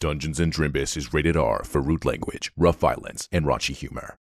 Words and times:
Dungeons 0.00 0.40
and 0.40 0.50
Drimbus 0.50 0.96
is 0.96 1.12
rated 1.12 1.36
R 1.36 1.62
for 1.62 1.82
rude 1.82 2.06
language, 2.06 2.50
rough 2.56 2.78
violence, 2.78 3.28
and 3.30 3.44
raunchy 3.44 3.74
humor. 3.74 4.16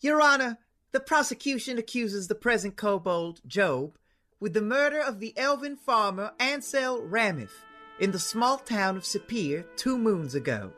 Your 0.00 0.22
Honor, 0.22 0.56
the 0.92 1.00
prosecution 1.00 1.76
accuses 1.76 2.26
the 2.26 2.34
present 2.34 2.76
kobold, 2.76 3.42
Job, 3.46 3.98
with 4.40 4.54
the 4.54 4.62
murder 4.62 4.98
of 4.98 5.20
the 5.20 5.36
elven 5.36 5.76
farmer 5.76 6.32
Ansel 6.40 7.02
Ramith 7.02 7.52
in 8.00 8.12
the 8.12 8.18
small 8.18 8.56
town 8.56 8.96
of 8.96 9.02
Sapir 9.02 9.66
two 9.76 9.98
moons 9.98 10.34
ago. 10.34 10.72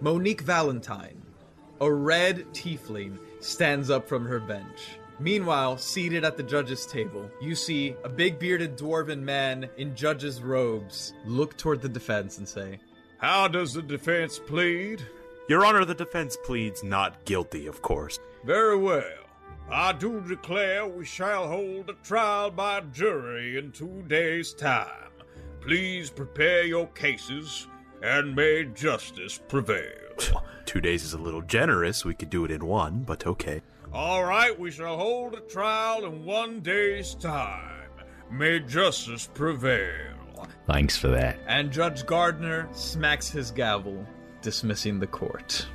Monique 0.00 0.42
Valentine, 0.42 1.20
a 1.80 1.92
red 1.92 2.46
tiefling, 2.52 3.18
stands 3.40 3.90
up 3.90 4.08
from 4.08 4.24
her 4.26 4.38
bench. 4.38 5.00
Meanwhile, 5.20 5.78
seated 5.78 6.24
at 6.24 6.36
the 6.36 6.42
judge's 6.44 6.86
table, 6.86 7.28
you 7.40 7.54
see 7.56 7.96
a 8.04 8.08
big 8.08 8.38
bearded 8.38 8.76
dwarven 8.76 9.20
man 9.20 9.68
in 9.76 9.96
judge's 9.96 10.40
robes 10.40 11.12
look 11.24 11.56
toward 11.56 11.82
the 11.82 11.88
defense 11.88 12.38
and 12.38 12.48
say, 12.48 12.78
How 13.18 13.48
does 13.48 13.74
the 13.74 13.82
defense 13.82 14.38
plead? 14.38 15.02
Your 15.48 15.64
Honor, 15.64 15.84
the 15.84 15.94
defense 15.94 16.36
pleads 16.44 16.84
not 16.84 17.24
guilty, 17.24 17.66
of 17.66 17.82
course. 17.82 18.20
Very 18.44 18.76
well. 18.76 19.24
I 19.70 19.92
do 19.92 20.20
declare 20.20 20.86
we 20.86 21.04
shall 21.04 21.48
hold 21.48 21.90
a 21.90 21.94
trial 22.04 22.50
by 22.50 22.80
jury 22.92 23.58
in 23.58 23.72
two 23.72 24.04
days' 24.06 24.54
time. 24.54 25.10
Please 25.60 26.10
prepare 26.10 26.62
your 26.62 26.86
cases, 26.88 27.66
and 28.02 28.36
may 28.36 28.64
justice 28.64 29.40
prevail. 29.48 30.42
Two 30.64 30.80
days 30.80 31.02
is 31.02 31.12
a 31.14 31.18
little 31.18 31.42
generous. 31.42 32.04
We 32.04 32.14
could 32.14 32.30
do 32.30 32.44
it 32.44 32.50
in 32.50 32.64
one, 32.64 33.02
but 33.02 33.26
okay. 33.26 33.62
All 33.92 34.24
right, 34.24 34.58
we 34.58 34.70
shall 34.70 34.96
hold 34.96 35.34
a 35.34 35.40
trial 35.40 36.04
in 36.04 36.24
one 36.24 36.60
day's 36.60 37.14
time. 37.14 37.90
May 38.30 38.60
justice 38.60 39.28
prevail. 39.32 40.14
Thanks 40.66 40.96
for 40.96 41.08
that. 41.08 41.38
and 41.46 41.72
Judge 41.72 42.04
Gardner 42.04 42.68
smacks 42.72 43.30
his 43.30 43.50
gavel, 43.50 44.06
dismissing 44.42 45.00
the 45.00 45.06
court. 45.06 45.66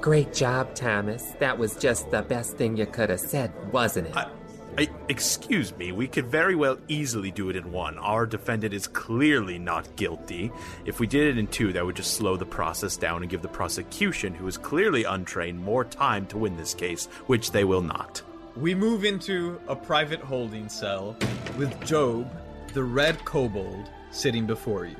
Great 0.00 0.32
job, 0.32 0.74
Thomas. 0.74 1.32
That 1.38 1.58
was 1.58 1.76
just 1.76 2.10
the 2.10 2.22
best 2.22 2.56
thing 2.56 2.76
you 2.76 2.86
could 2.86 3.10
have 3.10 3.20
said, 3.20 3.52
wasn't 3.72 4.08
it? 4.08 4.16
I, 4.16 4.30
I, 4.78 4.88
excuse 5.08 5.76
me, 5.76 5.90
we 5.90 6.06
could 6.06 6.26
very 6.26 6.54
well 6.54 6.78
easily 6.86 7.32
do 7.32 7.50
it 7.50 7.56
in 7.56 7.72
one. 7.72 7.98
Our 7.98 8.26
defendant 8.26 8.72
is 8.72 8.86
clearly 8.86 9.58
not 9.58 9.96
guilty. 9.96 10.52
If 10.84 11.00
we 11.00 11.08
did 11.08 11.26
it 11.26 11.36
in 11.36 11.48
two, 11.48 11.72
that 11.72 11.84
would 11.84 11.96
just 11.96 12.14
slow 12.14 12.36
the 12.36 12.46
process 12.46 12.96
down 12.96 13.22
and 13.22 13.28
give 13.28 13.42
the 13.42 13.48
prosecution, 13.48 14.34
who 14.34 14.46
is 14.46 14.56
clearly 14.56 15.02
untrained, 15.02 15.58
more 15.58 15.84
time 15.84 16.26
to 16.26 16.38
win 16.38 16.56
this 16.56 16.74
case, 16.74 17.06
which 17.26 17.50
they 17.50 17.64
will 17.64 17.82
not. 17.82 18.22
We 18.54 18.72
move 18.72 19.04
into 19.04 19.60
a 19.66 19.74
private 19.74 20.20
holding 20.20 20.68
cell 20.68 21.16
with 21.56 21.84
Job, 21.84 22.30
the 22.72 22.84
red 22.84 23.24
kobold, 23.24 23.90
sitting 24.12 24.46
before 24.46 24.86
you. 24.86 24.96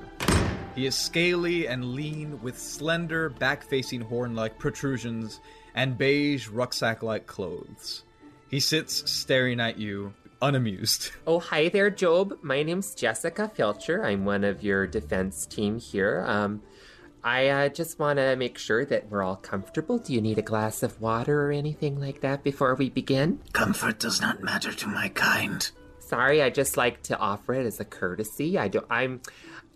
He 0.75 0.87
is 0.87 0.97
scaly 0.97 1.69
and 1.69 1.95
lean 1.95 2.43
with 2.43 2.59
slender, 2.59 3.29
back 3.29 3.63
facing 3.63 4.01
horn 4.01 4.35
like 4.35 4.59
protrusions 4.59 5.41
and 5.77 5.97
beige 5.97 6.49
rucksack 6.49 7.05
like 7.05 7.29
clothes. 7.29 8.03
He 8.49 8.61
sits 8.61 9.11
staring 9.11 9.61
at 9.61 9.79
you, 9.79 10.15
unamused. 10.41 11.11
Oh, 11.27 11.39
hi 11.39 11.69
there, 11.69 11.91
Job. 11.91 12.39
My 12.41 12.63
name's 12.63 12.95
Jessica 12.95 13.51
Filcher. 13.55 14.03
I'm 14.03 14.25
one 14.25 14.43
of 14.43 14.63
your 14.63 14.87
defense 14.87 15.45
team 15.45 15.79
here. 15.79 16.25
Um, 16.27 16.63
I 17.23 17.49
uh, 17.49 17.69
just 17.69 17.99
want 17.99 18.19
to 18.19 18.35
make 18.37 18.57
sure 18.57 18.87
that 18.87 19.11
we're 19.11 19.23
all 19.23 19.37
comfortable. 19.37 19.99
Do 19.99 20.15
you 20.15 20.23
need 20.23 20.39
a 20.39 20.43
glass 20.43 20.83
of 20.83 20.99
water 21.03 21.47
or 21.47 21.53
anything 21.53 22.01
like 22.01 22.23
that 22.23 22.43
before 22.43 22.75
we 22.75 22.89
begin? 22.89 23.41
Comfort 23.53 23.99
does 23.99 24.23
not 24.23 24.43
matter 24.43 24.73
to 24.73 24.87
my 24.87 25.09
kind. 25.11 25.71
Sorry, 25.99 26.41
I 26.41 26.49
just 26.49 26.79
like 26.79 27.03
to 27.05 27.19
offer 27.19 27.53
it 27.53 27.67
as 27.67 27.81
a 27.81 27.85
courtesy. 27.85 28.57
I 28.57 28.69
do. 28.69 28.81
I'm, 28.89 29.21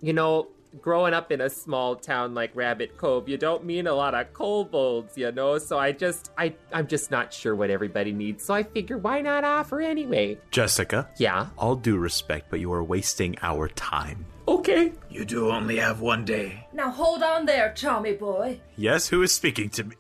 you 0.01 0.15
know, 0.15 0.49
growing 0.81 1.13
up 1.15 1.31
in 1.31 1.41
a 1.41 1.51
small 1.51 1.97
town 1.97 2.35
like 2.35 2.51
Rabbit 2.55 2.97
Cove, 2.97 3.29
you 3.29 3.37
don't 3.37 3.65
meet 3.65 3.87
a 3.87 3.95
lot 3.95 4.15
of 4.15 4.33
kobolds, 4.33 5.17
you 5.19 5.31
know. 5.33 5.59
So 5.59 5.79
I 5.79 5.93
just, 5.93 6.31
I, 6.39 6.55
I'm 6.73 6.87
just 6.87 7.11
not 7.11 7.33
sure 7.33 7.55
what 7.55 7.71
everybody 7.71 8.13
needs. 8.13 8.45
So 8.45 8.55
I 8.55 8.63
figure, 8.63 8.99
why 8.99 9.21
not 9.21 9.45
offer 9.45 9.81
anyway? 9.81 10.39
Jessica, 10.51 11.09
Yeah. 11.19 11.49
all 11.59 11.77
due 11.77 11.99
respect, 11.99 12.47
but 12.51 12.61
you 12.61 12.73
are 12.73 12.83
wasting 12.85 13.37
our 13.43 13.69
time. 13.69 14.25
Okay. 14.49 14.93
You 15.09 15.25
do 15.25 15.51
only 15.51 15.77
have 15.77 16.01
one 16.01 16.25
day. 16.25 16.67
Now 16.73 16.91
hold 16.91 17.23
on 17.23 17.47
there, 17.47 17.73
Tommy 17.77 18.13
boy. 18.15 18.61
Yes, 18.77 19.09
who 19.09 19.23
is 19.23 19.33
speaking 19.33 19.69
to 19.71 19.85
me? 19.85 19.97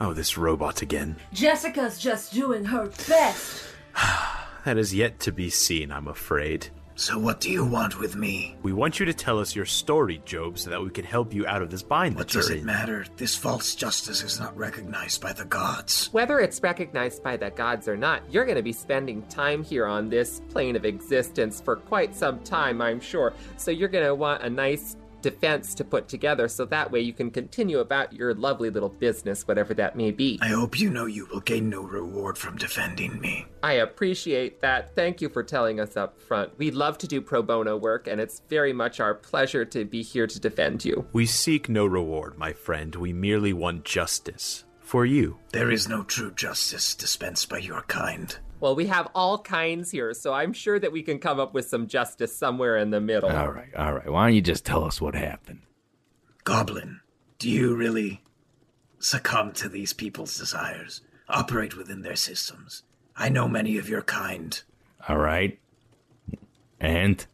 Oh, 0.00 0.12
this 0.12 0.36
robot 0.36 0.82
again. 0.82 1.16
Jessica's 1.32 1.98
just 1.98 2.32
doing 2.34 2.66
her 2.66 2.86
best. 3.08 3.64
That 4.64 4.78
is 4.78 4.94
yet 4.94 5.20
to 5.20 5.30
be 5.32 5.50
seen, 5.50 5.92
I'm 5.92 6.08
afraid. 6.08 6.68
So 6.96 7.18
what 7.18 7.40
do 7.40 7.50
you 7.50 7.64
want 7.64 7.98
with 7.98 8.14
me? 8.14 8.56
We 8.62 8.72
want 8.72 9.00
you 9.00 9.06
to 9.06 9.12
tell 9.12 9.40
us 9.40 9.56
your 9.56 9.64
story, 9.64 10.22
Job, 10.24 10.58
so 10.60 10.70
that 10.70 10.80
we 10.80 10.90
can 10.90 11.04
help 11.04 11.34
you 11.34 11.44
out 11.44 11.60
of 11.60 11.68
this 11.68 11.82
bind 11.82 12.14
What 12.14 12.28
that 12.28 12.34
you're 12.34 12.42
does 12.42 12.50
it 12.50 12.58
in. 12.58 12.64
matter? 12.64 13.04
This 13.16 13.34
false 13.34 13.74
justice 13.74 14.22
is 14.22 14.38
not 14.38 14.56
recognized 14.56 15.20
by 15.20 15.32
the 15.32 15.44
gods. 15.44 16.08
Whether 16.12 16.38
it's 16.38 16.62
recognized 16.62 17.22
by 17.24 17.36
the 17.36 17.50
gods 17.50 17.88
or 17.88 17.96
not, 17.96 18.22
you're 18.30 18.44
going 18.44 18.56
to 18.56 18.62
be 18.62 18.72
spending 18.72 19.22
time 19.22 19.64
here 19.64 19.86
on 19.86 20.08
this 20.08 20.40
plane 20.50 20.76
of 20.76 20.84
existence 20.84 21.60
for 21.60 21.74
quite 21.74 22.14
some 22.14 22.38
time, 22.44 22.80
I'm 22.80 23.00
sure. 23.00 23.32
So 23.56 23.72
you're 23.72 23.88
going 23.88 24.06
to 24.06 24.14
want 24.14 24.42
a 24.44 24.50
nice 24.50 24.96
defense 25.24 25.74
to 25.74 25.84
put 25.84 26.06
together 26.06 26.46
so 26.48 26.66
that 26.66 26.92
way 26.92 27.00
you 27.00 27.14
can 27.14 27.30
continue 27.30 27.78
about 27.78 28.12
your 28.12 28.34
lovely 28.34 28.68
little 28.68 28.90
business, 28.90 29.48
whatever 29.48 29.72
that 29.74 29.96
may 29.96 30.10
be. 30.10 30.38
I 30.42 30.48
hope 30.48 30.78
you 30.78 30.90
know 30.90 31.06
you 31.06 31.26
will 31.32 31.40
gain 31.40 31.70
no 31.70 31.82
reward 31.82 32.36
from 32.36 32.56
defending 32.56 33.18
me. 33.20 33.46
I 33.62 33.72
appreciate 33.72 34.60
that. 34.60 34.94
Thank 34.94 35.22
you 35.22 35.30
for 35.30 35.42
telling 35.42 35.80
us 35.80 35.96
up 35.96 36.20
front. 36.20 36.58
We 36.58 36.70
love 36.70 36.98
to 36.98 37.08
do 37.08 37.22
pro 37.22 37.42
bono 37.42 37.76
work, 37.78 38.06
and 38.06 38.20
it's 38.20 38.42
very 38.50 38.74
much 38.74 39.00
our 39.00 39.14
pleasure 39.14 39.64
to 39.64 39.86
be 39.86 40.02
here 40.02 40.26
to 40.26 40.38
defend 40.38 40.84
you. 40.84 41.06
We 41.14 41.24
seek 41.24 41.68
no 41.70 41.86
reward, 41.86 42.36
my 42.36 42.52
friend. 42.52 42.94
We 42.94 43.14
merely 43.14 43.54
want 43.54 43.84
justice. 43.84 44.64
For 44.80 45.06
you. 45.06 45.38
There 45.50 45.70
is 45.70 45.88
no 45.88 46.04
true 46.04 46.30
justice 46.32 46.94
dispensed 46.94 47.48
by 47.48 47.58
your 47.58 47.82
kind. 47.88 48.36
Well, 48.64 48.74
we 48.74 48.86
have 48.86 49.10
all 49.14 49.36
kinds 49.36 49.90
here, 49.90 50.14
so 50.14 50.32
I'm 50.32 50.54
sure 50.54 50.78
that 50.78 50.90
we 50.90 51.02
can 51.02 51.18
come 51.18 51.38
up 51.38 51.52
with 51.52 51.68
some 51.68 51.86
justice 51.86 52.34
somewhere 52.34 52.78
in 52.78 52.88
the 52.88 52.98
middle. 52.98 53.28
All 53.28 53.50
right, 53.50 53.68
all 53.76 53.92
right. 53.92 54.08
Why 54.08 54.24
don't 54.24 54.34
you 54.34 54.40
just 54.40 54.64
tell 54.64 54.84
us 54.84 55.02
what 55.02 55.14
happened? 55.14 55.60
Goblin, 56.44 57.02
do 57.38 57.50
you 57.50 57.74
really 57.74 58.22
succumb 58.98 59.52
to 59.52 59.68
these 59.68 59.92
people's 59.92 60.38
desires? 60.38 61.02
Operate 61.28 61.76
within 61.76 62.00
their 62.00 62.16
systems. 62.16 62.84
I 63.14 63.28
know 63.28 63.48
many 63.48 63.76
of 63.76 63.90
your 63.90 64.00
kind. 64.00 64.62
All 65.10 65.18
right. 65.18 65.58
And? 66.80 67.26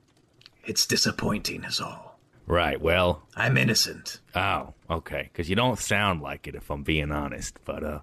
It's 0.64 0.84
disappointing, 0.84 1.62
is 1.62 1.80
all. 1.80 2.18
Right, 2.48 2.80
well, 2.80 3.22
I'm 3.36 3.56
innocent. 3.56 4.18
oh, 4.34 4.74
okay. 4.90 5.30
Because 5.32 5.48
you 5.48 5.54
don't 5.54 5.78
sound 5.78 6.22
like 6.22 6.48
it, 6.48 6.56
if 6.56 6.68
I'm 6.72 6.82
being 6.82 7.12
honest. 7.12 7.56
But, 7.64 7.84
uh, 7.84 8.00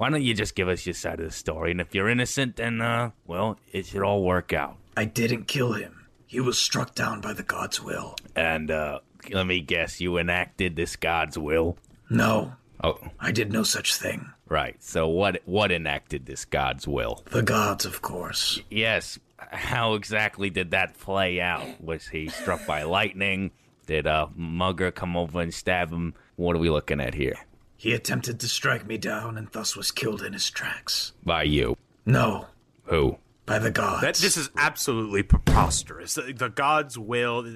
why 0.00 0.08
don't 0.10 0.22
you 0.22 0.32
just 0.34 0.54
give 0.54 0.68
us 0.68 0.86
your 0.86 0.94
side 0.94 1.20
of 1.20 1.26
the 1.26 1.30
story? 1.30 1.70
And 1.72 1.80
if 1.80 1.94
you're 1.94 2.08
innocent, 2.08 2.56
then, 2.56 2.80
uh, 2.80 3.10
well, 3.26 3.58
it 3.70 3.84
should 3.86 4.02
all 4.02 4.24
work 4.24 4.52
out. 4.52 4.76
I 4.96 5.04
didn't 5.04 5.44
kill 5.46 5.74
him. 5.74 6.06
He 6.26 6.40
was 6.40 6.58
struck 6.58 6.94
down 6.94 7.20
by 7.20 7.34
the 7.34 7.42
god's 7.42 7.82
will. 7.82 8.16
And, 8.34 8.70
uh, 8.70 9.00
let 9.30 9.46
me 9.46 9.60
guess, 9.60 10.00
you 10.00 10.16
enacted 10.16 10.76
this 10.76 10.96
God's 10.96 11.36
will? 11.36 11.76
No, 12.08 12.54
Oh, 12.82 12.98
I 13.20 13.30
did 13.30 13.52
no 13.52 13.62
such 13.62 13.94
thing. 13.96 14.30
right. 14.48 14.74
So 14.82 15.06
what, 15.06 15.42
what 15.44 15.70
enacted 15.70 16.24
this 16.24 16.46
God's 16.46 16.88
will? 16.88 17.22
The 17.30 17.42
gods, 17.42 17.84
of 17.84 18.00
course. 18.00 18.58
Yes. 18.70 19.18
How 19.38 19.92
exactly 19.94 20.48
did 20.48 20.70
that 20.70 20.98
play 20.98 21.42
out? 21.42 21.82
Was 21.82 22.08
he 22.08 22.28
struck 22.28 22.64
by 22.66 22.84
lightning? 22.84 23.50
Did 23.86 24.06
a 24.06 24.30
mugger 24.34 24.90
come 24.90 25.14
over 25.14 25.42
and 25.42 25.52
stab 25.52 25.90
him? 25.92 26.14
What 26.36 26.56
are 26.56 26.58
we 26.58 26.70
looking 26.70 27.00
at 27.00 27.12
here? 27.12 27.36
He 27.80 27.94
attempted 27.94 28.40
to 28.40 28.46
strike 28.46 28.86
me 28.86 28.98
down 28.98 29.38
and 29.38 29.48
thus 29.52 29.74
was 29.74 29.90
killed 29.90 30.20
in 30.20 30.34
his 30.34 30.50
tracks. 30.50 31.14
By 31.24 31.44
you. 31.44 31.78
No, 32.04 32.44
Who? 32.84 33.16
by 33.46 33.58
the 33.58 33.70
gods. 33.70 34.02
That 34.02 34.16
this 34.16 34.36
is 34.36 34.50
absolutely 34.54 35.22
preposterous. 35.22 36.12
The, 36.12 36.34
the 36.34 36.50
God's 36.50 36.98
will. 36.98 37.50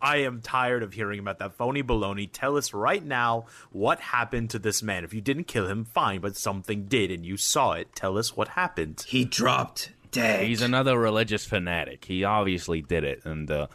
I 0.00 0.18
am 0.18 0.42
tired 0.42 0.84
of 0.84 0.92
hearing 0.92 1.18
about 1.18 1.40
that 1.40 1.56
phony 1.56 1.82
baloney. 1.82 2.30
Tell 2.32 2.56
us 2.56 2.72
right 2.72 3.04
now 3.04 3.46
what 3.72 3.98
happened 3.98 4.50
to 4.50 4.60
this 4.60 4.80
man. 4.80 5.02
If 5.02 5.12
you 5.12 5.20
didn't 5.20 5.48
kill 5.48 5.66
him, 5.66 5.84
fine, 5.84 6.20
but 6.20 6.36
something 6.36 6.84
did 6.84 7.10
and 7.10 7.26
you 7.26 7.36
saw 7.36 7.72
it. 7.72 7.96
Tell 7.96 8.16
us 8.16 8.36
what 8.36 8.50
happened. 8.50 9.04
He 9.08 9.24
dropped 9.24 9.90
dead. 10.12 10.46
He's 10.46 10.62
another 10.62 10.96
religious 10.96 11.44
fanatic. 11.44 12.04
He 12.04 12.22
obviously 12.22 12.80
did 12.80 13.02
it, 13.02 13.24
and 13.24 13.50
uh, 13.50 13.66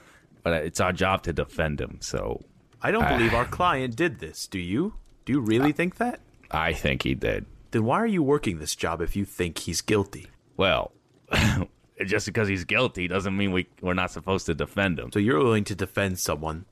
but 0.44 0.64
it's 0.64 0.80
our 0.80 0.94
job 0.94 1.24
to 1.24 1.34
defend 1.34 1.82
him. 1.82 1.98
So 2.00 2.42
I 2.82 2.92
don't 2.92 3.10
believe 3.10 3.34
our 3.34 3.44
client 3.44 3.98
did 3.98 4.20
this. 4.20 4.48
Do 4.48 4.60
you? 4.60 4.94
Do 5.30 5.34
you 5.34 5.42
really 5.42 5.74
think 5.74 5.98
that? 5.98 6.22
I 6.50 6.74
think 6.74 7.04
he 7.04 7.14
did. 7.14 7.46
Then 7.70 7.86
why 7.86 8.02
are 8.02 8.08
you 8.08 8.24
working 8.24 8.58
this 8.58 8.76
job 8.76 9.00
if 9.00 9.16
you 9.16 9.26
think 9.26 9.60
he's 9.60 9.80
guilty? 9.80 10.26
Well, 10.58 10.92
just 12.04 12.26
because 12.26 12.48
he's 12.48 12.64
guilty 12.64 13.08
doesn't 13.08 13.38
mean 13.38 13.52
we 13.52 13.68
we're 13.80 13.94
not 13.94 14.10
supposed 14.10 14.48
to 14.48 14.56
defend 14.56 14.98
him. 14.98 15.12
So 15.12 15.20
you're 15.20 15.38
willing 15.38 15.66
to 15.66 15.76
defend 15.76 16.18
someone 16.18 16.66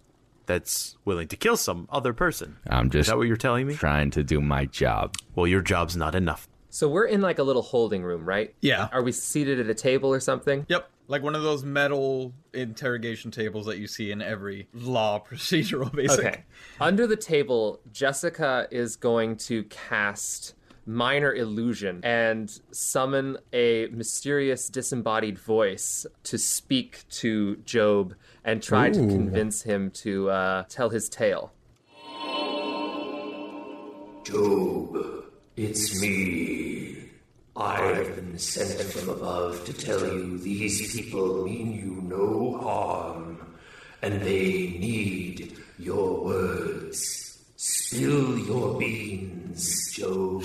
that's 0.48 0.98
willing 1.06 1.28
to 1.28 1.36
kill 1.36 1.56
some 1.56 1.88
other 1.92 2.14
person. 2.14 2.58
I'm 2.68 2.88
Is 2.88 2.94
just 2.94 3.10
that 3.10 3.18
what 3.18 3.28
you're 3.28 3.38
telling 3.38 3.68
me? 3.68 3.76
trying 3.76 4.10
to 4.10 4.24
do 4.24 4.42
my 4.42 4.66
job. 4.66 5.14
Well, 5.36 5.46
your 5.46 5.62
job's 5.62 5.96
not 5.96 6.16
enough. 6.16 6.48
So 6.72 6.90
we're 6.90 7.06
in 7.06 7.22
like 7.22 7.38
a 7.38 7.44
little 7.44 7.62
holding 7.62 8.02
room, 8.02 8.26
right? 8.26 8.56
Yeah. 8.62 8.90
Are 8.92 9.04
we 9.04 9.12
seated 9.12 9.60
at 9.60 9.70
a 9.70 9.76
table 9.76 10.12
or 10.12 10.20
something? 10.20 10.66
Yep. 10.68 10.90
Like 11.10 11.24
one 11.24 11.36
of 11.36 11.44
those 11.44 11.64
metal 11.64 12.34
interrogation 12.54 13.32
tables 13.32 13.66
that 13.68 13.78
you 13.78 13.88
see 13.88 14.12
in 14.12 14.22
every 14.22 14.68
law 14.74 15.24
procedural, 15.30 15.92
basically. 15.94 16.28
Okay. 16.28 16.44
Under 16.82 17.08
the 17.08 17.16
table, 17.16 17.80
Jessica 17.92 18.68
is 18.72 18.96
going 18.96 19.38
to 19.38 19.64
cast 19.66 20.54
minor 20.86 21.34
illusion 21.34 22.00
and 22.04 22.62
summon 22.72 23.38
a 23.52 23.88
mysterious 23.88 24.70
disembodied 24.70 25.38
voice 25.38 26.06
to 26.24 26.38
speak 26.38 27.04
to 27.10 27.58
Job 27.58 28.16
and 28.46 28.64
try 28.64 28.90
to 28.90 29.00
convince 29.00 29.62
him 29.62 29.92
to 29.92 30.30
uh, 30.30 30.64
tell 30.70 30.90
his 30.90 31.10
tale. 31.10 31.52
Job, 34.24 35.26
it's 35.56 36.02
me. 36.02 37.07
I've 37.60 38.16
been 38.16 38.38
sent 38.38 38.80
from 38.80 39.10
above 39.10 39.66
to 39.66 39.74
tell 39.74 40.00
you 40.00 40.38
these 40.38 40.96
people 40.96 41.44
mean 41.44 41.74
you 41.74 42.04
no 42.04 42.60
harm, 42.62 43.56
and 44.04 44.22
they 44.22 44.78
need 44.78 45.58
your 45.80 46.24
words. 46.24 47.40
Spill 47.56 48.38
your 48.38 48.78
beans, 48.78 49.92
Job. 49.92 50.44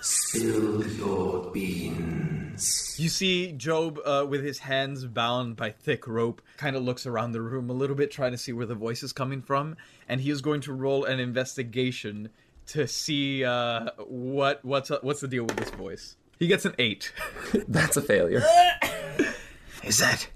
Spill 0.00 0.86
your 0.92 1.50
beans. 1.52 2.96
You 2.98 3.10
see 3.10 3.52
Job 3.52 3.98
uh, 4.02 4.24
with 4.26 4.42
his 4.42 4.60
hands 4.60 5.04
bound 5.04 5.56
by 5.56 5.70
thick 5.70 6.06
rope 6.06 6.40
kind 6.56 6.76
of 6.76 6.82
looks 6.82 7.04
around 7.04 7.32
the 7.32 7.42
room 7.42 7.68
a 7.68 7.74
little 7.74 7.96
bit 7.96 8.10
trying 8.10 8.32
to 8.32 8.38
see 8.38 8.54
where 8.54 8.64
the 8.64 8.74
voice 8.74 9.02
is 9.02 9.12
coming 9.12 9.42
from 9.42 9.76
and 10.08 10.22
he 10.22 10.30
is 10.30 10.40
going 10.40 10.62
to 10.62 10.72
roll 10.72 11.04
an 11.04 11.20
investigation 11.20 12.30
to 12.68 12.88
see 12.88 13.44
uh, 13.44 13.90
what 14.06 14.64
what's 14.64 14.88
what's 15.02 15.20
the 15.20 15.28
deal 15.28 15.44
with 15.44 15.56
this 15.56 15.70
voice. 15.70 16.16
He 16.38 16.46
gets 16.46 16.64
an 16.64 16.74
8. 16.78 17.12
That's 17.68 17.96
a 17.96 18.02
failure. 18.02 18.42
Is 19.84 19.98
that. 19.98 20.28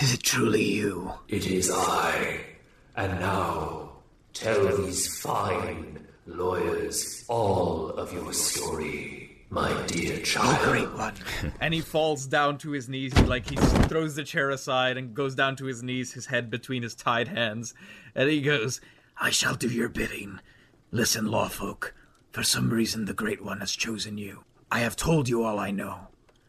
Is 0.00 0.12
it 0.12 0.22
truly 0.22 0.62
you? 0.62 1.12
It 1.28 1.46
is 1.46 1.70
I. 1.72 2.40
And 2.96 3.18
now, 3.18 3.92
tell 4.34 4.76
these 4.76 5.20
fine 5.20 6.06
lawyers 6.26 7.24
all 7.28 7.90
of 7.90 8.12
your 8.12 8.30
story, 8.34 9.44
my 9.48 9.72
dear 9.86 10.18
child. 10.18 10.58
Oh, 10.60 10.70
great 10.70 10.92
one. 10.92 11.14
and 11.62 11.72
he 11.72 11.80
falls 11.80 12.26
down 12.26 12.58
to 12.58 12.72
his 12.72 12.90
knees. 12.90 13.16
He, 13.16 13.24
like 13.24 13.48
he 13.48 13.56
throws 13.56 14.16
the 14.16 14.24
chair 14.24 14.50
aside 14.50 14.98
and 14.98 15.14
goes 15.14 15.34
down 15.34 15.56
to 15.56 15.64
his 15.64 15.82
knees, 15.82 16.12
his 16.12 16.26
head 16.26 16.50
between 16.50 16.82
his 16.82 16.94
tied 16.94 17.28
hands, 17.28 17.72
and 18.14 18.28
he 18.28 18.42
goes, 18.42 18.82
I 19.18 19.30
shall 19.30 19.54
do 19.54 19.68
your 19.68 19.88
bidding. 19.88 20.40
Listen, 20.90 21.26
lawfolk. 21.26 21.94
For 22.32 22.42
some 22.42 22.68
reason, 22.68 23.06
the 23.06 23.14
Great 23.14 23.42
One 23.42 23.60
has 23.60 23.72
chosen 23.72 24.18
you. 24.18 24.44
I 24.70 24.80
have 24.80 24.96
told 24.96 25.28
you 25.28 25.42
all 25.42 25.58
I 25.58 25.70
know. 25.70 26.08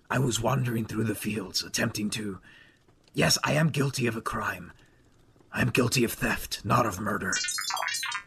I 0.09 0.19
was 0.19 0.41
wandering 0.41 0.85
through 0.85 1.03
the 1.03 1.15
fields, 1.15 1.63
attempting 1.63 2.09
to. 2.11 2.39
Yes, 3.13 3.37
I 3.43 3.53
am 3.53 3.69
guilty 3.69 4.07
of 4.07 4.15
a 4.15 4.21
crime. 4.21 4.71
I 5.51 5.61
am 5.61 5.69
guilty 5.69 6.03
of 6.03 6.13
theft, 6.13 6.61
not 6.63 6.85
of 6.85 6.99
murder. 6.99 7.33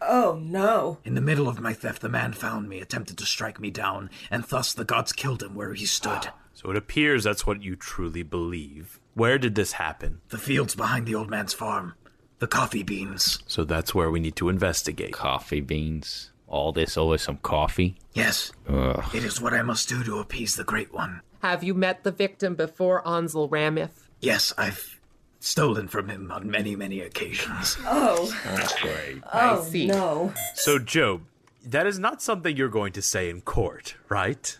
Oh 0.00 0.40
no. 0.42 0.98
In 1.04 1.14
the 1.14 1.20
middle 1.20 1.48
of 1.48 1.60
my 1.60 1.72
theft, 1.72 2.02
the 2.02 2.08
man 2.08 2.32
found 2.32 2.68
me, 2.68 2.80
attempted 2.80 3.18
to 3.18 3.26
strike 3.26 3.60
me 3.60 3.70
down, 3.70 4.10
and 4.30 4.44
thus 4.44 4.72
the 4.72 4.84
gods 4.84 5.12
killed 5.12 5.42
him 5.42 5.54
where 5.54 5.74
he 5.74 5.86
stood. 5.86 6.30
So 6.54 6.70
it 6.70 6.76
appears 6.76 7.24
that's 7.24 7.46
what 7.46 7.62
you 7.62 7.76
truly 7.76 8.22
believe. 8.22 9.00
Where 9.14 9.38
did 9.38 9.54
this 9.54 9.72
happen? 9.72 10.20
The 10.28 10.38
fields 10.38 10.74
behind 10.74 11.06
the 11.06 11.14
old 11.14 11.30
man's 11.30 11.54
farm. 11.54 11.94
The 12.38 12.46
coffee 12.46 12.82
beans. 12.82 13.42
So 13.46 13.64
that's 13.64 13.94
where 13.94 14.10
we 14.10 14.20
need 14.20 14.36
to 14.36 14.48
investigate. 14.48 15.12
Coffee 15.12 15.60
beans. 15.60 16.29
All 16.50 16.72
this 16.72 16.96
over 16.98 17.16
some 17.16 17.38
coffee. 17.38 17.96
Yes, 18.12 18.52
Ugh. 18.68 19.02
it 19.14 19.24
is 19.24 19.40
what 19.40 19.54
I 19.54 19.62
must 19.62 19.88
do 19.88 20.02
to 20.04 20.18
appease 20.18 20.56
the 20.56 20.64
Great 20.64 20.92
One. 20.92 21.22
Have 21.42 21.64
you 21.64 21.72
met 21.72 22.02
the 22.04 22.10
victim 22.10 22.54
before, 22.56 23.06
Ansel 23.08 23.48
Ramith? 23.48 23.92
Yes, 24.20 24.52
I've 24.58 25.00
stolen 25.38 25.88
from 25.88 26.08
him 26.08 26.30
on 26.30 26.50
many, 26.50 26.76
many 26.76 27.00
occasions. 27.00 27.78
Oh. 27.86 28.30
That's 28.44 28.78
Great. 28.80 29.22
Oh 29.32 29.62
see. 29.62 29.86
no. 29.86 30.34
So, 30.54 30.78
Job, 30.78 31.22
that 31.64 31.86
is 31.86 31.98
not 31.98 32.20
something 32.20 32.56
you're 32.56 32.68
going 32.68 32.92
to 32.92 33.02
say 33.02 33.30
in 33.30 33.40
court, 33.40 33.94
right? 34.08 34.58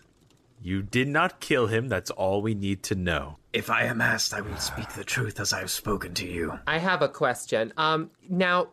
You 0.63 0.81
did 0.81 1.07
not 1.07 1.39
kill 1.39 1.67
him. 1.67 1.87
That's 1.89 2.09
all 2.11 2.41
we 2.41 2.53
need 2.55 2.83
to 2.83 2.95
know. 2.95 3.37
If 3.51 3.69
I 3.69 3.83
am 3.83 3.99
asked, 3.99 4.33
I 4.33 4.41
will 4.41 4.57
speak 4.57 4.89
the 4.93 5.03
truth 5.03 5.39
as 5.39 5.51
I 5.53 5.59
have 5.59 5.71
spoken 5.71 6.13
to 6.15 6.25
you. 6.27 6.57
I 6.65 6.77
have 6.77 7.01
a 7.01 7.09
question. 7.09 7.73
Um, 7.77 8.11
now, 8.29 8.67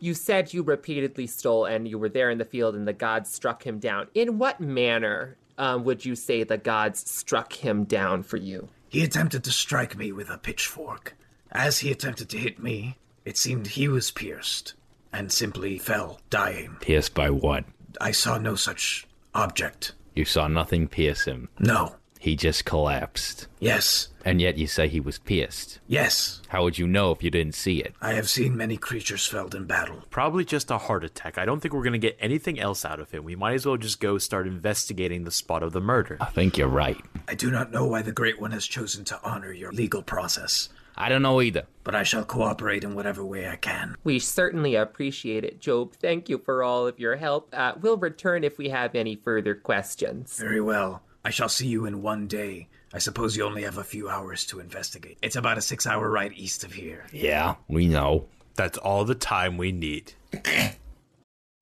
you 0.00 0.14
said 0.14 0.52
you 0.52 0.62
repeatedly 0.62 1.26
stole 1.26 1.66
and 1.66 1.86
you 1.86 1.98
were 1.98 2.08
there 2.08 2.30
in 2.30 2.38
the 2.38 2.44
field 2.44 2.74
and 2.74 2.88
the 2.88 2.92
gods 2.92 3.32
struck 3.32 3.64
him 3.64 3.78
down. 3.78 4.08
In 4.14 4.38
what 4.38 4.60
manner 4.60 5.36
um, 5.58 5.84
would 5.84 6.04
you 6.04 6.14
say 6.16 6.42
the 6.42 6.58
gods 6.58 7.08
struck 7.10 7.52
him 7.52 7.84
down 7.84 8.22
for 8.22 8.38
you? 8.38 8.68
He 8.88 9.04
attempted 9.04 9.44
to 9.44 9.52
strike 9.52 9.96
me 9.96 10.10
with 10.10 10.30
a 10.30 10.38
pitchfork. 10.38 11.14
As 11.52 11.80
he 11.80 11.90
attempted 11.90 12.28
to 12.30 12.38
hit 12.38 12.62
me, 12.62 12.96
it 13.24 13.36
seemed 13.36 13.68
he 13.68 13.86
was 13.86 14.10
pierced 14.10 14.74
and 15.12 15.30
simply 15.30 15.78
fell, 15.78 16.20
dying. 16.30 16.76
Pierced 16.80 17.14
by 17.14 17.30
what? 17.30 17.64
I 18.00 18.12
saw 18.12 18.38
no 18.38 18.54
such 18.54 19.06
object. 19.34 19.92
You 20.14 20.24
saw 20.24 20.48
nothing 20.48 20.88
pierce 20.88 21.24
him. 21.24 21.48
No. 21.58 21.96
He 22.20 22.36
just 22.36 22.66
collapsed. 22.66 23.46
Yes. 23.60 24.08
And 24.26 24.42
yet 24.42 24.58
you 24.58 24.66
say 24.66 24.88
he 24.88 25.00
was 25.00 25.18
pierced. 25.18 25.80
Yes. 25.86 26.42
How 26.48 26.62
would 26.62 26.78
you 26.78 26.86
know 26.86 27.12
if 27.12 27.22
you 27.22 27.30
didn't 27.30 27.54
see 27.54 27.78
it? 27.80 27.94
I 28.02 28.12
have 28.12 28.28
seen 28.28 28.54
many 28.58 28.76
creatures 28.76 29.26
felled 29.26 29.54
in 29.54 29.64
battle. 29.64 30.04
Probably 30.10 30.44
just 30.44 30.70
a 30.70 30.76
heart 30.76 31.02
attack. 31.02 31.38
I 31.38 31.46
don't 31.46 31.60
think 31.60 31.72
we're 31.72 31.82
going 31.82 31.94
to 31.94 31.98
get 31.98 32.18
anything 32.20 32.60
else 32.60 32.84
out 32.84 33.00
of 33.00 33.10
him. 33.10 33.24
We 33.24 33.36
might 33.36 33.54
as 33.54 33.64
well 33.64 33.78
just 33.78 34.00
go 34.00 34.18
start 34.18 34.46
investigating 34.46 35.24
the 35.24 35.30
spot 35.30 35.62
of 35.62 35.72
the 35.72 35.80
murder. 35.80 36.18
I 36.20 36.26
think 36.26 36.58
you're 36.58 36.68
right. 36.68 36.98
I 37.26 37.34
do 37.34 37.50
not 37.50 37.72
know 37.72 37.86
why 37.86 38.02
the 38.02 38.12
Great 38.12 38.38
One 38.38 38.50
has 38.50 38.66
chosen 38.66 39.02
to 39.06 39.18
honor 39.24 39.50
your 39.54 39.72
legal 39.72 40.02
process, 40.02 40.68
I 40.98 41.08
don't 41.08 41.22
know 41.22 41.40
either. 41.40 41.64
but 41.84 41.94
I 41.94 42.02
shall 42.02 42.24
cooperate 42.26 42.84
in 42.84 42.94
whatever 42.94 43.24
way 43.24 43.48
I 43.48 43.56
can. 43.56 43.96
We 44.04 44.18
certainly 44.18 44.74
appreciate 44.74 45.44
it, 45.44 45.58
Job. 45.58 45.94
Thank 45.94 46.28
you 46.28 46.36
for 46.36 46.62
all 46.62 46.86
of 46.86 46.98
your 47.00 47.16
help. 47.16 47.48
Uh, 47.54 47.72
we'll 47.80 47.96
return 47.96 48.44
if 48.44 48.58
we 48.58 48.68
have 48.68 48.94
any 48.94 49.16
further 49.16 49.54
questions. 49.54 50.36
Very 50.38 50.60
well. 50.60 51.02
I 51.24 51.30
shall 51.30 51.48
see 51.48 51.66
you 51.66 51.84
in 51.84 52.02
one 52.02 52.26
day. 52.26 52.68
I 52.92 52.98
suppose 52.98 53.36
you 53.36 53.44
only 53.44 53.62
have 53.62 53.78
a 53.78 53.84
few 53.84 54.08
hours 54.08 54.44
to 54.46 54.60
investigate. 54.60 55.18
It's 55.22 55.36
about 55.36 55.58
a 55.58 55.62
six 55.62 55.86
hour 55.86 56.10
ride 56.10 56.32
east 56.34 56.64
of 56.64 56.72
here. 56.72 57.06
Yeah, 57.12 57.56
we 57.68 57.88
know. 57.88 58.26
That's 58.56 58.78
all 58.78 59.04
the 59.04 59.14
time 59.14 59.56
we 59.56 59.72
need. 59.72 60.12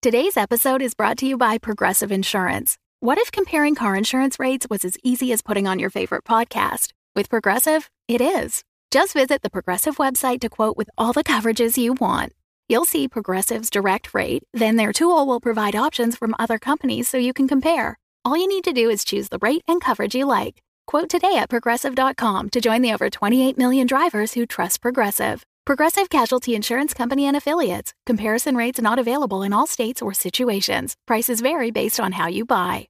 Today's 0.01 0.37
episode 0.37 0.81
is 0.81 0.95
brought 0.95 1.19
to 1.19 1.27
you 1.27 1.37
by 1.37 1.59
Progressive 1.59 2.13
Insurance. 2.13 2.79
What 3.01 3.19
if 3.19 3.33
comparing 3.33 3.75
car 3.75 3.97
insurance 3.97 4.39
rates 4.39 4.67
was 4.71 4.85
as 4.85 4.97
easy 5.03 5.33
as 5.33 5.43
putting 5.43 5.67
on 5.67 5.79
your 5.79 5.91
favorite 5.91 6.25
podcast? 6.25 6.93
With 7.17 7.29
Progressive, 7.29 7.91
it 8.07 8.21
is. 8.21 8.63
Just 8.91 9.13
visit 9.13 9.43
the 9.43 9.51
Progressive 9.51 9.97
website 9.97 10.41
to 10.41 10.49
quote 10.49 10.77
with 10.77 10.89
all 10.97 11.13
the 11.13 11.25
coverages 11.25 11.77
you 11.77 11.95
want. 11.95 12.33
You'll 12.69 12.85
see 12.85 13.09
Progressive's 13.09 13.71
direct 13.71 14.15
rate, 14.15 14.45
then 14.53 14.77
their 14.77 14.93
tool 14.93 15.27
will 15.27 15.41
provide 15.41 15.75
options 15.75 16.17
from 16.17 16.35
other 16.39 16.59
companies 16.59 17.09
so 17.09 17.19
you 17.19 17.33
can 17.33 17.49
compare. 17.49 17.99
All 18.25 18.37
you 18.37 18.49
need 18.49 18.65
to 18.65 18.73
do 18.73 18.91
is 18.91 19.05
choose 19.05 19.29
the 19.29 19.39
rate 19.39 19.63
and 19.69 19.81
coverage 19.81 20.15
you 20.15 20.27
like. 20.27 20.63
Quote 20.87 21.09
today 21.09 21.37
at 21.37 21.51
progressive.com 21.51 22.51
to 22.51 22.61
join 22.61 22.83
the 22.83 22.93
over 22.93 23.11
28 23.11 23.57
million 23.59 23.87
drivers 23.87 24.35
who 24.35 24.47
trust 24.47 24.81
Progressive. 24.81 25.45
Progressive 25.65 26.09
Casualty 26.09 26.55
Insurance 26.55 26.95
Company 26.95 27.27
and 27.27 27.37
Affiliates. 27.37 27.93
Comparison 28.07 28.57
rates 28.57 28.81
not 28.81 28.99
available 28.99 29.43
in 29.43 29.53
all 29.53 29.67
states 29.67 30.01
or 30.01 30.15
situations. 30.15 30.97
Prices 31.07 31.43
vary 31.43 31.71
based 31.71 32.01
on 32.01 32.13
how 32.13 32.27
you 32.27 32.47
buy. 32.47 32.89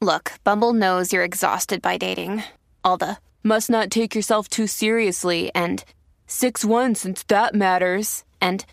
Look, 0.00 0.32
Bumble 0.44 0.72
knows 0.72 1.12
you're 1.12 1.22
exhausted 1.22 1.80
by 1.80 1.96
dating. 1.96 2.42
All 2.84 2.96
the 2.96 3.18
must 3.42 3.70
not 3.70 3.90
take 3.90 4.14
yourself 4.14 4.48
too 4.48 4.66
seriously 4.66 5.50
and 5.54 5.84
6 6.26 6.64
1 6.64 6.94
since 6.96 7.22
that 7.24 7.54
matters. 7.54 8.24
And 8.40 8.66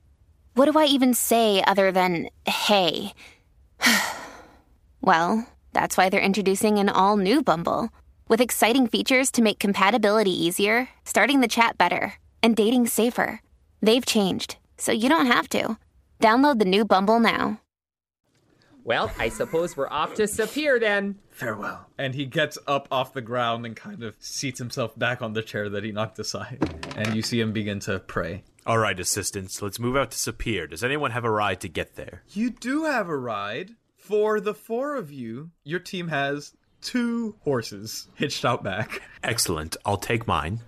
what 0.55 0.71
do 0.71 0.77
I 0.77 0.85
even 0.85 1.13
say 1.13 1.63
other 1.63 1.91
than 1.91 2.29
hey? 2.47 3.13
well, 5.01 5.47
that's 5.73 5.97
why 5.97 6.09
they're 6.09 6.21
introducing 6.21 6.79
an 6.79 6.89
all 6.89 7.17
new 7.17 7.41
Bumble 7.41 7.89
with 8.27 8.41
exciting 8.41 8.87
features 8.87 9.31
to 9.31 9.41
make 9.41 9.59
compatibility 9.59 10.31
easier, 10.31 10.89
starting 11.05 11.41
the 11.41 11.47
chat 11.47 11.77
better, 11.77 12.13
and 12.41 12.55
dating 12.55 12.87
safer. 12.87 13.41
They've 13.81 14.05
changed, 14.05 14.57
so 14.77 14.91
you 14.91 15.09
don't 15.09 15.25
have 15.25 15.49
to. 15.49 15.77
Download 16.19 16.59
the 16.59 16.65
new 16.65 16.85
Bumble 16.85 17.19
now. 17.19 17.59
Well, 18.85 19.11
I 19.17 19.29
suppose 19.29 19.77
we're 19.77 19.89
off 19.89 20.13
to 20.15 20.23
Sapir 20.23 20.79
then. 20.79 21.19
Farewell. 21.29 21.87
And 21.97 22.13
he 22.13 22.25
gets 22.25 22.57
up 22.67 22.87
off 22.91 23.13
the 23.13 23.21
ground 23.21 23.65
and 23.65 23.75
kind 23.75 24.03
of 24.03 24.17
seats 24.19 24.59
himself 24.59 24.97
back 24.99 25.21
on 25.21 25.33
the 25.33 25.41
chair 25.41 25.69
that 25.69 25.85
he 25.85 25.91
knocked 25.91 26.19
aside. 26.19 26.59
And 26.97 27.15
you 27.15 27.21
see 27.21 27.39
him 27.39 27.53
begin 27.53 27.79
to 27.81 27.99
pray. 27.99 28.43
All 28.65 28.77
right, 28.77 28.99
assistants, 28.99 29.61
let's 29.61 29.79
move 29.79 29.95
out 29.95 30.11
to 30.11 30.17
Sapir. 30.17 30.69
Does 30.69 30.83
anyone 30.83 31.11
have 31.11 31.23
a 31.23 31.31
ride 31.31 31.61
to 31.61 31.69
get 31.69 31.95
there? 31.95 32.23
You 32.29 32.49
do 32.49 32.83
have 32.83 33.07
a 33.07 33.17
ride. 33.17 33.71
For 34.03 34.41
the 34.41 34.53
four 34.53 34.97
of 34.97 35.13
you, 35.13 35.51
your 35.63 35.79
team 35.79 36.09
has 36.09 36.53
two 36.81 37.37
horses 37.39 38.09
hitched 38.15 38.43
out 38.43 38.61
back. 38.61 39.01
Excellent. 39.23 39.77
I'll 39.85 39.95
take 39.95 40.27
mine. 40.27 40.59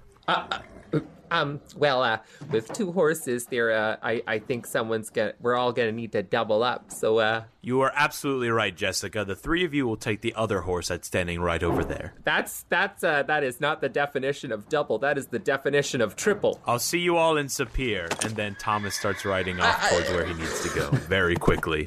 Um, 1.30 1.60
well, 1.76 2.02
uh, 2.02 2.20
with 2.50 2.72
two 2.72 2.94
horses 2.94 3.46
there, 3.48 3.74
uh, 3.74 3.98
I, 4.02 4.22
I 4.26 4.40
think 4.40 4.66
someone's 4.66 5.10
gonna, 5.10 5.34
we're 5.42 5.56
all 5.56 5.74
gonna 5.74 5.92
need 5.92 6.14
to 6.14 6.24
double 6.24 6.64
up. 6.64 6.92
So, 6.92 7.18
uh, 7.18 7.44
You 7.62 7.82
are 7.82 7.92
absolutely 7.94 8.50
right, 8.52 8.74
Jessica. 8.74 9.26
The 9.26 9.36
three 9.36 9.66
of 9.66 9.74
you 9.74 9.86
will 9.86 9.98
take 9.98 10.22
the 10.22 10.34
other 10.36 10.62
horse 10.62 10.88
that's 10.88 11.08
standing 11.08 11.42
right 11.42 11.62
over 11.62 11.84
there. 11.84 12.14
that's, 12.24 12.64
that's, 12.70 13.04
uh, 13.04 13.24
that 13.24 13.44
is 13.44 13.60
not 13.60 13.82
the 13.82 13.90
definition 13.90 14.54
of 14.54 14.70
double. 14.70 14.98
That 15.00 15.18
is 15.18 15.28
the 15.28 15.40
definition 15.40 16.00
of 16.00 16.16
triple. 16.16 16.62
I'll 16.66 16.80
see 16.80 17.00
you 17.00 17.18
all 17.18 17.36
in 17.36 17.48
Sapir. 17.48 18.08
And 18.24 18.34
then 18.38 18.56
Thomas 18.58 18.96
starts 18.96 19.26
riding 19.26 19.60
off 19.60 19.90
towards 19.90 20.10
where 20.12 20.26
he 20.26 20.36
needs 20.36 20.62
to 20.64 20.70
go 20.80 20.90
very 20.92 21.36
quickly. 21.36 21.86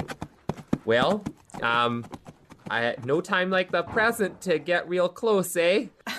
Well, 0.88 1.22
um, 1.60 2.06
I 2.70 2.80
had 2.80 3.04
no 3.04 3.20
time 3.20 3.50
like 3.50 3.70
the 3.70 3.82
present 3.82 4.40
to 4.40 4.58
get 4.58 4.88
real 4.88 5.10
close, 5.10 5.54
eh? 5.54 5.88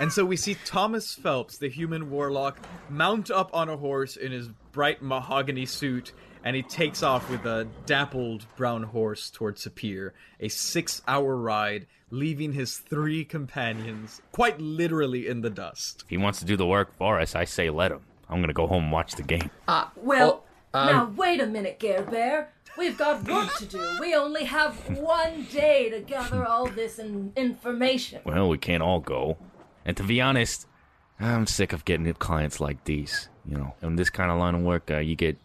And 0.00 0.12
so 0.12 0.26
we 0.26 0.36
see 0.36 0.56
Thomas 0.66 1.14
Phelps, 1.14 1.56
the 1.56 1.70
human 1.70 2.10
warlock, 2.10 2.58
mount 2.90 3.30
up 3.30 3.48
on 3.54 3.70
a 3.70 3.76
horse 3.78 4.16
in 4.16 4.30
his 4.32 4.48
bright 4.72 5.00
mahogany 5.00 5.64
suit, 5.64 6.12
and 6.44 6.54
he 6.54 6.62
takes 6.62 7.02
off 7.02 7.30
with 7.30 7.46
a 7.46 7.66
dappled 7.86 8.44
brown 8.56 8.82
horse 8.82 9.30
towards 9.30 9.64
Sapir. 9.64 10.10
A 10.40 10.48
six 10.48 11.00
hour 11.08 11.34
ride, 11.36 11.86
leaving 12.10 12.52
his 12.52 12.76
three 12.76 13.24
companions 13.24 14.20
quite 14.32 14.60
literally 14.60 15.28
in 15.28 15.40
the 15.40 15.48
dust. 15.48 16.02
If 16.04 16.10
he 16.10 16.18
wants 16.18 16.40
to 16.40 16.44
do 16.44 16.56
the 16.58 16.66
work 16.66 16.92
for 16.98 17.18
us, 17.20 17.34
I 17.34 17.44
say 17.44 17.70
let 17.70 17.92
him. 17.92 18.00
I'm 18.28 18.42
gonna 18.42 18.52
go 18.52 18.66
home 18.66 18.82
and 18.84 18.92
watch 18.92 19.12
the 19.14 19.22
game. 19.22 19.50
Uh, 19.68 19.86
well, 19.94 20.42
Oh, 20.74 20.78
um, 20.78 20.86
now 20.88 21.12
wait 21.16 21.40
a 21.40 21.46
minute, 21.46 21.78
Gare 21.78 22.02
Bear. 22.02 22.52
We've 22.78 22.96
got 22.96 23.26
work 23.28 23.54
to 23.56 23.64
do. 23.66 23.96
We 24.00 24.14
only 24.14 24.44
have 24.44 24.74
one 24.98 25.44
day 25.44 25.88
to 25.90 26.00
gather 26.00 26.44
all 26.44 26.66
this 26.66 26.98
in- 26.98 27.32
information. 27.36 28.20
Well, 28.24 28.48
we 28.48 28.58
can't 28.58 28.82
all 28.82 29.00
go. 29.00 29.38
And 29.84 29.96
to 29.96 30.02
be 30.02 30.20
honest, 30.20 30.66
I'm 31.18 31.46
sick 31.46 31.72
of 31.72 31.84
getting 31.84 32.12
clients 32.14 32.60
like 32.60 32.84
these. 32.84 33.28
You 33.48 33.56
know, 33.56 33.74
in 33.82 33.96
this 33.96 34.10
kind 34.10 34.30
of 34.30 34.38
line 34.38 34.54
of 34.54 34.62
work, 34.62 34.90
uh, 34.90 34.98
you 34.98 35.14
get 35.14 35.38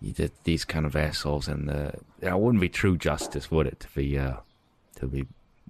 you 0.00 0.12
get 0.12 0.32
these 0.44 0.64
kind 0.64 0.84
of 0.84 0.96
assholes, 0.96 1.46
and 1.46 1.70
uh, 1.70 1.92
that 2.20 2.40
wouldn't 2.40 2.60
be 2.60 2.68
true 2.68 2.96
justice, 2.96 3.50
would 3.50 3.66
it? 3.68 3.78
To 3.80 3.88
be, 3.94 4.18
uh, 4.18 4.38
to 4.96 5.06
be, 5.06 5.26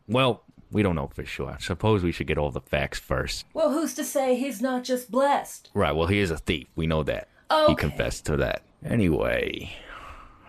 well, 0.08 0.42
we 0.70 0.82
don't 0.82 0.94
know 0.94 1.08
for 1.14 1.24
sure. 1.26 1.50
I 1.50 1.58
suppose 1.58 2.02
we 2.02 2.12
should 2.12 2.28
get 2.28 2.38
all 2.38 2.50
the 2.50 2.62
facts 2.62 2.98
first. 2.98 3.44
Well, 3.52 3.72
who's 3.72 3.92
to 3.94 4.04
say 4.04 4.36
he's 4.36 4.62
not 4.62 4.84
just 4.84 5.10
blessed? 5.10 5.68
Right. 5.74 5.94
Well, 5.94 6.06
he 6.06 6.18
is 6.18 6.30
a 6.30 6.38
thief. 6.38 6.68
We 6.76 6.86
know 6.86 7.02
that. 7.02 7.28
He 7.68 7.74
confessed 7.74 8.24
to 8.26 8.36
that. 8.38 8.62
Anyway, 8.82 9.70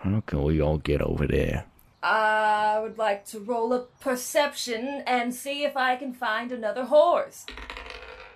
how 0.04 0.20
can 0.26 0.42
we 0.42 0.60
all 0.60 0.78
get 0.78 1.00
over 1.00 1.26
there? 1.26 1.64
I 2.02 2.78
would 2.82 2.98
like 2.98 3.24
to 3.28 3.40
roll 3.40 3.72
a 3.72 3.80
perception 4.00 5.02
and 5.06 5.34
see 5.34 5.64
if 5.64 5.76
I 5.76 5.96
can 5.96 6.12
find 6.12 6.52
another 6.52 6.84
horse. 6.84 7.46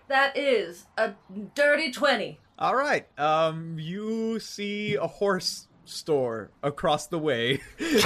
That 0.08 0.36
is 0.38 0.86
a 0.96 1.12
dirty 1.54 1.92
20. 1.92 2.40
All 2.58 2.74
right. 2.74 3.06
Um, 3.20 3.76
you 3.78 4.40
see 4.40 4.94
a 4.94 5.06
horse 5.06 5.68
store 5.84 6.50
across 6.62 7.06
the 7.08 7.18
way. 7.18 7.60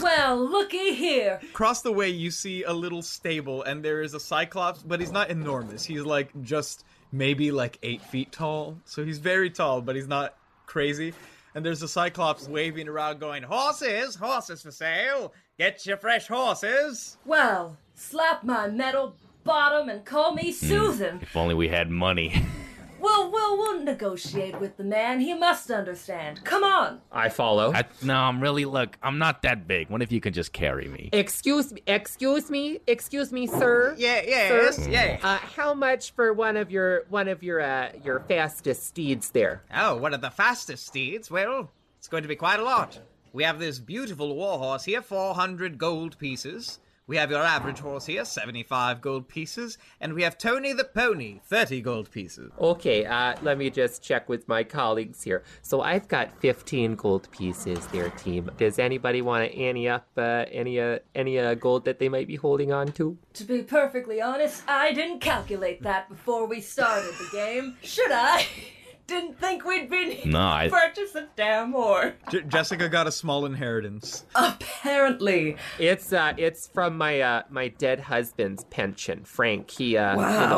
Well, 0.00 0.36
looky 0.48 0.94
here. 0.94 1.40
across 1.42 1.82
the 1.82 1.92
way, 1.92 2.08
you 2.08 2.30
see 2.30 2.62
a 2.64 2.72
little 2.72 3.02
stable, 3.02 3.62
and 3.62 3.84
there 3.84 4.02
is 4.02 4.14
a 4.14 4.20
cyclops, 4.20 4.82
but 4.82 5.00
he's 5.00 5.10
not 5.12 5.30
enormous. 5.30 5.84
He's 5.84 6.02
like 6.02 6.30
just 6.42 6.84
maybe 7.10 7.50
like 7.50 7.78
eight 7.82 8.02
feet 8.02 8.30
tall. 8.32 8.78
So 8.84 9.04
he's 9.04 9.18
very 9.18 9.50
tall, 9.50 9.80
but 9.80 9.96
he's 9.96 10.08
not 10.08 10.36
crazy. 10.66 11.14
And 11.54 11.64
there's 11.64 11.82
a 11.82 11.88
cyclops 11.88 12.48
waving 12.48 12.88
around, 12.88 13.20
going, 13.20 13.42
"Horses, 13.42 14.14
horses 14.14 14.62
for 14.62 14.70
sale! 14.70 15.34
Get 15.58 15.84
your 15.84 15.96
fresh 15.96 16.26
horses!" 16.26 17.18
Well, 17.24 17.76
slap 17.94 18.42
my 18.42 18.68
metal 18.68 19.16
bottom 19.44 19.88
and 19.88 20.04
call 20.04 20.34
me 20.34 20.52
hmm. 20.52 20.66
Susan. 20.66 21.18
If 21.20 21.36
only 21.36 21.54
we 21.54 21.68
had 21.68 21.90
money. 21.90 22.44
Well, 23.02 23.30
well, 23.30 23.58
we'll 23.58 23.72
we'll 23.72 23.84
negotiate 23.84 24.60
with 24.60 24.76
the 24.76 24.84
man. 24.84 25.20
He 25.20 25.34
must 25.34 25.70
understand. 25.70 26.44
Come 26.44 26.64
on. 26.64 27.00
I 27.10 27.28
follow. 27.28 27.72
I, 27.72 27.84
no, 28.02 28.14
I'm 28.14 28.40
really 28.40 28.64
look. 28.64 28.96
I'm 29.02 29.18
not 29.18 29.42
that 29.42 29.66
big. 29.66 29.90
What 29.90 30.02
if 30.02 30.12
you 30.12 30.20
could 30.20 30.34
just 30.34 30.52
carry 30.52 30.88
me? 30.88 31.10
Excuse 31.12 31.72
me, 31.72 31.82
excuse 31.86 32.50
me, 32.50 32.80
excuse 32.86 33.32
me, 33.32 33.46
sir. 33.46 33.94
Yeah, 33.98 34.22
yes, 34.24 34.76
Sir? 34.76 34.90
yeah. 34.90 35.18
Uh, 35.22 35.38
how 35.38 35.74
much 35.74 36.12
for 36.12 36.32
one 36.32 36.56
of 36.56 36.70
your 36.70 37.04
one 37.08 37.28
of 37.28 37.42
your 37.42 37.60
uh 37.60 37.90
your 38.04 38.20
fastest 38.20 38.84
steeds 38.84 39.30
there? 39.30 39.62
Oh, 39.74 39.96
one 39.96 40.14
of 40.14 40.20
the 40.20 40.30
fastest 40.30 40.86
steeds? 40.86 41.30
Well, 41.30 41.70
it's 41.98 42.08
going 42.08 42.22
to 42.22 42.28
be 42.28 42.36
quite 42.36 42.60
a 42.60 42.64
lot. 42.64 42.98
We 43.32 43.44
have 43.44 43.58
this 43.58 43.78
beautiful 43.78 44.34
warhorse 44.36 44.84
here, 44.84 45.00
400 45.00 45.78
gold 45.78 46.18
pieces. 46.18 46.78
We 47.08 47.16
have 47.16 47.32
your 47.32 47.42
average 47.42 47.80
horse 47.80 48.06
here, 48.06 48.24
75 48.24 49.00
gold 49.00 49.28
pieces. 49.28 49.76
And 50.00 50.14
we 50.14 50.22
have 50.22 50.38
Tony 50.38 50.72
the 50.72 50.84
Pony, 50.84 51.40
30 51.44 51.80
gold 51.80 52.10
pieces. 52.12 52.52
Okay, 52.60 53.04
uh, 53.04 53.34
let 53.42 53.58
me 53.58 53.70
just 53.70 54.04
check 54.04 54.28
with 54.28 54.46
my 54.46 54.62
colleagues 54.62 55.24
here. 55.24 55.42
So 55.62 55.80
I've 55.80 56.06
got 56.06 56.40
15 56.40 56.94
gold 56.94 57.28
pieces 57.32 57.84
there, 57.88 58.10
team. 58.10 58.50
Does 58.56 58.78
anybody 58.78 59.20
want 59.20 59.50
to 59.50 59.58
ante 59.58 59.88
up 59.88 60.06
uh, 60.16 60.44
any 60.52 60.78
uh, 60.78 61.00
any 61.14 61.40
uh, 61.40 61.54
gold 61.54 61.84
that 61.86 61.98
they 61.98 62.08
might 62.08 62.28
be 62.28 62.36
holding 62.36 62.72
on 62.72 62.92
to? 62.92 63.18
To 63.34 63.44
be 63.44 63.62
perfectly 63.62 64.22
honest, 64.22 64.62
I 64.68 64.92
didn't 64.92 65.20
calculate 65.20 65.82
that 65.82 66.08
before 66.08 66.46
we 66.46 66.60
started 66.60 67.12
the 67.18 67.28
game. 67.32 67.76
Should 67.82 68.12
I? 68.12 68.46
Didn't 69.12 69.38
think 69.38 69.64
we'd 69.66 69.90
be 69.90 70.06
needing 70.06 70.30
No, 70.32 70.40
I- 70.40 70.64
to 70.68 70.70
purchase 70.70 71.14
a 71.14 71.28
damn 71.36 71.72
horse. 71.72 72.14
J- 72.30 72.42
Jessica 72.48 72.88
got 72.88 73.06
a 73.06 73.12
small 73.12 73.44
inheritance. 73.44 74.24
Apparently. 74.34 75.56
It's 75.78 76.12
uh, 76.12 76.32
it's 76.36 76.66
from 76.68 76.96
my 76.96 77.20
uh, 77.20 77.42
my 77.50 77.68
dead 77.68 78.00
husband's 78.00 78.64
pension, 78.64 79.24
Frank. 79.24 79.70
He 79.70 79.96
uh, 79.96 80.12
you 80.12 80.18
Wow. 80.18 80.48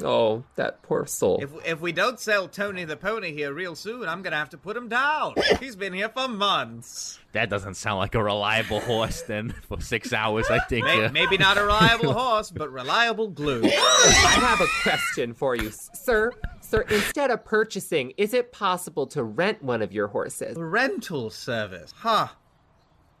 know, 0.00 0.06
oh, 0.08 0.44
that 0.56 0.82
poor 0.82 1.06
soul. 1.06 1.38
If, 1.42 1.50
if 1.66 1.80
we 1.80 1.92
don't 1.92 2.18
sell 2.18 2.48
Tony 2.48 2.84
the 2.84 2.96
Pony 2.96 3.32
here 3.32 3.52
real 3.52 3.74
soon, 3.76 4.08
I'm 4.08 4.22
going 4.22 4.32
to 4.32 4.36
have 4.38 4.50
to 4.50 4.58
put 4.58 4.76
him 4.76 4.88
down. 4.88 5.34
He's 5.60 5.76
been 5.76 5.92
here 5.92 6.08
for 6.08 6.26
months. 6.28 7.18
That 7.32 7.48
doesn't 7.50 7.74
sound 7.74 7.98
like 7.98 8.14
a 8.14 8.22
reliable 8.22 8.80
horse. 8.80 9.22
Then 9.22 9.50
for 9.68 9.80
six 9.80 10.12
hours, 10.12 10.46
I 10.50 10.58
think. 10.60 10.84
May- 10.86 11.04
uh, 11.04 11.12
maybe 11.12 11.38
not 11.38 11.56
a 11.56 11.62
reliable 11.62 12.12
horse, 12.18 12.50
but 12.50 12.70
reliable 12.72 13.28
glue. 13.28 13.62
I 13.64 13.68
have 14.40 14.60
a 14.60 14.66
question 14.82 15.34
for 15.34 15.54
you, 15.54 15.70
sir. 15.70 16.32
Sir, 16.72 16.86
instead 16.88 17.30
of 17.30 17.44
purchasing, 17.44 18.14
is 18.16 18.32
it 18.32 18.50
possible 18.50 19.06
to 19.08 19.22
rent 19.22 19.62
one 19.62 19.82
of 19.82 19.92
your 19.92 20.06
horses? 20.06 20.56
Rental 20.56 21.28
service. 21.28 21.92
Huh. 21.94 22.28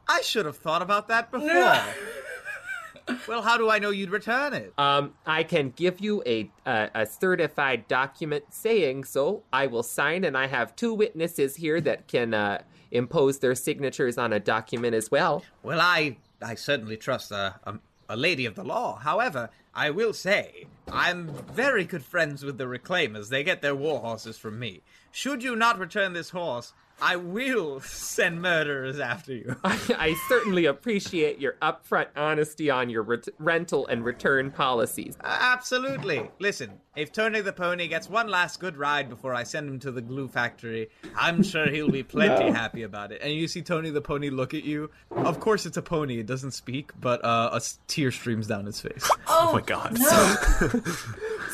I 0.08 0.22
should 0.22 0.46
have 0.46 0.56
thought 0.56 0.80
about 0.80 1.08
that 1.08 1.30
before. 1.30 1.50
well, 3.28 3.42
how 3.42 3.58
do 3.58 3.68
I 3.68 3.78
know 3.78 3.90
you'd 3.90 4.08
return 4.08 4.54
it? 4.54 4.72
Um, 4.78 5.12
I 5.26 5.42
can 5.42 5.68
give 5.68 6.00
you 6.00 6.22
a, 6.24 6.50
a 6.64 6.90
a 6.94 7.04
certified 7.04 7.88
document 7.88 8.44
saying 8.48 9.04
so. 9.04 9.42
I 9.52 9.66
will 9.66 9.82
sign, 9.82 10.24
and 10.24 10.34
I 10.34 10.46
have 10.46 10.74
two 10.74 10.94
witnesses 10.94 11.56
here 11.56 11.78
that 11.82 12.08
can 12.08 12.32
uh, 12.32 12.62
impose 12.90 13.40
their 13.40 13.54
signatures 13.54 14.16
on 14.16 14.32
a 14.32 14.40
document 14.40 14.94
as 14.94 15.10
well. 15.10 15.44
Well, 15.62 15.82
I 15.82 16.16
I 16.40 16.54
certainly 16.54 16.96
trust 16.96 17.30
a, 17.30 17.60
a 17.64 17.74
a 18.12 18.16
lady 18.16 18.44
of 18.44 18.54
the 18.54 18.62
law. 18.62 18.98
However, 18.98 19.48
I 19.74 19.88
will 19.88 20.12
say 20.12 20.66
I'm 20.90 21.28
very 21.54 21.84
good 21.84 22.04
friends 22.04 22.44
with 22.44 22.58
the 22.58 22.66
reclaimers. 22.66 23.30
They 23.30 23.42
get 23.42 23.62
their 23.62 23.74
war 23.74 24.00
horses 24.00 24.36
from 24.36 24.58
me. 24.58 24.82
Should 25.10 25.42
you 25.42 25.56
not 25.56 25.78
return 25.78 26.12
this 26.12 26.28
horse, 26.30 26.74
I 27.04 27.16
will 27.16 27.80
send 27.80 28.40
murderers 28.40 29.00
after 29.00 29.34
you. 29.34 29.56
I 29.64 30.14
certainly 30.28 30.66
appreciate 30.66 31.40
your 31.40 31.54
upfront 31.60 32.06
honesty 32.14 32.70
on 32.70 32.88
your 32.90 33.02
ret- 33.02 33.28
rental 33.40 33.88
and 33.88 34.04
return 34.04 34.52
policies. 34.52 35.16
Absolutely. 35.24 36.30
Listen, 36.38 36.78
if 36.94 37.10
Tony 37.10 37.40
the 37.40 37.52
Pony 37.52 37.88
gets 37.88 38.08
one 38.08 38.28
last 38.28 38.60
good 38.60 38.76
ride 38.76 39.08
before 39.08 39.34
I 39.34 39.42
send 39.42 39.68
him 39.68 39.80
to 39.80 39.90
the 39.90 40.00
glue 40.00 40.28
factory, 40.28 40.90
I'm 41.18 41.42
sure 41.42 41.68
he'll 41.68 41.90
be 41.90 42.04
plenty 42.04 42.50
happy 42.52 42.82
about 42.84 43.10
it. 43.10 43.20
And 43.20 43.32
you 43.34 43.48
see 43.48 43.62
Tony 43.62 43.90
the 43.90 44.00
pony 44.00 44.30
look 44.30 44.54
at 44.54 44.62
you. 44.62 44.88
Of 45.10 45.40
course, 45.40 45.66
it's 45.66 45.76
a 45.76 45.82
pony. 45.82 46.20
It 46.20 46.26
doesn't 46.26 46.52
speak, 46.52 46.92
but 47.00 47.24
uh, 47.24 47.50
a 47.52 47.56
s- 47.56 47.80
tear 47.88 48.12
streams 48.12 48.46
down 48.46 48.66
his 48.66 48.80
face. 48.80 49.10
Oh, 49.34 49.54
my 49.54 49.60
God. 49.62 49.98
No. 49.98 50.36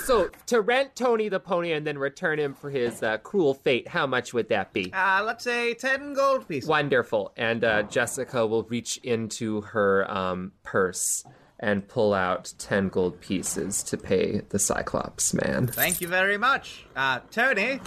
So, 0.04 0.30
to 0.46 0.60
rent 0.60 0.96
Tony 0.96 1.28
the 1.28 1.38
pony 1.40 1.72
and 1.72 1.86
then 1.86 1.96
return 1.96 2.38
him 2.38 2.54
for 2.54 2.70
his 2.70 3.02
uh, 3.02 3.18
cruel 3.18 3.54
fate, 3.54 3.86
how 3.88 4.06
much 4.06 4.32
would 4.34 4.48
that 4.48 4.72
be? 4.72 4.92
Uh, 4.92 5.22
let's 5.38 5.44
say 5.44 5.74
10 5.74 6.14
gold 6.14 6.48
pieces. 6.48 6.68
Wonderful. 6.68 7.32
And 7.36 7.62
uh, 7.62 7.84
Jessica 7.84 8.44
will 8.46 8.64
reach 8.64 8.96
into 8.98 9.60
her 9.60 10.10
um, 10.10 10.52
purse 10.64 11.24
and 11.60 11.86
pull 11.86 12.12
out 12.12 12.52
10 12.58 12.88
gold 12.88 13.20
pieces 13.20 13.84
to 13.84 13.96
pay 13.96 14.42
the 14.48 14.58
Cyclops 14.58 15.34
man. 15.34 15.68
Thank 15.68 16.00
you 16.00 16.08
very 16.08 16.38
much. 16.38 16.86
Uh, 16.96 17.20
Tony. 17.30 17.80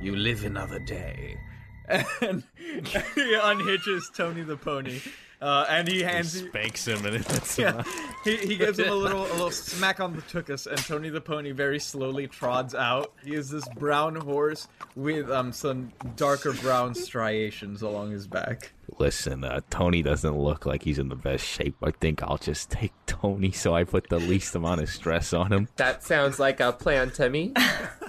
You 0.00 0.14
live 0.16 0.44
another 0.44 0.78
day. 0.78 1.36
and 1.88 2.44
he 2.56 3.36
unhitches 3.36 4.02
Tony 4.14 4.42
the 4.42 4.56
pony. 4.56 5.00
Uh, 5.42 5.66
and 5.68 5.88
he 5.88 6.02
hands 6.02 6.32
He 6.34 6.46
spanks 6.46 6.86
him 6.86 7.04
and 7.04 7.16
it's 7.16 7.58
Yeah, 7.58 7.82
he, 8.22 8.36
he 8.36 8.56
gives 8.56 8.78
him 8.78 8.88
a 8.88 8.94
little 8.94 9.22
a 9.22 9.32
little 9.32 9.50
smack 9.50 9.98
on 9.98 10.14
the 10.14 10.22
tuchus, 10.22 10.68
and 10.68 10.78
Tony 10.78 11.08
the 11.08 11.20
pony 11.20 11.50
very 11.50 11.80
slowly 11.80 12.28
trods 12.28 12.76
out. 12.76 13.12
He 13.24 13.34
is 13.34 13.50
this 13.50 13.68
brown 13.70 14.14
horse 14.14 14.68
with 14.94 15.28
um 15.30 15.52
some 15.52 15.90
darker 16.14 16.52
brown 16.52 16.94
striations 16.94 17.82
along 17.82 18.12
his 18.12 18.28
back. 18.28 18.72
Listen, 18.98 19.42
uh, 19.42 19.62
Tony 19.68 20.02
doesn't 20.02 20.38
look 20.38 20.64
like 20.64 20.84
he's 20.84 21.00
in 21.00 21.08
the 21.08 21.16
best 21.16 21.44
shape. 21.44 21.76
I 21.82 21.90
think 21.90 22.22
I'll 22.22 22.38
just 22.38 22.70
take 22.70 22.92
Tony 23.06 23.50
so 23.50 23.74
I 23.74 23.82
put 23.82 24.08
the 24.10 24.18
least 24.20 24.54
amount 24.54 24.80
of 24.80 24.88
stress 24.88 25.32
on 25.32 25.52
him. 25.52 25.68
That 25.76 26.04
sounds 26.04 26.38
like 26.38 26.60
a 26.60 26.72
plan 26.72 27.10
to 27.12 27.28
me. 27.28 27.52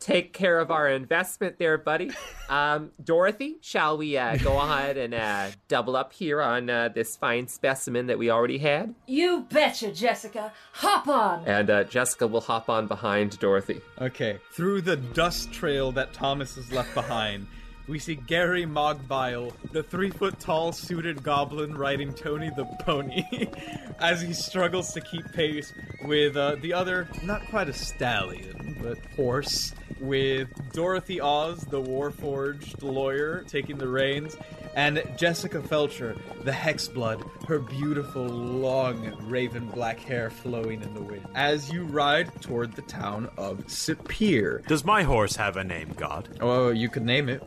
Take 0.00 0.32
care 0.32 0.58
of 0.58 0.70
our 0.70 0.88
investment 0.88 1.58
there, 1.58 1.76
buddy. 1.76 2.10
Um, 2.48 2.90
Dorothy, 3.04 3.58
shall 3.60 3.98
we 3.98 4.16
uh, 4.16 4.36
go 4.38 4.58
ahead 4.58 4.96
and 4.96 5.12
uh, 5.12 5.48
double 5.68 5.94
up 5.94 6.14
here 6.14 6.40
on 6.40 6.70
uh, 6.70 6.88
this 6.88 7.16
fine 7.16 7.46
specimen 7.46 8.06
that 8.06 8.18
we 8.18 8.30
already 8.30 8.56
had? 8.56 8.94
You 9.06 9.46
betcha, 9.50 9.92
Jessica. 9.92 10.52
Hop 10.72 11.06
on. 11.06 11.44
And 11.44 11.68
uh, 11.68 11.84
Jessica 11.84 12.26
will 12.26 12.40
hop 12.40 12.70
on 12.70 12.86
behind 12.86 13.38
Dorothy. 13.38 13.82
Okay, 14.00 14.38
through 14.52 14.80
the 14.80 14.96
dust 14.96 15.52
trail 15.52 15.92
that 15.92 16.14
Thomas 16.14 16.54
has 16.56 16.72
left 16.72 16.94
behind, 16.94 17.46
we 17.86 17.98
see 17.98 18.14
Gary 18.14 18.66
Mogbile, 18.66 19.52
the 19.72 19.82
three 19.82 20.10
foot 20.10 20.38
tall 20.38 20.72
suited 20.72 21.22
goblin, 21.22 21.76
riding 21.76 22.12
Tony 22.12 22.50
the 22.56 22.64
pony 22.80 23.24
as 23.98 24.20
he 24.20 24.32
struggles 24.32 24.92
to 24.92 25.00
keep 25.00 25.30
pace 25.32 25.72
with 26.04 26.36
uh, 26.36 26.56
the 26.56 26.72
other, 26.72 27.08
not 27.22 27.46
quite 27.48 27.68
a 27.68 27.72
stallion, 27.72 28.76
but 28.82 28.98
horse, 29.16 29.74
with 30.00 30.48
Dorothy 30.72 31.20
Oz, 31.20 31.60
the 31.60 31.80
warforged 31.80 32.82
lawyer, 32.82 33.44
taking 33.48 33.76
the 33.76 33.88
reins, 33.88 34.36
and 34.74 35.02
Jessica 35.16 35.60
Felcher, 35.60 36.18
the 36.44 36.52
Hexblood, 36.52 37.44
her 37.46 37.58
beautiful, 37.58 38.24
long, 38.24 39.14
raven 39.28 39.68
black 39.68 39.98
hair 40.00 40.30
flowing 40.30 40.82
in 40.82 40.94
the 40.94 41.02
wind, 41.02 41.26
as 41.34 41.72
you 41.72 41.84
ride 41.84 42.40
toward 42.40 42.74
the 42.74 42.82
town 42.82 43.28
of 43.36 43.58
Sapir. 43.66 44.66
Does 44.66 44.84
my 44.84 45.02
horse 45.02 45.36
have 45.36 45.56
a 45.56 45.64
name, 45.64 45.92
God? 45.96 46.38
Oh, 46.40 46.70
you 46.70 46.88
could 46.88 47.04
name 47.04 47.28
it. 47.28 47.42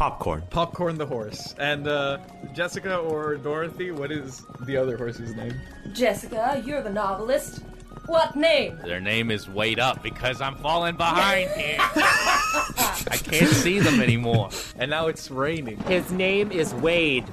Popcorn. 0.00 0.42
Popcorn 0.48 0.96
the 0.96 1.04
horse. 1.04 1.54
And 1.58 1.86
uh, 1.86 2.20
Jessica 2.54 2.96
or 2.96 3.36
Dorothy, 3.36 3.90
what 3.90 4.10
is 4.10 4.42
the 4.62 4.74
other 4.74 4.96
horse's 4.96 5.36
name? 5.36 5.52
Jessica, 5.92 6.62
you're 6.64 6.80
the 6.80 6.88
novelist. 6.88 7.58
What 8.06 8.34
name? 8.34 8.78
Their 8.82 9.02
name 9.02 9.30
is 9.30 9.46
Wait 9.46 9.78
Up 9.78 10.02
because 10.02 10.40
I'm 10.40 10.56
falling 10.56 10.96
behind 10.96 11.50
here. 11.56 11.76
I 11.80 13.20
can't 13.22 13.50
see 13.50 13.78
them 13.78 14.00
anymore. 14.00 14.48
And 14.78 14.90
now 14.90 15.08
it's 15.08 15.30
raining. 15.30 15.76
His 15.80 16.10
name 16.10 16.50
is 16.50 16.72
Wade, 16.76 17.26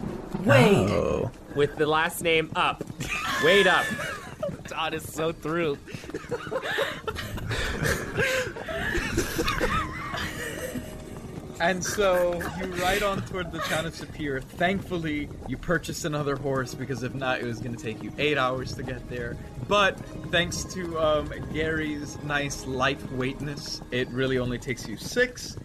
Wade. 0.43 0.89
Oh. 0.89 1.31
with 1.55 1.77
the 1.77 1.87
last 1.87 2.21
name 2.21 2.51
Up. 2.53 2.83
Wade 3.45 3.67
Up. 3.67 3.85
Todd 4.65 4.93
is 4.93 5.09
so 5.09 5.31
thrilled. 5.31 5.79
And 11.59 11.83
so 11.83 12.33
you 12.59 12.67
ride 12.75 13.01
on 13.01 13.23
toward 13.23 13.51
the 13.51 13.57
town 13.59 13.87
of 13.87 13.95
Sapir. 13.95 14.43
Thankfully, 14.43 15.27
you 15.47 15.57
purchased 15.57 16.05
another 16.05 16.35
horse 16.35 16.75
because 16.75 17.01
if 17.01 17.15
not, 17.15 17.39
it 17.39 17.45
was 17.45 17.59
going 17.59 17.75
to 17.75 17.83
take 17.83 18.03
you 18.03 18.11
eight 18.19 18.37
hours 18.37 18.75
to 18.75 18.83
get 18.83 19.09
there. 19.09 19.35
But 19.67 19.99
thanks 20.29 20.63
to 20.75 20.99
um, 20.99 21.33
Gary's 21.51 22.21
nice 22.23 22.65
lightweightness, 22.65 23.81
it 23.89 24.07
really 24.09 24.37
only 24.37 24.59
takes 24.59 24.87
you 24.87 24.97
six. 24.97 25.57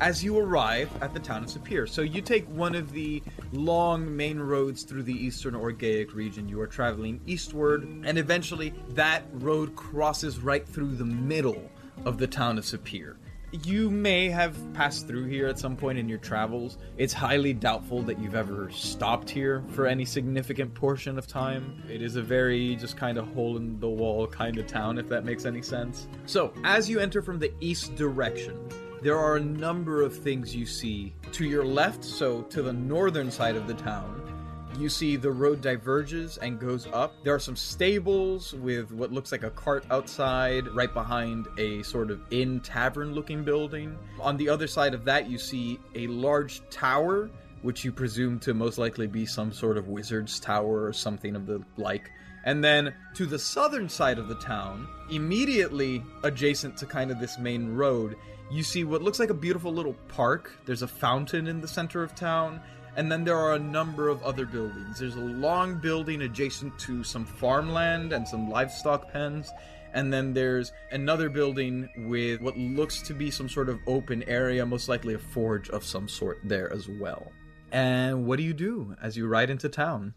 As 0.00 0.22
you 0.22 0.38
arrive 0.38 0.90
at 1.02 1.14
the 1.14 1.18
town 1.18 1.42
of 1.44 1.50
Sapir, 1.50 1.88
so 1.88 2.02
you 2.02 2.20
take 2.20 2.46
one 2.50 2.74
of 2.74 2.92
the 2.92 3.22
long 3.50 4.14
main 4.14 4.38
roads 4.38 4.82
through 4.82 5.02
the 5.04 5.14
eastern 5.14 5.54
Orgaic 5.54 6.14
region. 6.14 6.48
You 6.48 6.60
are 6.60 6.68
traveling 6.68 7.20
eastward, 7.26 7.82
and 7.82 8.18
eventually 8.18 8.74
that 8.90 9.24
road 9.32 9.74
crosses 9.74 10.38
right 10.38 10.68
through 10.68 10.94
the 10.94 11.06
middle 11.06 11.70
of 12.04 12.18
the 12.18 12.26
town 12.26 12.58
of 12.58 12.64
Sapir. 12.64 13.16
You 13.50 13.88
may 13.88 14.28
have 14.28 14.56
passed 14.74 15.08
through 15.08 15.24
here 15.24 15.46
at 15.46 15.58
some 15.58 15.74
point 15.74 15.98
in 15.98 16.06
your 16.06 16.18
travels. 16.18 16.76
It's 16.98 17.14
highly 17.14 17.54
doubtful 17.54 18.02
that 18.02 18.18
you've 18.18 18.34
ever 18.34 18.70
stopped 18.70 19.30
here 19.30 19.64
for 19.70 19.86
any 19.86 20.04
significant 20.04 20.74
portion 20.74 21.18
of 21.18 21.26
time. 21.26 21.82
It 21.90 22.02
is 22.02 22.16
a 22.16 22.22
very 22.22 22.76
just 22.76 22.98
kind 22.98 23.16
of 23.16 23.26
hole 23.28 23.56
in 23.56 23.80
the 23.80 23.88
wall 23.88 24.26
kind 24.26 24.58
of 24.58 24.66
town, 24.66 24.98
if 24.98 25.08
that 25.08 25.24
makes 25.24 25.46
any 25.46 25.62
sense. 25.62 26.08
So, 26.26 26.52
as 26.62 26.90
you 26.90 27.00
enter 27.00 27.22
from 27.22 27.38
the 27.38 27.50
east 27.60 27.96
direction, 27.96 28.68
there 29.00 29.16
are 29.16 29.36
a 29.36 29.40
number 29.40 30.02
of 30.02 30.14
things 30.14 30.54
you 30.54 30.66
see. 30.66 31.14
To 31.32 31.46
your 31.46 31.64
left, 31.64 32.04
so 32.04 32.42
to 32.42 32.60
the 32.60 32.74
northern 32.74 33.30
side 33.30 33.56
of 33.56 33.66
the 33.66 33.74
town, 33.74 34.27
you 34.78 34.88
see 34.88 35.16
the 35.16 35.30
road 35.30 35.60
diverges 35.60 36.38
and 36.38 36.60
goes 36.60 36.86
up. 36.92 37.12
There 37.24 37.34
are 37.34 37.40
some 37.40 37.56
stables 37.56 38.54
with 38.54 38.92
what 38.92 39.12
looks 39.12 39.32
like 39.32 39.42
a 39.42 39.50
cart 39.50 39.84
outside, 39.90 40.68
right 40.68 40.92
behind 40.92 41.48
a 41.58 41.82
sort 41.82 42.10
of 42.10 42.20
inn 42.30 42.60
tavern 42.60 43.12
looking 43.12 43.42
building. 43.42 43.98
On 44.20 44.36
the 44.36 44.48
other 44.48 44.66
side 44.66 44.94
of 44.94 45.04
that, 45.06 45.28
you 45.28 45.38
see 45.38 45.80
a 45.94 46.06
large 46.06 46.62
tower, 46.70 47.28
which 47.62 47.84
you 47.84 47.90
presume 47.90 48.38
to 48.40 48.54
most 48.54 48.78
likely 48.78 49.06
be 49.06 49.26
some 49.26 49.52
sort 49.52 49.76
of 49.76 49.88
wizard's 49.88 50.38
tower 50.38 50.84
or 50.84 50.92
something 50.92 51.34
of 51.34 51.46
the 51.46 51.60
like. 51.76 52.10
And 52.44 52.62
then 52.62 52.94
to 53.14 53.26
the 53.26 53.38
southern 53.38 53.88
side 53.88 54.18
of 54.18 54.28
the 54.28 54.36
town, 54.36 54.86
immediately 55.10 56.02
adjacent 56.22 56.76
to 56.78 56.86
kind 56.86 57.10
of 57.10 57.18
this 57.18 57.38
main 57.38 57.74
road, 57.74 58.16
you 58.50 58.62
see 58.62 58.84
what 58.84 59.02
looks 59.02 59.18
like 59.18 59.30
a 59.30 59.34
beautiful 59.34 59.72
little 59.72 59.94
park. 60.08 60.52
There's 60.64 60.82
a 60.82 60.88
fountain 60.88 61.48
in 61.48 61.60
the 61.60 61.68
center 61.68 62.02
of 62.02 62.14
town. 62.14 62.60
And 62.98 63.12
then 63.12 63.22
there 63.22 63.38
are 63.38 63.54
a 63.54 63.60
number 63.60 64.08
of 64.08 64.20
other 64.24 64.44
buildings. 64.44 64.98
There's 64.98 65.14
a 65.14 65.20
long 65.20 65.76
building 65.76 66.22
adjacent 66.22 66.76
to 66.80 67.04
some 67.04 67.24
farmland 67.24 68.12
and 68.12 68.26
some 68.26 68.50
livestock 68.50 69.12
pens. 69.12 69.52
And 69.94 70.12
then 70.12 70.34
there's 70.34 70.72
another 70.90 71.28
building 71.28 71.88
with 72.08 72.40
what 72.40 72.58
looks 72.58 73.00
to 73.02 73.14
be 73.14 73.30
some 73.30 73.48
sort 73.48 73.68
of 73.68 73.78
open 73.86 74.24
area, 74.24 74.66
most 74.66 74.88
likely 74.88 75.14
a 75.14 75.18
forge 75.18 75.70
of 75.70 75.84
some 75.84 76.08
sort 76.08 76.40
there 76.42 76.72
as 76.72 76.88
well. 76.88 77.30
And 77.70 78.26
what 78.26 78.36
do 78.36 78.42
you 78.42 78.52
do 78.52 78.96
as 79.00 79.16
you 79.16 79.28
ride 79.28 79.48
into 79.48 79.68
town? 79.68 80.14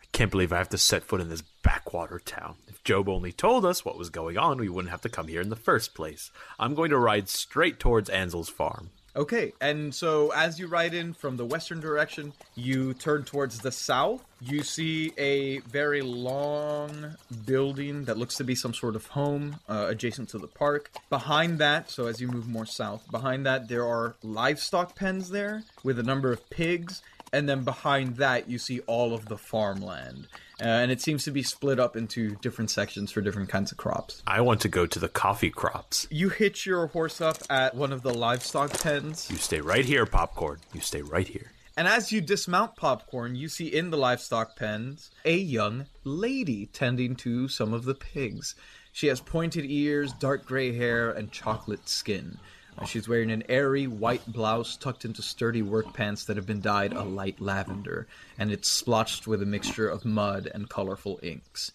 I 0.00 0.06
can't 0.12 0.30
believe 0.30 0.54
I 0.54 0.58
have 0.58 0.70
to 0.70 0.78
set 0.78 1.04
foot 1.04 1.20
in 1.20 1.28
this 1.28 1.42
backwater 1.62 2.18
town. 2.18 2.54
If 2.66 2.82
Job 2.82 3.10
only 3.10 3.32
told 3.32 3.66
us 3.66 3.84
what 3.84 3.98
was 3.98 4.08
going 4.08 4.38
on, 4.38 4.56
we 4.56 4.70
wouldn't 4.70 4.90
have 4.90 5.02
to 5.02 5.10
come 5.10 5.28
here 5.28 5.42
in 5.42 5.50
the 5.50 5.54
first 5.54 5.92
place. 5.92 6.30
I'm 6.58 6.74
going 6.74 6.92
to 6.92 6.98
ride 6.98 7.28
straight 7.28 7.78
towards 7.78 8.08
Ansel's 8.08 8.48
farm. 8.48 8.88
Okay, 9.14 9.52
and 9.60 9.94
so 9.94 10.32
as 10.32 10.58
you 10.58 10.68
ride 10.68 10.94
in 10.94 11.12
from 11.12 11.36
the 11.36 11.44
western 11.44 11.80
direction, 11.80 12.32
you 12.54 12.94
turn 12.94 13.24
towards 13.24 13.58
the 13.58 13.70
south. 13.70 14.24
You 14.40 14.62
see 14.62 15.12
a 15.18 15.58
very 15.58 16.00
long 16.00 17.16
building 17.44 18.06
that 18.06 18.16
looks 18.16 18.36
to 18.36 18.44
be 18.44 18.54
some 18.54 18.72
sort 18.72 18.96
of 18.96 19.06
home 19.06 19.60
uh, 19.68 19.86
adjacent 19.88 20.30
to 20.30 20.38
the 20.38 20.46
park. 20.46 20.90
Behind 21.10 21.58
that, 21.58 21.90
so 21.90 22.06
as 22.06 22.22
you 22.22 22.28
move 22.28 22.48
more 22.48 22.64
south, 22.64 23.08
behind 23.10 23.44
that 23.44 23.68
there 23.68 23.86
are 23.86 24.14
livestock 24.22 24.96
pens 24.96 25.28
there 25.28 25.62
with 25.84 25.98
a 25.98 26.02
number 26.02 26.32
of 26.32 26.48
pigs. 26.48 27.02
And 27.32 27.48
then 27.48 27.64
behind 27.64 28.16
that, 28.16 28.48
you 28.48 28.58
see 28.58 28.80
all 28.80 29.14
of 29.14 29.26
the 29.26 29.38
farmland. 29.38 30.28
Uh, 30.60 30.64
and 30.64 30.92
it 30.92 31.00
seems 31.00 31.24
to 31.24 31.30
be 31.30 31.42
split 31.42 31.80
up 31.80 31.96
into 31.96 32.36
different 32.36 32.70
sections 32.70 33.10
for 33.10 33.20
different 33.20 33.48
kinds 33.48 33.72
of 33.72 33.78
crops. 33.78 34.22
I 34.26 34.42
want 34.42 34.60
to 34.60 34.68
go 34.68 34.86
to 34.86 34.98
the 34.98 35.08
coffee 35.08 35.50
crops. 35.50 36.06
You 36.10 36.28
hitch 36.28 36.66
your 36.66 36.88
horse 36.88 37.20
up 37.20 37.38
at 37.48 37.74
one 37.74 37.92
of 37.92 38.02
the 38.02 38.12
livestock 38.14 38.78
pens. 38.80 39.28
You 39.30 39.38
stay 39.38 39.60
right 39.60 39.84
here, 39.84 40.06
Popcorn. 40.06 40.60
You 40.72 40.80
stay 40.80 41.02
right 41.02 41.26
here. 41.26 41.52
And 41.76 41.88
as 41.88 42.12
you 42.12 42.20
dismount 42.20 42.76
Popcorn, 42.76 43.34
you 43.34 43.48
see 43.48 43.66
in 43.66 43.90
the 43.90 43.96
livestock 43.96 44.56
pens 44.56 45.10
a 45.24 45.36
young 45.36 45.86
lady 46.04 46.66
tending 46.66 47.16
to 47.16 47.48
some 47.48 47.72
of 47.72 47.84
the 47.84 47.94
pigs. 47.94 48.54
She 48.92 49.06
has 49.06 49.20
pointed 49.20 49.64
ears, 49.64 50.12
dark 50.12 50.44
gray 50.44 50.76
hair, 50.76 51.10
and 51.10 51.32
chocolate 51.32 51.88
skin. 51.88 52.38
Uh, 52.78 52.84
She's 52.84 53.08
wearing 53.08 53.30
an 53.30 53.44
airy 53.48 53.86
white 53.86 54.26
blouse 54.26 54.76
tucked 54.76 55.04
into 55.04 55.22
sturdy 55.22 55.62
work 55.62 55.92
pants 55.92 56.24
that 56.24 56.36
have 56.36 56.46
been 56.46 56.60
dyed 56.60 56.92
a 56.92 57.02
light 57.02 57.40
lavender, 57.40 58.06
and 58.38 58.50
it's 58.50 58.70
splotched 58.70 59.26
with 59.26 59.42
a 59.42 59.46
mixture 59.46 59.88
of 59.88 60.04
mud 60.04 60.50
and 60.52 60.68
colorful 60.68 61.20
inks. 61.22 61.72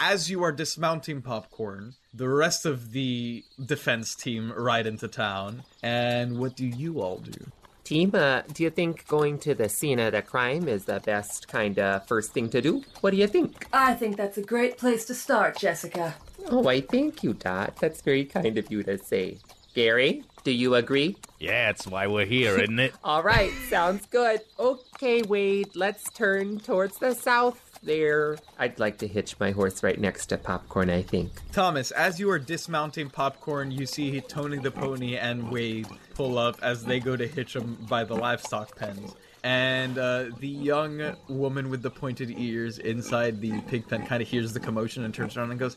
As 0.00 0.28
you 0.28 0.42
are 0.42 0.52
dismounting 0.52 1.22
Popcorn, 1.22 1.94
the 2.12 2.28
rest 2.28 2.66
of 2.66 2.92
the 2.92 3.44
defense 3.64 4.14
team 4.14 4.52
ride 4.52 4.86
into 4.86 5.08
town, 5.08 5.62
and 5.82 6.38
what 6.38 6.56
do 6.56 6.66
you 6.66 7.00
all 7.00 7.18
do? 7.18 7.50
Team, 7.84 8.12
uh, 8.14 8.40
do 8.52 8.62
you 8.62 8.70
think 8.70 9.06
going 9.08 9.38
to 9.40 9.54
the 9.54 9.68
scene 9.68 9.98
of 9.98 10.12
the 10.12 10.22
crime 10.22 10.68
is 10.68 10.86
the 10.86 11.00
best 11.00 11.48
kind 11.48 11.78
of 11.78 12.06
first 12.06 12.32
thing 12.32 12.48
to 12.48 12.62
do? 12.62 12.82
What 13.02 13.10
do 13.10 13.18
you 13.18 13.26
think? 13.26 13.66
I 13.74 13.92
think 13.94 14.16
that's 14.16 14.38
a 14.38 14.42
great 14.42 14.78
place 14.78 15.04
to 15.04 15.14
start, 15.14 15.58
Jessica. 15.58 16.14
Oh, 16.48 16.66
I 16.66 16.80
thank 16.80 17.22
you, 17.22 17.34
Dot. 17.34 17.76
That's 17.76 18.00
very 18.00 18.24
kind 18.24 18.56
of 18.56 18.72
you 18.72 18.82
to 18.84 18.96
say. 18.98 19.38
Gary, 19.74 20.22
do 20.44 20.52
you 20.52 20.74
agree? 20.76 21.16
Yeah, 21.40 21.66
that's 21.66 21.86
why 21.86 22.06
we're 22.06 22.26
here, 22.26 22.58
isn't 22.58 22.78
it? 22.78 22.94
All 23.04 23.22
right, 23.22 23.50
sounds 23.68 24.06
good. 24.06 24.40
Okay, 24.58 25.22
Wade, 25.22 25.70
let's 25.74 26.10
turn 26.12 26.60
towards 26.60 26.98
the 26.98 27.14
south 27.14 27.60
there. 27.82 28.36
I'd 28.58 28.78
like 28.78 28.98
to 28.98 29.06
hitch 29.08 29.38
my 29.38 29.50
horse 29.50 29.82
right 29.82 29.98
next 30.00 30.26
to 30.26 30.38
Popcorn, 30.38 30.90
I 30.90 31.02
think. 31.02 31.32
Thomas, 31.52 31.90
as 31.90 32.18
you 32.18 32.30
are 32.30 32.38
dismounting 32.38 33.10
Popcorn, 33.10 33.70
you 33.70 33.84
see 33.84 34.20
Tony 34.22 34.58
the 34.58 34.70
Pony 34.70 35.16
and 35.16 35.50
Wade 35.50 35.88
pull 36.14 36.38
up 36.38 36.56
as 36.62 36.84
they 36.84 37.00
go 37.00 37.16
to 37.16 37.26
hitch 37.26 37.56
him 37.56 37.76
by 37.88 38.04
the 38.04 38.14
livestock 38.14 38.76
pens. 38.78 39.14
and 39.42 39.98
uh, 39.98 40.26
the 40.38 40.48
young 40.48 41.14
woman 41.28 41.68
with 41.68 41.82
the 41.82 41.90
pointed 41.90 42.30
ears 42.38 42.78
inside 42.78 43.40
the 43.42 43.60
pig 43.62 43.86
pen 43.88 44.06
kind 44.06 44.22
of 44.22 44.28
hears 44.28 44.54
the 44.54 44.60
commotion 44.60 45.04
and 45.04 45.12
turns 45.12 45.36
around 45.36 45.50
and 45.50 45.58
goes, 45.60 45.76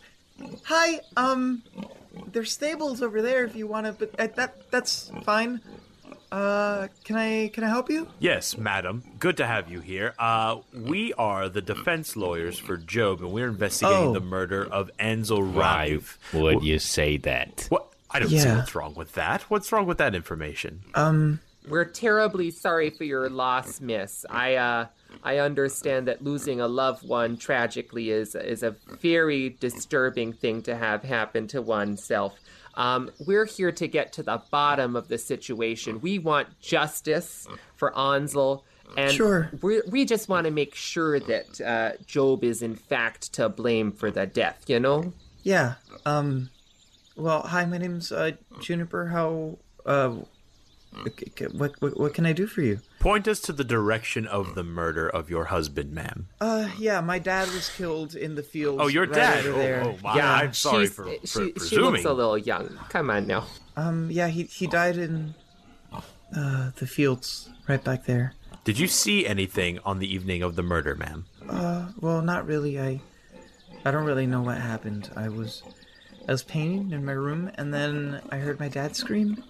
Hi, 0.65 1.01
um, 1.17 1.63
there's 2.31 2.51
stables 2.51 3.01
over 3.01 3.21
there 3.21 3.43
if 3.45 3.55
you 3.55 3.67
want 3.67 3.85
to, 3.85 3.93
but 3.93 4.19
uh, 4.19 4.27
that 4.35 4.69
that's 4.71 5.11
fine. 5.23 5.61
Uh, 6.31 6.87
can 7.05 7.15
I 7.15 7.47
can 7.53 7.63
I 7.63 7.69
help 7.69 7.89
you? 7.89 8.07
Yes, 8.19 8.57
madam. 8.57 9.03
Good 9.17 9.37
to 9.37 9.47
have 9.47 9.71
you 9.71 9.79
here. 9.79 10.13
Uh, 10.19 10.57
we 10.73 11.13
are 11.13 11.47
the 11.47 11.61
defense 11.61 12.15
lawyers 12.17 12.59
for 12.59 12.75
Job, 12.77 13.21
and 13.21 13.31
we're 13.31 13.47
investigating 13.47 14.09
Oh. 14.09 14.13
the 14.13 14.19
murder 14.19 14.65
of 14.65 14.91
Ansel 14.99 15.41
Why 15.41 15.91
Rav. 15.93 16.17
would 16.33 16.63
you 16.63 16.79
say 16.79 17.17
that? 17.17 17.65
What? 17.69 17.87
I 18.11 18.19
don't 18.19 18.29
see 18.29 18.35
Yeah. 18.37 18.57
what's 18.57 18.73
wrong 18.75 18.93
with 18.95 19.13
that. 19.13 19.43
What's 19.43 19.71
wrong 19.71 19.85
with 19.85 19.97
that 19.99 20.15
information? 20.15 20.81
Um, 20.95 21.39
We're 21.67 21.83
terribly 21.85 22.51
sorry 22.51 22.89
for 22.89 23.03
your 23.03 23.29
loss, 23.29 23.79
miss. 23.81 24.25
I 24.29 24.55
uh 24.55 24.85
I 25.23 25.37
understand 25.37 26.07
that 26.07 26.23
losing 26.23 26.59
a 26.61 26.67
loved 26.67 27.07
one 27.07 27.37
tragically 27.37 28.11
is 28.11 28.35
is 28.35 28.63
a 28.63 28.75
very 29.01 29.49
disturbing 29.59 30.33
thing 30.33 30.61
to 30.63 30.75
have 30.75 31.03
happen 31.03 31.47
to 31.47 31.61
oneself. 31.61 32.33
Um, 32.75 33.09
we're 33.25 33.45
here 33.45 33.71
to 33.71 33.87
get 33.87 34.13
to 34.13 34.23
the 34.23 34.41
bottom 34.51 34.95
of 34.95 35.07
the 35.07 35.17
situation. 35.17 35.99
We 35.99 36.19
want 36.19 36.59
justice 36.59 37.47
for 37.75 37.97
Ansel, 37.97 38.63
and 38.95 39.11
Sure. 39.11 39.49
we 39.61 39.81
we 39.89 40.05
just 40.05 40.29
want 40.29 40.45
to 40.45 40.51
make 40.51 40.75
sure 40.75 41.19
that 41.19 41.59
uh, 41.61 41.91
Job 42.05 42.43
is 42.43 42.61
in 42.61 42.75
fact 42.75 43.33
to 43.33 43.49
blame 43.49 43.91
for 43.91 44.11
the 44.11 44.27
death. 44.27 44.65
You 44.67 44.79
know. 44.79 45.13
yeah. 45.43 45.75
Um, 46.05 46.49
well, 47.15 47.41
hi, 47.41 47.65
my 47.65 47.79
name's 47.79 48.11
uh 48.11 48.31
Juniper. 48.61 49.07
How 49.07 49.57
uh, 49.85 50.17
what 51.53 51.73
what 51.81 51.99
what 51.99 52.13
can 52.13 52.25
I 52.25 52.33
do 52.33 52.45
for 52.47 52.61
you? 52.61 52.79
Point 52.99 53.27
us 53.27 53.39
to 53.41 53.53
the 53.53 53.63
direction 53.63 54.25
of 54.25 54.55
the 54.55 54.63
murder 54.63 55.07
of 55.07 55.29
your 55.29 55.45
husband, 55.45 55.91
ma'am. 55.91 56.27
Uh, 56.41 56.69
yeah, 56.79 56.99
my 56.99 57.19
dad 57.19 57.47
was 57.49 57.69
killed 57.69 58.15
in 58.15 58.35
the 58.35 58.43
fields. 58.43 58.81
Oh, 58.81 58.87
your 58.87 59.05
right 59.05 59.13
dad. 59.13 59.45
Oh, 59.45 59.53
there. 59.53 59.83
oh, 59.83 59.97
wow. 60.03 60.15
yeah, 60.15 60.33
I'm 60.33 60.53
sorry 60.53 60.87
for, 60.87 61.05
for 61.05 61.27
she, 61.27 61.53
she 61.67 61.77
looks 61.77 62.05
a 62.05 62.13
little 62.13 62.37
young. 62.37 62.77
Come 62.89 63.09
on 63.09 63.27
now. 63.27 63.45
Um, 63.75 64.09
yeah, 64.09 64.27
he 64.27 64.43
he 64.43 64.65
died 64.65 64.97
in 64.97 65.35
uh 66.35 66.71
the 66.77 66.87
fields 66.87 67.49
right 67.67 67.83
back 67.83 68.05
there. 68.05 68.33
Did 68.63 68.79
you 68.79 68.87
see 68.87 69.25
anything 69.25 69.79
on 69.85 69.99
the 69.99 70.13
evening 70.13 70.41
of 70.41 70.55
the 70.55 70.63
murder, 70.63 70.95
ma'am? 70.95 71.25
Uh, 71.47 71.89
well, 72.01 72.21
not 72.21 72.45
really. 72.47 72.79
I 72.79 72.99
I 73.85 73.91
don't 73.91 74.03
really 74.03 74.27
know 74.27 74.41
what 74.41 74.57
happened. 74.57 75.09
I 75.15 75.29
was 75.29 75.63
I 76.27 76.31
was 76.31 76.43
painting 76.43 76.91
in 76.91 77.05
my 77.05 77.13
room, 77.13 77.49
and 77.55 77.73
then 77.73 78.21
I 78.29 78.37
heard 78.37 78.59
my 78.59 78.67
dad 78.67 78.95
scream. 78.95 79.43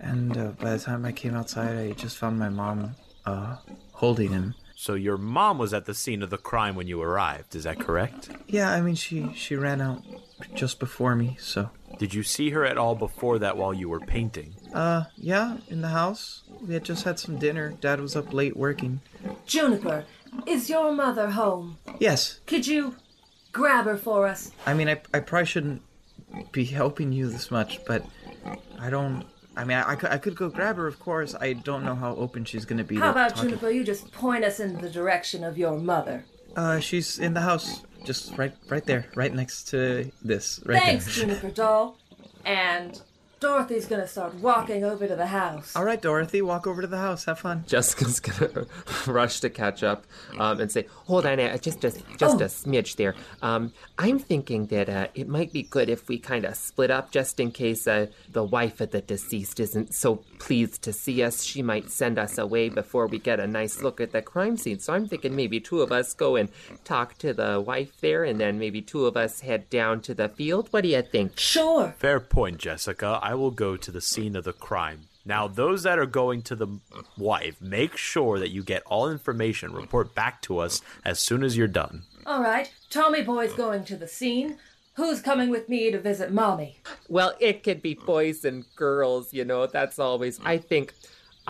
And 0.00 0.36
uh, 0.36 0.44
by 0.58 0.72
the 0.72 0.78
time 0.78 1.04
I 1.04 1.12
came 1.12 1.34
outside, 1.34 1.76
I 1.76 1.92
just 1.92 2.16
found 2.16 2.38
my 2.38 2.48
mom 2.48 2.94
uh 3.26 3.56
holding 3.92 4.30
him. 4.32 4.54
So 4.74 4.94
your 4.94 5.18
mom 5.18 5.58
was 5.58 5.74
at 5.74 5.84
the 5.84 5.92
scene 5.94 6.22
of 6.22 6.30
the 6.30 6.38
crime 6.38 6.74
when 6.74 6.86
you 6.86 7.02
arrived, 7.02 7.54
is 7.54 7.64
that 7.64 7.78
correct? 7.78 8.30
Yeah, 8.48 8.70
I 8.72 8.80
mean 8.80 8.94
she 8.94 9.30
she 9.34 9.56
ran 9.56 9.82
out 9.82 10.02
just 10.54 10.80
before 10.80 11.14
me. 11.14 11.36
So 11.38 11.68
Did 11.98 12.14
you 12.14 12.22
see 12.22 12.48
her 12.50 12.64
at 12.64 12.78
all 12.78 12.94
before 12.94 13.38
that 13.40 13.58
while 13.58 13.74
you 13.74 13.90
were 13.90 14.00
painting? 14.00 14.54
uh 14.72 15.04
yeah, 15.16 15.58
in 15.68 15.82
the 15.82 15.88
house 15.88 16.44
we 16.66 16.72
had 16.72 16.84
just 16.84 17.04
had 17.04 17.18
some 17.18 17.38
dinner. 17.38 17.74
Dad 17.80 18.00
was 18.00 18.16
up 18.16 18.32
late 18.32 18.56
working. 18.56 19.00
Juniper, 19.44 20.06
is 20.46 20.70
your 20.70 20.92
mother 20.92 21.30
home? 21.32 21.76
Yes, 21.98 22.40
Could 22.46 22.66
you 22.66 22.96
grab 23.52 23.84
her 23.84 23.98
for 23.98 24.26
us? 24.26 24.50
I 24.64 24.72
mean 24.72 24.88
I 24.88 25.02
I 25.12 25.20
probably 25.20 25.44
shouldn't 25.46 25.82
be 26.52 26.64
helping 26.64 27.12
you 27.12 27.28
this 27.28 27.50
much, 27.50 27.84
but 27.84 28.02
I 28.78 28.88
don't. 28.88 29.26
I 29.56 29.64
mean, 29.64 29.76
I, 29.78 29.90
I 29.90 29.96
could, 29.96 30.10
I 30.10 30.18
could 30.18 30.36
go 30.36 30.48
grab 30.48 30.76
her, 30.76 30.86
of 30.86 30.98
course. 31.00 31.34
I 31.40 31.54
don't 31.54 31.84
know 31.84 31.94
how 31.94 32.14
open 32.16 32.44
she's 32.44 32.64
gonna 32.64 32.84
be. 32.84 32.96
How 32.96 33.06
to 33.06 33.10
about 33.10 33.30
talking. 33.30 33.50
Juniper, 33.50 33.70
you 33.70 33.84
just 33.84 34.12
point 34.12 34.44
us 34.44 34.60
in 34.60 34.78
the 34.80 34.88
direction 34.88 35.44
of 35.44 35.58
your 35.58 35.78
mother? 35.78 36.24
Uh, 36.56 36.80
she's 36.80 37.18
in 37.18 37.34
the 37.34 37.40
house, 37.40 37.82
just 38.04 38.36
right, 38.38 38.52
right 38.68 38.84
there, 38.84 39.06
right 39.14 39.34
next 39.34 39.64
to 39.68 40.10
this, 40.22 40.60
right 40.64 40.82
Thanks, 40.82 41.04
there. 41.04 41.26
Juniper 41.26 41.50
doll. 41.50 41.98
And 42.44 43.00
Dorothy's 43.40 43.86
gonna 43.86 44.06
start 44.06 44.34
walking 44.34 44.84
over 44.84 45.08
to 45.08 45.16
the 45.16 45.26
house. 45.28 45.74
All 45.74 45.82
right, 45.84 46.00
Dorothy, 46.00 46.42
walk 46.42 46.66
over 46.66 46.82
to 46.82 46.86
the 46.86 46.98
house. 46.98 47.24
Have 47.24 47.38
fun. 47.38 47.64
Jessica's 47.66 48.20
gonna 48.20 48.66
rush 49.06 49.40
to 49.40 49.48
catch 49.48 49.82
up 49.82 50.04
um, 50.38 50.60
and 50.60 50.70
say, 50.70 50.86
"Hold 51.06 51.24
on, 51.24 51.40
uh, 51.40 51.56
just 51.56 51.82
a 51.84 51.90
just 52.18 52.36
Oh. 52.36 52.44
a 52.44 52.48
smidge 52.48 52.96
there. 52.96 53.14
Um, 53.40 53.72
I'm 53.98 54.18
thinking 54.18 54.66
that 54.66 54.90
uh, 54.90 55.06
it 55.14 55.26
might 55.26 55.54
be 55.54 55.62
good 55.62 55.88
if 55.88 56.06
we 56.06 56.18
kind 56.18 56.44
of 56.44 56.54
split 56.54 56.90
up, 56.90 57.12
just 57.12 57.40
in 57.40 57.50
case 57.50 57.86
uh, 57.88 58.06
the 58.30 58.44
wife 58.44 58.78
of 58.82 58.90
the 58.90 59.00
deceased 59.00 59.58
isn't 59.58 59.94
so 59.94 60.16
pleased 60.38 60.82
to 60.82 60.92
see 60.92 61.22
us. 61.22 61.42
She 61.42 61.62
might 61.62 61.88
send 61.90 62.18
us 62.18 62.36
away 62.36 62.68
before 62.68 63.06
we 63.06 63.18
get 63.18 63.40
a 63.40 63.46
nice 63.46 63.80
look 63.80 64.02
at 64.02 64.12
the 64.12 64.20
crime 64.20 64.58
scene. 64.58 64.80
So 64.80 64.92
I'm 64.92 65.08
thinking 65.08 65.34
maybe 65.34 65.60
two 65.60 65.80
of 65.80 65.92
us 65.92 66.12
go 66.12 66.36
and 66.36 66.50
talk 66.84 67.16
to 67.18 67.32
the 67.32 67.58
wife 67.58 68.00
there, 68.02 68.22
and 68.22 68.38
then 68.38 68.58
maybe 68.58 68.82
two 68.82 69.06
of 69.06 69.16
us 69.16 69.40
head 69.40 69.70
down 69.70 70.02
to 70.02 70.12
the 70.14 70.28
field. 70.28 70.68
What 70.72 70.82
do 70.82 70.88
you 70.90 71.00
think?" 71.00 71.38
Sure. 71.38 71.94
Fair 71.98 72.20
point, 72.20 72.58
Jessica. 72.58 73.18
I 73.22 73.29
will 73.34 73.50
go 73.50 73.76
to 73.76 73.90
the 73.90 74.00
scene 74.00 74.36
of 74.36 74.44
the 74.44 74.52
crime. 74.52 75.08
Now, 75.24 75.46
those 75.46 75.82
that 75.82 75.98
are 75.98 76.06
going 76.06 76.42
to 76.42 76.56
the 76.56 76.78
wife, 77.18 77.60
make 77.60 77.96
sure 77.96 78.38
that 78.38 78.50
you 78.50 78.62
get 78.62 78.82
all 78.86 79.10
information. 79.10 79.72
Report 79.72 80.14
back 80.14 80.40
to 80.42 80.58
us 80.58 80.80
as 81.04 81.20
soon 81.20 81.42
as 81.42 81.56
you're 81.56 81.68
done. 81.68 82.02
All 82.26 82.42
right. 82.42 82.72
Tommy 82.88 83.22
Boy's 83.22 83.52
going 83.52 83.84
to 83.84 83.96
the 83.96 84.08
scene. 84.08 84.56
Who's 84.94 85.20
coming 85.20 85.50
with 85.50 85.68
me 85.68 85.90
to 85.90 86.00
visit 86.00 86.32
Mommy? 86.32 86.78
Well, 87.08 87.34
it 87.38 87.62
could 87.62 87.80
be 87.80 87.94
boys 87.94 88.44
and 88.44 88.64
girls, 88.76 89.32
you 89.32 89.44
know, 89.44 89.66
that's 89.66 89.98
always. 89.98 90.40
I 90.44 90.58
think. 90.58 90.94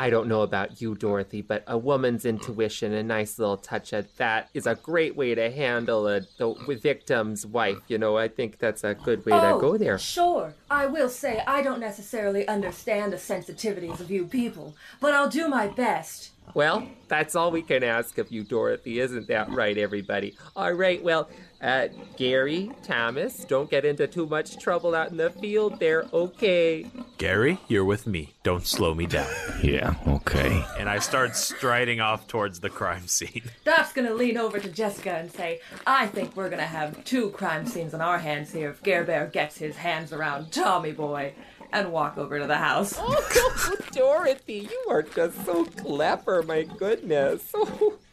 I 0.00 0.08
don't 0.08 0.28
know 0.28 0.40
about 0.40 0.80
you, 0.80 0.94
Dorothy, 0.94 1.42
but 1.42 1.62
a 1.66 1.76
woman's 1.76 2.24
intuition, 2.24 2.94
a 2.94 3.02
nice 3.02 3.38
little 3.38 3.58
touch 3.58 3.92
of 3.92 4.06
that, 4.16 4.48
is 4.54 4.66
a 4.66 4.74
great 4.74 5.14
way 5.14 5.34
to 5.34 5.50
handle 5.50 6.08
a 6.08 6.22
the 6.38 6.54
victim's 6.80 7.44
wife. 7.44 7.76
You 7.86 7.98
know, 7.98 8.16
I 8.16 8.28
think 8.28 8.56
that's 8.56 8.82
a 8.82 8.94
good 8.94 9.26
way 9.26 9.34
oh, 9.34 9.56
to 9.56 9.60
go 9.60 9.76
there. 9.76 9.98
Sure. 9.98 10.54
I 10.70 10.86
will 10.86 11.10
say 11.10 11.42
I 11.46 11.60
don't 11.60 11.80
necessarily 11.80 12.48
understand 12.48 13.12
the 13.12 13.18
sensitivities 13.18 14.00
of 14.00 14.10
you 14.10 14.24
people, 14.24 14.74
but 15.00 15.12
I'll 15.12 15.28
do 15.28 15.48
my 15.48 15.66
best. 15.66 16.30
Well, 16.54 16.86
that's 17.08 17.34
all 17.34 17.50
we 17.50 17.62
can 17.62 17.82
ask 17.82 18.18
of 18.18 18.30
you, 18.30 18.44
Dorothy. 18.44 19.00
Isn't 19.00 19.28
that 19.28 19.50
right, 19.50 19.76
everybody? 19.76 20.36
All 20.56 20.72
right, 20.72 21.02
well, 21.02 21.28
uh, 21.60 21.88
Gary, 22.16 22.70
Thomas, 22.82 23.44
don't 23.44 23.70
get 23.70 23.84
into 23.84 24.06
too 24.06 24.26
much 24.26 24.58
trouble 24.58 24.94
out 24.94 25.10
in 25.10 25.16
the 25.18 25.30
field 25.30 25.78
there, 25.78 26.06
okay? 26.12 26.86
Gary, 27.18 27.58
you're 27.68 27.84
with 27.84 28.06
me. 28.06 28.32
Don't 28.42 28.66
slow 28.66 28.94
me 28.94 29.06
down. 29.06 29.30
Yeah, 29.62 29.94
okay. 30.06 30.64
And 30.78 30.88
I 30.88 31.00
start 31.00 31.36
striding 31.36 32.00
off 32.00 32.26
towards 32.26 32.60
the 32.60 32.70
crime 32.70 33.06
scene. 33.06 33.42
Doc 33.64 33.94
gonna 33.94 34.14
lean 34.14 34.38
over 34.38 34.58
to 34.58 34.70
Jessica 34.70 35.10
and 35.10 35.30
say, 35.30 35.60
I 35.86 36.06
think 36.06 36.34
we're 36.34 36.48
gonna 36.48 36.62
have 36.62 37.04
two 37.04 37.30
crime 37.30 37.66
scenes 37.66 37.92
on 37.92 38.00
our 38.00 38.18
hands 38.18 38.52
here 38.52 38.70
if 38.70 38.82
Gare 38.82 39.04
Bear 39.04 39.26
gets 39.26 39.58
his 39.58 39.76
hands 39.76 40.12
around 40.12 40.52
Tommy 40.52 40.92
Boy. 40.92 41.34
And 41.72 41.92
walk 41.92 42.18
over 42.18 42.38
to 42.40 42.46
the 42.46 42.56
house. 42.56 42.94
Oh, 42.98 43.76
Dorothy, 43.92 44.68
you 44.70 44.87
are 44.90 45.02
just 45.02 45.44
so 45.44 45.64
clever, 45.64 46.42
my 46.42 46.62
goodness. 46.62 47.52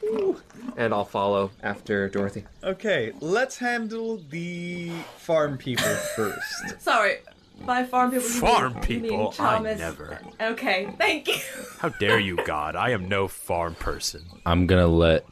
and 0.77 0.93
I'll 0.93 1.05
follow 1.05 1.51
after 1.63 2.07
Dorothy. 2.09 2.45
Okay, 2.63 3.13
let's 3.19 3.57
handle 3.57 4.17
the 4.29 4.91
farm 5.17 5.57
people 5.57 5.85
first. 6.15 6.81
Sorry, 6.81 7.17
by 7.65 7.83
farm 7.83 8.11
people. 8.11 8.27
Farm 8.27 8.73
mean- 8.73 8.83
you 8.89 8.99
mean 8.99 9.09
people? 9.31 9.33
I 9.39 9.59
never. 9.59 10.19
Okay, 10.39 10.89
thank 10.97 11.27
you. 11.27 11.35
How 11.79 11.89
dare 11.89 12.19
you, 12.19 12.37
God? 12.45 12.75
I 12.75 12.91
am 12.91 13.07
no 13.07 13.27
farm 13.27 13.75
person. 13.75 14.23
I'm 14.45 14.67
gonna 14.67 14.87
let 14.87 15.25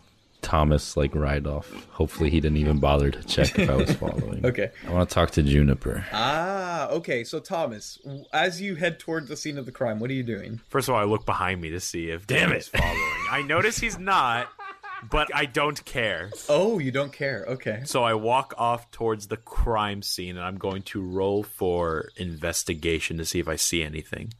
Thomas 0.46 0.96
like 0.96 1.16
ride 1.16 1.48
off. 1.48 1.88
Hopefully, 1.90 2.30
he 2.30 2.40
didn't 2.40 2.58
even 2.58 2.78
bother 2.80 3.10
to 3.10 3.24
check 3.24 3.58
if 3.58 3.68
I 3.68 3.76
was 3.76 3.92
following. 3.96 4.46
Okay. 4.46 4.70
I 4.88 4.92
want 4.92 5.10
to 5.10 5.14
talk 5.14 5.32
to 5.32 5.42
Juniper. 5.44 6.06
Ah, 6.14 6.88
okay. 6.90 7.24
So 7.24 7.40
Thomas, 7.40 7.98
as 8.32 8.62
you 8.62 8.76
head 8.76 9.00
toward 9.00 9.28
the 9.28 9.36
scene 9.36 9.58
of 9.58 9.66
the 9.66 9.72
crime, 9.72 10.00
what 10.00 10.12
are 10.12 10.14
you 10.14 10.22
doing? 10.24 10.62
First 10.70 10.88
of 10.88 10.94
all, 10.94 11.02
I 11.02 11.06
look 11.06 11.26
behind 11.26 11.62
me 11.62 11.72
to 11.72 11.80
see 11.80 12.12
if 12.12 12.28
Damn 12.28 12.50
Danny's 12.50 12.68
following. 12.68 13.00
I 13.32 13.42
notice 13.42 13.80
he's 13.80 13.98
not, 13.98 14.48
but 15.10 15.34
I 15.34 15.46
don't 15.46 15.84
care. 15.84 16.30
Oh, 16.48 16.78
you 16.78 16.92
don't 16.92 17.12
care. 17.12 17.44
Okay. 17.48 17.82
So 17.86 18.04
I 18.04 18.14
walk 18.14 18.54
off 18.58 18.92
towards 18.92 19.26
the 19.28 19.38
crime 19.38 20.04
scene 20.04 20.38
and 20.38 20.46
I'm 20.46 20.58
going 20.58 20.84
to 20.84 21.02
roll 21.02 21.42
for 21.42 22.10
investigation 22.18 23.18
to 23.18 23.26
see 23.26 23.40
if 23.40 23.48
I 23.48 23.56
see 23.56 23.82
anything. 23.82 24.32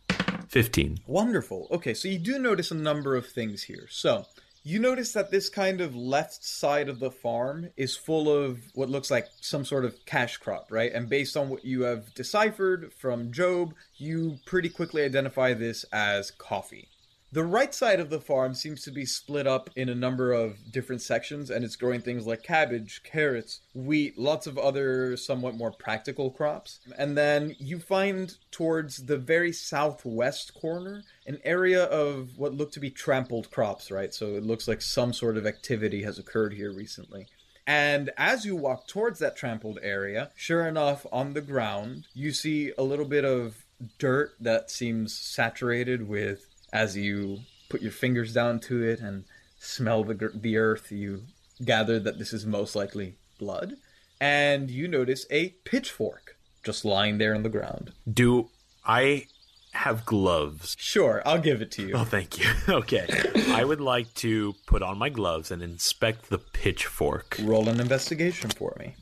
15. 0.50 1.00
Wonderful. 1.08 1.68
Okay, 1.72 1.94
so 1.96 2.08
you 2.08 2.20
do 2.20 2.38
notice 2.38 2.70
a 2.72 2.76
number 2.76 3.16
of 3.16 3.26
things 3.26 3.64
here. 3.64 3.88
So, 3.90 4.26
you 4.68 4.80
notice 4.80 5.14
that 5.14 5.30
this 5.30 5.48
kind 5.48 5.80
of 5.80 5.96
left 5.96 6.44
side 6.44 6.90
of 6.90 7.00
the 7.00 7.12
farm 7.12 7.70
is 7.78 7.96
full 7.96 8.28
of 8.28 8.72
what 8.74 8.90
looks 8.90 9.12
like 9.12 9.28
some 9.40 9.64
sort 9.64 9.86
of 9.86 10.04
cash 10.08 10.38
crop, 10.38 10.72
right? 10.72 10.92
And 10.92 11.08
based 11.08 11.38
on 11.38 11.50
what 11.50 11.64
you 11.64 11.84
have 11.84 12.16
deciphered 12.16 12.92
from 12.92 13.32
Job, 13.32 13.76
you 13.98 14.40
pretty 14.44 14.70
quickly 14.70 15.04
identify 15.04 15.54
this 15.54 15.86
as 15.94 16.32
coffee. 16.32 16.90
The 17.36 17.44
right 17.44 17.76
side 17.76 18.00
of 18.00 18.10
the 18.10 18.22
farm 18.22 18.54
seems 18.54 18.82
to 18.84 18.92
be 18.92 19.06
split 19.06 19.46
up 19.46 19.70
in 19.76 19.90
a 19.90 19.94
number 19.94 20.32
of 20.32 20.72
different 20.72 21.02
sections, 21.02 21.50
and 21.50 21.66
it's 21.66 21.76
growing 21.76 22.00
things 22.00 22.26
like 22.26 22.44
cabbage, 22.44 23.02
carrots, 23.04 23.60
wheat, 23.74 24.18
lots 24.18 24.48
of 24.48 24.58
other 24.58 25.18
somewhat 25.18 25.58
more 25.58 25.74
practical 25.74 26.32
crops. 26.32 26.80
And 26.98 27.18
then 27.18 27.54
you 27.60 27.78
find 27.78 28.34
towards 28.52 29.08
the 29.08 29.18
very 29.18 29.52
southwest 29.52 30.54
corner 30.54 31.04
an 31.28 31.40
area 31.44 31.84
of 31.84 32.38
what 32.38 32.54
look 32.54 32.72
to 32.72 32.80
be 32.80 32.90
trampled 32.90 33.52
crops, 33.52 33.92
right? 33.92 34.14
So 34.14 34.36
it 34.36 34.44
looks 34.46 34.66
like 34.66 34.82
some 34.82 35.12
sort 35.12 35.36
of 35.36 35.46
activity 35.46 36.04
has 36.04 36.18
occurred 36.18 36.54
here 36.54 36.72
recently. 36.72 37.28
And 37.68 38.12
as 38.16 38.46
you 38.46 38.56
walk 38.56 38.88
towards 38.88 39.20
that 39.20 39.36
trampled 39.36 39.80
area, 39.84 40.32
sure 40.38 40.66
enough, 40.66 41.06
on 41.12 41.34
the 41.34 41.42
ground, 41.42 42.08
you 42.14 42.32
see 42.32 42.72
a 42.78 42.84
little 42.84 43.04
bit 43.04 43.26
of 43.26 43.66
dirt 44.00 44.36
that 44.40 44.72
seems 44.72 45.14
saturated 45.14 46.08
with, 46.08 46.55
as 46.72 46.98
you 46.98 47.40
put 47.70 47.82
your 47.82 47.92
fingers 47.92 48.34
down 48.34 48.60
to 48.62 48.84
it 48.84 49.00
and 49.00 49.26
smell 49.58 50.04
the, 50.04 50.32
the 50.34 50.58
earth, 50.58 50.92
you 50.92 51.24
gather 51.64 52.00
that 52.00 52.20
this 52.20 52.34
is 52.34 52.46
most 52.46 52.76
likely 52.76 53.16
blood. 53.40 53.76
And 54.20 54.72
you 54.72 54.88
notice 54.88 55.26
a 55.30 55.50
pitchfork 55.66 56.38
just 56.64 56.86
lying 56.86 57.18
there 57.18 57.36
on 57.36 57.44
the 57.44 57.50
ground. 57.50 57.92
Do 58.12 58.50
I 58.86 59.28
have 59.74 60.06
gloves? 60.06 60.76
Sure, 60.80 61.22
I'll 61.26 61.40
give 61.40 61.62
it 61.62 61.72
to 61.72 61.88
you. 61.88 61.96
Oh, 61.96 62.06
thank 62.06 62.40
you. 62.40 62.46
okay. 62.70 63.08
I 63.50 63.64
would 63.64 63.82
like 63.82 64.14
to 64.16 64.56
put 64.66 64.82
on 64.82 64.98
my 64.98 65.10
gloves 65.10 65.52
and 65.52 65.62
inspect 65.62 66.30
the 66.30 66.40
pitchfork. 66.40 67.38
Roll 67.42 67.70
an 67.70 67.80
investigation 67.80 68.50
for 68.50 68.76
me. 68.80 68.96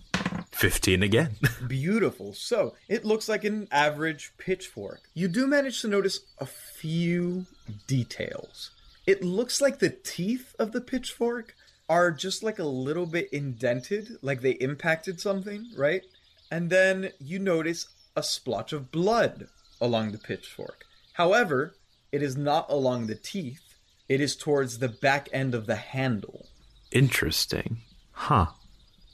15 0.64 1.04
again. 1.04 1.36
Beautiful. 1.68 2.32
So 2.32 2.74
it 2.88 3.04
looks 3.04 3.28
like 3.28 3.44
an 3.44 3.68
average 3.70 4.32
pitchfork. 4.38 5.02
You 5.14 5.28
do 5.28 5.46
manage 5.46 5.82
to 5.82 5.90
notice 5.90 6.22
a 6.38 6.46
few 6.46 7.48
details. 7.86 8.72
It 9.06 9.26
looks 9.26 9.60
like 9.60 9.80
the 9.80 9.90
teeth 9.90 10.56
of 10.58 10.72
the 10.72 10.80
pitchfork 10.80 11.54
are 11.90 12.12
just 12.12 12.44
like 12.44 12.60
a 12.60 12.64
little 12.64 13.06
bit 13.06 13.28
indented, 13.34 14.12
like 14.22 14.40
they 14.40 14.52
impacted 14.52 15.20
something, 15.20 15.66
right? 15.76 16.04
And 16.50 16.70
then 16.70 17.10
you 17.20 17.40
notice 17.40 17.90
a 18.16 18.24
splotch 18.24 18.72
of 18.72 18.90
blood 18.90 19.50
along 19.82 20.14
the 20.14 20.18
pitchfork. 20.18 20.86
However, 21.12 21.76
it 22.14 22.24
is 22.24 22.38
not 22.38 22.68
along 22.70 23.08
the 23.08 23.16
teeth, 23.16 23.76
it 24.08 24.22
is 24.22 24.38
towards 24.38 24.80
the 24.80 24.88
back 24.88 25.28
end 25.34 25.56
of 25.56 25.66
the 25.66 25.76
handle. 25.76 26.48
Interesting. 26.90 27.82
Huh. 28.14 28.46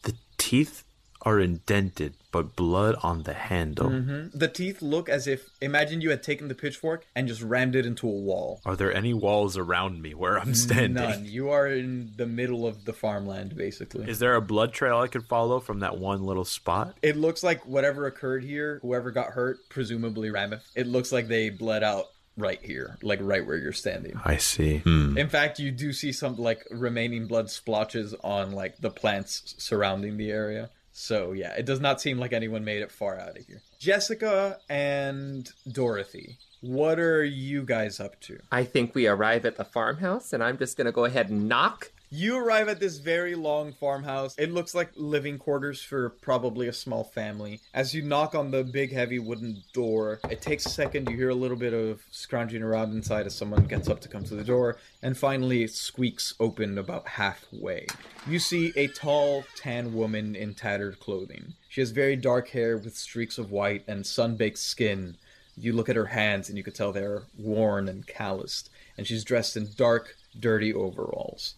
The 0.04 0.14
teeth 0.38 0.84
are 1.24 1.40
indented, 1.40 2.14
but 2.32 2.56
blood 2.56 2.96
on 3.04 3.24
the 3.24 3.34
handle. 3.34 3.90
Mhm. 3.90 4.32
The 4.34 4.48
teeth 4.48 4.82
look 4.82 5.10
as 5.10 5.28
if 5.28 5.50
imagine 5.62 6.00
you 6.02 6.10
had 6.12 6.24
taken 6.24 6.48
the 6.48 6.56
pitchfork 6.56 7.06
and 7.16 7.28
just 7.28 7.42
rammed 7.42 7.76
it 7.76 7.86
into 7.86 8.08
a 8.08 8.12
wall. 8.12 8.62
Are 8.66 8.76
there 8.76 8.94
any 8.94 9.14
walls 9.14 9.58
around 9.58 10.02
me 10.02 10.14
where 10.14 10.40
I'm 10.40 10.54
standing? 10.56 10.94
None. 10.94 11.26
You 11.26 11.50
are 11.50 11.68
in 11.68 12.14
the 12.16 12.26
middle 12.26 12.66
of 12.66 12.86
the 12.86 12.94
farmland, 12.94 13.56
basically. 13.58 14.10
Is 14.10 14.20
there 14.20 14.36
a 14.36 14.42
blood 14.42 14.72
trail 14.74 14.98
I 15.00 15.08
could 15.08 15.26
follow 15.26 15.60
from 15.60 15.80
that 15.80 15.98
one 15.98 16.24
little 16.24 16.46
spot? 16.46 16.98
It 17.02 17.18
looks 17.18 17.44
like 17.44 17.66
whatever 17.66 18.06
occurred 18.06 18.44
here, 18.44 18.80
whoever 18.82 19.12
got 19.12 19.32
hurt, 19.32 19.58
presumably 19.70 20.30
Rameth, 20.30 20.62
it 20.76 20.88
looks 20.88 21.12
like 21.12 21.28
they 21.28 21.50
bled 21.50 21.84
out 21.84 22.06
right 22.38 22.62
here, 22.64 22.98
like 23.02 23.20
right 23.22 23.46
where 23.46 23.58
you're 23.58 23.74
standing. 23.74 24.14
I 24.24 24.38
see. 24.38 24.78
Hmm. 24.78 25.18
In 25.18 25.28
fact, 25.28 25.60
you 25.60 25.72
do 25.72 25.92
see 25.92 26.14
some 26.14 26.38
like 26.38 26.66
remaining 26.72 27.28
blood 27.28 27.50
splotches 27.50 28.16
on 28.24 28.52
like 28.54 28.78
the 28.78 28.90
plants 28.90 29.56
surrounding 29.58 30.16
the 30.16 30.32
area. 30.32 30.70
So 30.92 31.32
yeah, 31.32 31.54
it 31.54 31.66
does 31.66 31.80
not 31.80 32.02
seem 32.02 32.18
like 32.18 32.34
anyone 32.34 32.64
made 32.64 32.82
it 32.82 32.92
far 32.92 33.20
out 33.20 33.38
of 33.38 33.46
here. 33.46 33.62
Jessica 33.80 34.58
and 34.70 35.50
Dorothy, 35.72 36.38
what 36.62 37.00
are 37.00 37.24
you 37.24 37.64
guys 37.64 38.00
up 38.00 38.20
to? 38.22 38.40
I 38.52 38.64
think 38.64 38.94
we 38.94 39.08
arrive 39.08 39.46
at 39.46 39.56
the 39.56 39.64
farmhouse, 39.64 40.34
and 40.34 40.44
I'm 40.44 40.58
just 40.58 40.78
gonna 40.78 40.92
go 40.92 41.06
ahead 41.06 41.30
and 41.30 41.48
knock. 41.48 41.92
You 42.12 42.38
arrive 42.38 42.68
at 42.70 42.80
this 42.80 42.98
very 42.98 43.36
long 43.36 43.72
farmhouse. 43.72 44.34
It 44.40 44.52
looks 44.52 44.74
like 44.74 44.90
living 44.96 45.38
quarters 45.38 45.80
for 45.80 46.10
probably 46.10 46.68
a 46.68 46.74
small 46.74 47.04
family. 47.04 47.60
As 47.72 47.94
you 47.94 48.02
knock 48.02 48.34
on 48.34 48.50
the 48.50 48.64
big, 48.64 48.92
heavy 48.92 49.20
wooden 49.20 49.62
door, 49.74 50.20
it 50.28 50.42
takes 50.42 50.66
a 50.66 50.70
second. 50.70 51.08
You 51.08 51.16
hear 51.16 51.30
a 51.30 51.36
little 51.36 51.56
bit 51.56 51.72
of 51.72 52.02
scrounging 52.10 52.64
around 52.64 52.94
inside 52.94 53.28
as 53.28 53.36
someone 53.36 53.66
gets 53.66 53.88
up 53.88 54.02
to 54.02 54.08
come 54.10 54.24
to 54.24 54.34
the 54.34 54.44
door, 54.44 54.78
and 55.04 55.16
finally 55.16 55.62
it 55.62 55.70
squeaks 55.70 56.34
open 56.40 56.80
about 56.80 57.08
halfway. 57.08 57.86
You 58.26 58.40
see 58.40 58.74
a 58.76 58.88
tall, 58.88 59.46
tan 59.56 59.94
woman 59.94 60.36
in 60.36 60.56
tattered 60.56 61.00
clothing. 61.00 61.54
She 61.68 61.82
has 61.82 61.92
very 61.92 62.16
dark 62.16 62.50
hair 62.50 62.76
with 62.76 62.98
streaks 62.98 63.38
of 63.38 63.52
white 63.52 63.84
and 63.88 64.04
sun-baked 64.04 64.58
skin. 64.58 65.16
You 65.56 65.74
look 65.74 65.90
at 65.90 65.96
her 65.96 66.08
hands 66.08 66.50
and 66.50 66.58
you 66.58 66.64
can 66.64 66.74
tell 66.74 66.92
they're 66.92 67.22
worn 67.38 67.88
and 67.88 68.08
calloused, 68.08 68.72
and 68.98 69.06
she's 69.06 69.24
dressed 69.24 69.56
in 69.56 69.70
dark, 69.78 70.16
dirty 70.40 70.74
overalls. 70.74 71.54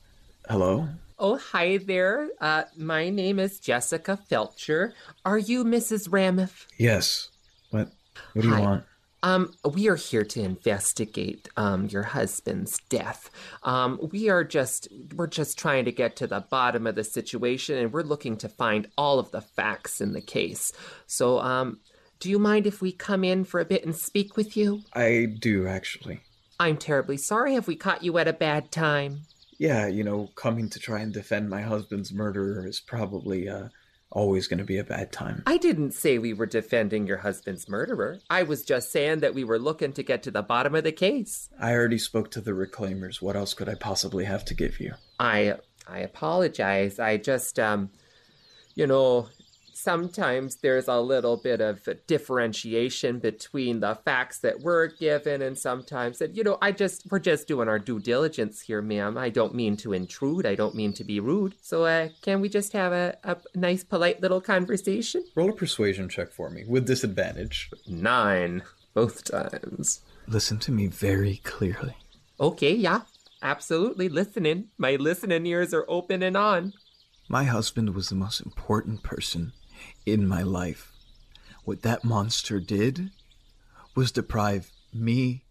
Hello? 0.51 0.85
Oh, 1.17 1.37
hi 1.37 1.77
there. 1.77 2.27
Uh, 2.41 2.63
my 2.75 3.09
name 3.09 3.39
is 3.39 3.57
Jessica 3.57 4.19
Felcher. 4.29 4.91
Are 5.23 5.37
you 5.37 5.63
Mrs. 5.63 6.09
Rameth? 6.09 6.67
Yes. 6.77 7.29
What? 7.69 7.93
What 8.33 8.41
do 8.41 8.49
you 8.49 8.59
want? 8.59 8.83
Um, 9.23 9.53
we 9.63 9.87
are 9.87 9.95
here 9.95 10.25
to 10.25 10.41
investigate 10.41 11.47
um 11.55 11.87
your 11.87 12.03
husband's 12.03 12.79
death. 12.89 13.31
Um, 13.63 13.97
we 14.11 14.27
are 14.27 14.43
just 14.43 14.89
we're 15.15 15.27
just 15.27 15.57
trying 15.57 15.85
to 15.85 15.91
get 15.93 16.17
to 16.17 16.27
the 16.27 16.41
bottom 16.41 16.85
of 16.85 16.95
the 16.95 17.05
situation, 17.05 17.77
and 17.77 17.93
we're 17.93 18.01
looking 18.01 18.35
to 18.39 18.49
find 18.49 18.89
all 18.97 19.19
of 19.19 19.31
the 19.31 19.39
facts 19.39 20.01
in 20.01 20.11
the 20.11 20.19
case. 20.19 20.73
So, 21.07 21.39
um, 21.39 21.79
do 22.19 22.29
you 22.29 22.39
mind 22.39 22.67
if 22.67 22.81
we 22.81 22.91
come 22.91 23.23
in 23.23 23.45
for 23.45 23.61
a 23.61 23.65
bit 23.65 23.85
and 23.85 23.95
speak 23.95 24.35
with 24.35 24.57
you? 24.57 24.81
I 24.91 25.27
do 25.39 25.65
actually. 25.65 26.19
I'm 26.59 26.75
terribly 26.75 27.15
sorry. 27.15 27.53
Have 27.53 27.67
we 27.67 27.77
caught 27.77 28.03
you 28.03 28.17
at 28.17 28.27
a 28.27 28.33
bad 28.33 28.69
time? 28.69 29.21
Yeah, 29.61 29.85
you 29.85 30.03
know, 30.03 30.31
coming 30.33 30.69
to 30.71 30.79
try 30.79 31.01
and 31.01 31.13
defend 31.13 31.47
my 31.47 31.61
husband's 31.61 32.11
murderer 32.11 32.65
is 32.65 32.79
probably 32.79 33.47
uh 33.47 33.67
always 34.09 34.47
going 34.47 34.57
to 34.57 34.63
be 34.65 34.79
a 34.79 34.83
bad 34.83 35.11
time. 35.11 35.43
I 35.45 35.57
didn't 35.57 35.91
say 35.91 36.17
we 36.17 36.33
were 36.33 36.47
defending 36.47 37.05
your 37.05 37.17
husband's 37.17 37.69
murderer. 37.69 38.17
I 38.27 38.41
was 38.41 38.65
just 38.65 38.91
saying 38.91 39.19
that 39.19 39.35
we 39.35 39.43
were 39.43 39.59
looking 39.59 39.93
to 39.93 40.01
get 40.01 40.23
to 40.23 40.31
the 40.31 40.41
bottom 40.41 40.73
of 40.73 40.83
the 40.83 40.91
case. 40.91 41.47
I 41.59 41.73
already 41.73 41.99
spoke 41.99 42.31
to 42.31 42.41
the 42.41 42.53
reclaimers. 42.53 43.21
What 43.21 43.35
else 43.35 43.53
could 43.53 43.69
I 43.69 43.75
possibly 43.75 44.25
have 44.25 44.43
to 44.45 44.55
give 44.55 44.79
you? 44.79 44.95
I 45.19 45.57
I 45.87 45.99
apologize. 45.99 46.97
I 46.97 47.17
just 47.17 47.59
um 47.59 47.91
you 48.73 48.87
know, 48.87 49.29
sometimes 49.81 50.57
there's 50.57 50.87
a 50.87 50.99
little 50.99 51.37
bit 51.37 51.59
of 51.59 51.87
differentiation 52.07 53.19
between 53.19 53.79
the 53.79 53.95
facts 53.95 54.39
that 54.39 54.59
we're 54.61 54.87
given 54.87 55.41
and 55.41 55.57
sometimes 55.57 56.19
that 56.19 56.35
you 56.35 56.43
know, 56.43 56.57
I 56.61 56.71
just 56.71 57.09
we're 57.11 57.19
just 57.19 57.47
doing 57.47 57.67
our 57.67 57.79
due 57.79 57.99
diligence 57.99 58.61
here, 58.61 58.81
ma'am. 58.81 59.17
I 59.17 59.29
don't 59.29 59.55
mean 59.55 59.77
to 59.77 59.93
intrude. 59.93 60.45
I 60.45 60.55
don't 60.55 60.75
mean 60.75 60.93
to 60.93 61.03
be 61.03 61.19
rude. 61.19 61.55
So 61.61 61.85
uh 61.85 62.09
can 62.21 62.41
we 62.41 62.49
just 62.49 62.73
have 62.73 62.91
a, 62.91 63.17
a 63.23 63.37
nice 63.55 63.83
polite 63.83 64.21
little 64.21 64.41
conversation? 64.41 65.25
Roll 65.35 65.49
a 65.49 65.53
persuasion 65.53 66.09
check 66.09 66.31
for 66.31 66.49
me 66.49 66.63
with 66.67 66.85
disadvantage. 66.85 67.69
9 67.87 68.63
both 68.93 69.23
times. 69.23 70.01
Listen 70.27 70.59
to 70.59 70.71
me 70.71 70.87
very 70.87 71.37
clearly. 71.43 71.95
Okay, 72.39 72.73
yeah. 72.73 73.01
Absolutely 73.41 74.07
listening. 74.09 74.67
My 74.77 74.95
listening 74.95 75.45
ears 75.45 75.73
are 75.73 75.85
open 75.87 76.21
and 76.21 76.37
on. 76.37 76.73
My 77.27 77.45
husband 77.45 77.95
was 77.95 78.09
the 78.09 78.15
most 78.15 78.41
important 78.41 79.03
person 79.03 79.53
in 80.05 80.27
my 80.27 80.41
life. 80.43 80.91
What 81.63 81.81
that 81.83 82.03
monster 82.03 82.59
did 82.59 83.11
was 83.95 84.11
deprive 84.11 84.71
me, 84.93 85.43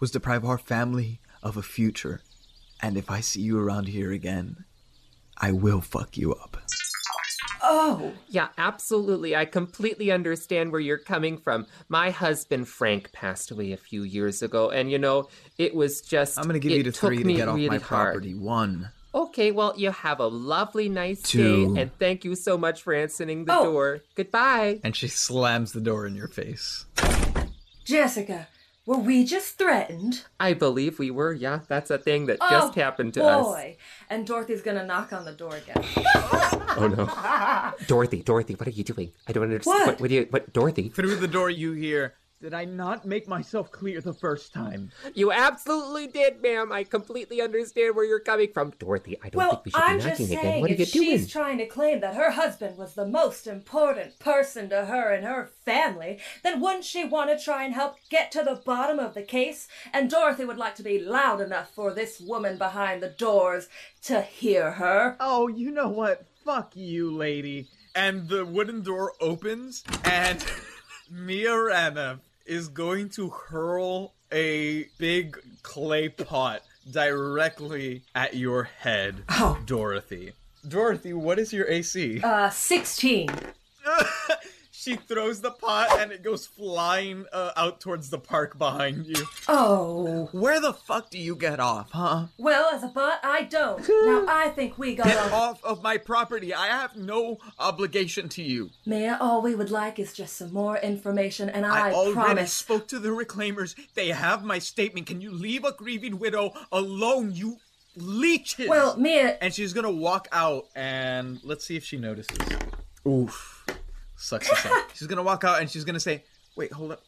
was 0.00 0.10
deprive 0.10 0.44
our 0.44 0.58
family 0.58 1.20
of 1.42 1.56
a 1.56 1.62
future. 1.62 2.20
And 2.82 2.96
if 2.96 3.10
I 3.10 3.20
see 3.20 3.40
you 3.40 3.58
around 3.58 3.88
here 3.88 4.12
again, 4.12 4.64
I 5.38 5.52
will 5.52 5.80
fuck 5.80 6.16
you 6.16 6.34
up. 6.34 6.56
Oh, 7.62 8.12
Yeah, 8.28 8.48
absolutely. 8.58 9.34
I 9.34 9.44
completely 9.44 10.12
understand 10.12 10.70
where 10.70 10.80
you're 10.80 10.98
coming 10.98 11.36
from. 11.38 11.66
My 11.88 12.10
husband 12.10 12.68
Frank 12.68 13.10
passed 13.12 13.50
away 13.50 13.72
a 13.72 13.76
few 13.76 14.02
years 14.02 14.42
ago, 14.42 14.70
and 14.70 14.90
you 14.90 14.98
know, 14.98 15.28
it 15.58 15.74
was 15.74 16.00
just 16.00 16.38
I'm 16.38 16.44
gonna 16.46 16.58
give 16.58 16.72
you 16.72 16.82
the 16.84 16.92
took 16.92 17.08
three 17.12 17.22
to 17.24 17.32
get 17.32 17.48
off 17.48 17.56
really 17.56 17.68
my 17.68 17.78
hard. 17.78 18.12
property. 18.12 18.34
One. 18.34 18.90
Okay, 19.16 19.50
well, 19.50 19.72
you 19.78 19.90
have 19.92 20.20
a 20.20 20.26
lovely, 20.26 20.90
nice 20.90 21.22
Two. 21.22 21.74
day, 21.74 21.80
and 21.80 21.90
thank 21.98 22.22
you 22.22 22.34
so 22.34 22.58
much 22.58 22.82
for 22.82 22.92
answering 22.92 23.46
the 23.46 23.56
Oh. 23.58 23.64
door. 23.64 24.00
Goodbye. 24.14 24.78
And 24.84 24.94
she 24.94 25.08
slams 25.08 25.72
the 25.72 25.80
door 25.80 26.06
in 26.06 26.14
your 26.14 26.28
face. 26.28 26.84
Jessica, 27.86 28.48
were 28.84 28.98
we 28.98 29.24
just 29.24 29.56
threatened? 29.56 30.24
I 30.38 30.52
believe 30.52 30.98
we 30.98 31.10
were. 31.10 31.32
Yeah, 31.32 31.60
that's 31.66 31.90
a 31.90 31.96
thing 31.96 32.26
that 32.26 32.36
oh, 32.42 32.50
just 32.50 32.74
happened 32.74 33.14
to 33.14 33.24
us. 33.24 33.44
boy. 33.46 33.76
And 34.10 34.26
Dorothy's 34.26 34.60
gonna 34.60 34.84
knock 34.84 35.14
on 35.14 35.24
the 35.24 35.32
door 35.32 35.56
again. 35.56 35.82
Oh 36.78 36.88
no, 36.88 37.06
Dorothy, 37.86 38.22
Dorothy, 38.22 38.52
what 38.54 38.68
are 38.68 38.70
you 38.70 38.84
doing? 38.84 39.10
I 39.26 39.32
don't 39.32 39.44
understand. 39.44 39.78
What? 39.78 39.86
What, 39.86 40.00
what 40.02 40.08
do 40.10 40.14
you? 40.16 40.26
What, 40.28 40.52
Dorothy? 40.52 40.90
Through 40.90 41.16
the 41.16 41.26
door, 41.28 41.48
you 41.48 41.72
hear, 41.72 42.12
Did 42.38 42.52
I 42.52 42.66
not 42.66 43.06
make 43.06 43.26
myself 43.26 43.72
clear 43.72 44.02
the 44.02 44.12
first 44.12 44.52
time? 44.52 44.90
You 45.14 45.32
absolutely 45.32 46.06
did, 46.06 46.42
ma'am. 46.42 46.70
I 46.70 46.84
completely 46.84 47.40
understand 47.40 47.96
where 47.96 48.04
you're 48.04 48.20
coming 48.20 48.52
from. 48.52 48.74
Dorothy, 48.78 49.16
I 49.24 49.30
don't 49.30 49.38
Well, 49.38 49.50
think 49.52 49.64
we 49.64 49.70
should 49.70 49.80
I'm 49.80 49.96
be 49.96 50.02
just 50.02 50.20
knocking 50.20 50.38
again. 50.38 50.60
What 50.60 50.70
are 50.70 50.74
you 50.74 50.82
if 50.82 50.88
she's 50.90 51.20
doing? 51.20 51.28
trying 51.28 51.58
to 51.58 51.66
claim 51.66 52.00
that 52.00 52.14
her 52.14 52.32
husband 52.32 52.76
was 52.76 52.92
the 52.94 53.06
most 53.06 53.46
important 53.46 54.18
person 54.18 54.68
to 54.68 54.84
her 54.84 55.12
and 55.14 55.24
her 55.24 55.46
family, 55.64 56.20
then 56.42 56.60
wouldn't 56.60 56.84
she 56.84 57.04
want 57.04 57.30
to 57.30 57.42
try 57.42 57.64
and 57.64 57.72
help 57.72 57.96
get 58.10 58.30
to 58.32 58.42
the 58.42 58.60
bottom 58.66 58.98
of 58.98 59.14
the 59.14 59.22
case? 59.22 59.66
And 59.94 60.10
Dorothy 60.10 60.44
would 60.44 60.58
like 60.58 60.74
to 60.74 60.82
be 60.82 60.98
loud 60.98 61.40
enough 61.40 61.70
for 61.74 61.94
this 61.94 62.20
woman 62.20 62.58
behind 62.58 63.02
the 63.02 63.08
doors 63.08 63.68
to 64.02 64.20
hear 64.20 64.72
her. 64.72 65.16
Oh, 65.20 65.48
you 65.48 65.70
know 65.70 65.88
what? 65.88 66.26
Fuck 66.44 66.76
you, 66.76 67.10
lady. 67.16 67.68
And 67.94 68.28
the 68.28 68.44
wooden 68.44 68.82
door 68.82 69.14
opens, 69.22 69.82
and 70.04 70.44
Mia 71.10 71.56
Rana 71.56 72.20
is 72.44 72.68
going 72.68 73.08
to 73.10 73.30
hurl 73.30 74.12
a 74.32 74.86
big 74.98 75.38
clay 75.62 76.08
pot 76.08 76.62
directly 76.90 78.02
at 78.14 78.34
your 78.34 78.64
head, 78.64 79.24
oh. 79.28 79.58
Dorothy. 79.66 80.32
Dorothy, 80.66 81.12
what 81.12 81.38
is 81.38 81.52
your 81.52 81.68
AC? 81.68 82.20
Uh, 82.22 82.50
16. 82.50 83.28
she 84.86 84.94
throws 84.94 85.40
the 85.40 85.50
pot 85.50 85.98
and 85.98 86.12
it 86.12 86.22
goes 86.22 86.46
flying 86.46 87.26
uh, 87.32 87.50
out 87.56 87.80
towards 87.80 88.08
the 88.08 88.18
park 88.18 88.56
behind 88.56 89.06
you. 89.06 89.26
Oh. 89.48 90.28
Where 90.30 90.60
the 90.60 90.72
fuck 90.72 91.10
do 91.10 91.18
you 91.18 91.34
get 91.34 91.58
off, 91.58 91.90
huh? 91.90 92.26
Well, 92.38 92.72
as 92.72 92.84
a 92.84 92.88
bot, 92.88 93.18
I 93.24 93.42
don't. 93.42 93.80
now, 93.88 94.26
I 94.28 94.52
think 94.54 94.78
we 94.78 94.94
got 94.94 95.06
Get 95.06 95.18
off. 95.18 95.32
off 95.32 95.64
of 95.64 95.82
my 95.82 95.96
property. 95.96 96.54
I 96.54 96.68
have 96.68 96.96
no 96.96 97.38
obligation 97.58 98.28
to 98.30 98.42
you. 98.42 98.70
Mia, 98.84 99.18
all 99.20 99.42
we 99.42 99.56
would 99.56 99.70
like 99.70 99.98
is 99.98 100.12
just 100.12 100.36
some 100.36 100.52
more 100.52 100.78
information, 100.78 101.48
and 101.48 101.66
I, 101.66 101.88
I 101.88 101.92
already 101.92 102.14
promise. 102.14 102.52
spoke 102.52 102.86
to 102.88 103.00
the 103.00 103.08
reclaimers. 103.08 103.74
They 103.94 104.08
have 104.08 104.44
my 104.44 104.60
statement. 104.60 105.08
Can 105.08 105.20
you 105.20 105.32
leave 105.32 105.64
a 105.64 105.72
grieving 105.72 106.20
widow 106.20 106.52
alone, 106.70 107.32
you 107.34 107.58
leeches? 107.96 108.68
Well, 108.68 108.96
Mia. 108.96 109.36
And 109.40 109.52
she's 109.52 109.72
gonna 109.72 109.90
walk 109.90 110.28
out 110.30 110.66
and 110.76 111.40
let's 111.42 111.64
see 111.64 111.76
if 111.76 111.84
she 111.84 111.96
notices. 111.96 112.38
Oof. 113.06 113.55
Sucks 114.16 114.48
to 114.48 114.56
suck. 114.56 114.90
She's 114.94 115.06
gonna 115.06 115.22
walk 115.22 115.44
out 115.44 115.60
and 115.60 115.70
she's 115.70 115.84
gonna 115.84 116.00
say, 116.00 116.24
wait, 116.56 116.72
hold 116.72 116.92
up. 116.92 117.02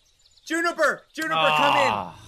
Juniper! 0.44 1.03
Juniper, 1.12 1.35
come 1.35 1.77
in! 1.77 1.90
Ah. 1.90 2.25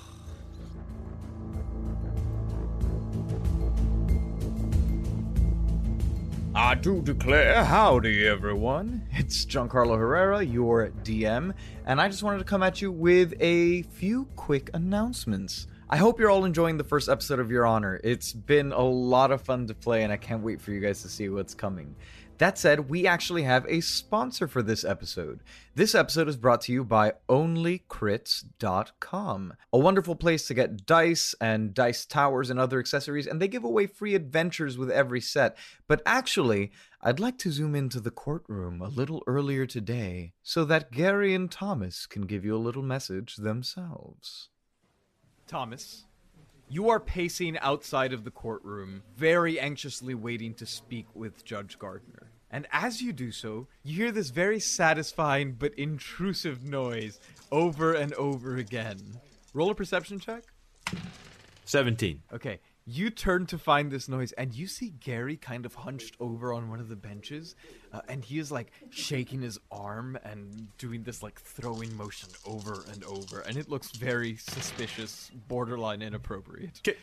I 6.53 6.75
do 6.75 7.01
declare, 7.01 7.65
howdy 7.65 8.27
everyone. 8.27 9.07
It's 9.13 9.45
Giancarlo 9.47 9.97
Herrera, 9.97 10.43
your 10.43 10.89
DM, 11.05 11.55
and 11.87 12.01
I 12.01 12.09
just 12.09 12.23
wanted 12.23 12.39
to 12.39 12.45
come 12.45 12.63
at 12.63 12.83
you 12.83 12.91
with 12.91 13.35
a 13.41 13.83
few 13.83 14.27
quick 14.37 14.69
announcements. 14.75 15.69
I 15.89 15.97
hope 15.97 16.19
you're 16.19 16.31
all 16.31 16.45
enjoying 16.45 16.77
the 16.77 16.85
first 16.85 17.09
episode 17.09 17.39
of 17.39 17.51
Your 17.51 17.67
Honor. 17.67 18.01
It's 18.03 18.33
been 18.33 18.73
a 18.73 18.83
lot 18.83 19.31
of 19.31 19.43
fun 19.43 19.67
to 19.69 19.75
play, 19.75 20.03
and 20.03 20.13
I 20.13 20.17
can't 20.17 20.43
wait 20.43 20.61
for 20.61 20.73
you 20.73 20.81
guys 20.81 21.03
to 21.03 21.09
see 21.09 21.29
what's 21.29 21.55
coming. 21.55 21.95
That 22.41 22.57
said, 22.57 22.89
we 22.89 23.07
actually 23.07 23.43
have 23.43 23.67
a 23.69 23.83
sponsor 23.83 24.49
for 24.49 24.63
this 24.63 24.83
episode. 24.83 25.41
This 25.75 25.95
episode 25.95 26.27
is 26.27 26.39
brought 26.39 26.63
to 26.63 26.73
you 26.73 26.85
by 26.85 27.13
OnlyCrits.com, 27.29 29.53
a 29.71 29.79
wonderful 29.79 30.17
place 30.17 30.47
to 30.47 30.55
get 30.55 30.87
dice 30.87 31.35
and 31.39 31.75
dice 31.75 32.07
towers 32.07 32.49
and 32.49 32.59
other 32.59 32.79
accessories, 32.79 33.27
and 33.27 33.43
they 33.43 33.49
give 33.49 33.63
away 33.63 33.87
free 33.87 34.15
adventures 34.15 34.79
with 34.79 34.91
every 34.91 35.21
set. 35.21 35.55
But 35.87 36.01
actually, 36.07 36.73
I'd 37.03 37.21
like 37.21 37.37
to 37.41 37.53
zoom 37.53 37.75
into 37.75 38.01
the 38.01 38.11
courtroom 38.11 38.81
a 38.81 38.89
little 38.89 39.23
earlier 39.27 39.67
today 39.67 40.33
so 40.43 40.65
that 40.65 40.93
Gary 40.93 41.35
and 41.35 41.51
Thomas 41.51 42.07
can 42.07 42.23
give 42.23 42.43
you 42.43 42.57
a 42.57 42.57
little 42.57 42.83
message 42.83 43.37
themselves. 43.37 44.49
Thomas, 45.47 46.07
you 46.71 46.89
are 46.89 47.01
pacing 47.01 47.59
outside 47.59 48.13
of 48.13 48.23
the 48.23 48.31
courtroom, 48.31 49.03
very 49.17 49.59
anxiously 49.59 50.15
waiting 50.15 50.55
to 50.55 50.65
speak 50.65 51.07
with 51.15 51.45
Judge 51.45 51.77
Gardner. 51.81 52.31
And 52.49 52.69
as 52.73 53.03
you 53.03 53.13
do 53.13 53.33
so, 53.33 53.67
you 53.83 53.97
hear 53.97 54.13
this 54.13 54.31
very 54.31 54.61
satisfying 54.61 55.57
but 55.59 55.75
intrusive 55.75 56.63
noise 56.63 57.19
over 57.51 57.95
and 57.95 58.13
over 58.15 58.57
again. 58.57 58.99
Roll 59.53 59.71
a 59.71 59.75
perception 59.75 60.21
check. 60.21 60.45
17. 61.65 62.23
Okay. 62.33 62.61
You 62.87 63.11
turn 63.11 63.47
to 63.47 63.59
find 63.59 63.91
this 63.91 64.09
noise, 64.09 64.33
and 64.33 64.55
you 64.55 64.67
see 64.67 64.91
Gary 65.01 65.37
kind 65.37 65.65
of 65.65 65.75
hunched 65.75 66.17
over 66.19 66.53
on 66.53 66.71
one 66.71 66.81
of 66.81 66.89
the 66.89 66.97
benches, 66.97 67.55
uh, 67.93 68.01
and 68.09 68.25
he 68.25 68.39
is 68.39 68.51
like 68.51 68.73
shaking 68.91 69.43
his 69.43 69.59
arm 69.71 70.19
and 70.25 70.67
doing 70.79 71.03
this 71.03 71.23
like 71.23 71.41
throwing 71.41 71.95
motion 71.97 72.31
over 72.47 72.85
and 72.93 73.05
over, 73.05 73.41
and 73.41 73.57
it 73.57 73.69
looks 73.69 73.93
very 73.93 74.37
suspicious, 74.37 75.31
borderline 75.47 76.03
inappropriate. 76.03 76.81
G- 76.83 76.95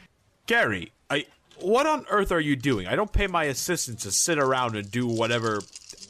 Gary, 0.48 0.92
I 1.10 1.26
what 1.60 1.86
on 1.86 2.06
earth 2.10 2.32
are 2.32 2.40
you 2.40 2.56
doing? 2.56 2.88
I 2.88 2.96
don't 2.96 3.12
pay 3.12 3.28
my 3.28 3.46
assistants 3.46 4.04
to 4.04 4.12
sit 4.12 4.38
around 4.38 4.76
and 4.76 4.90
do 4.90 5.08
whatever 5.08 5.62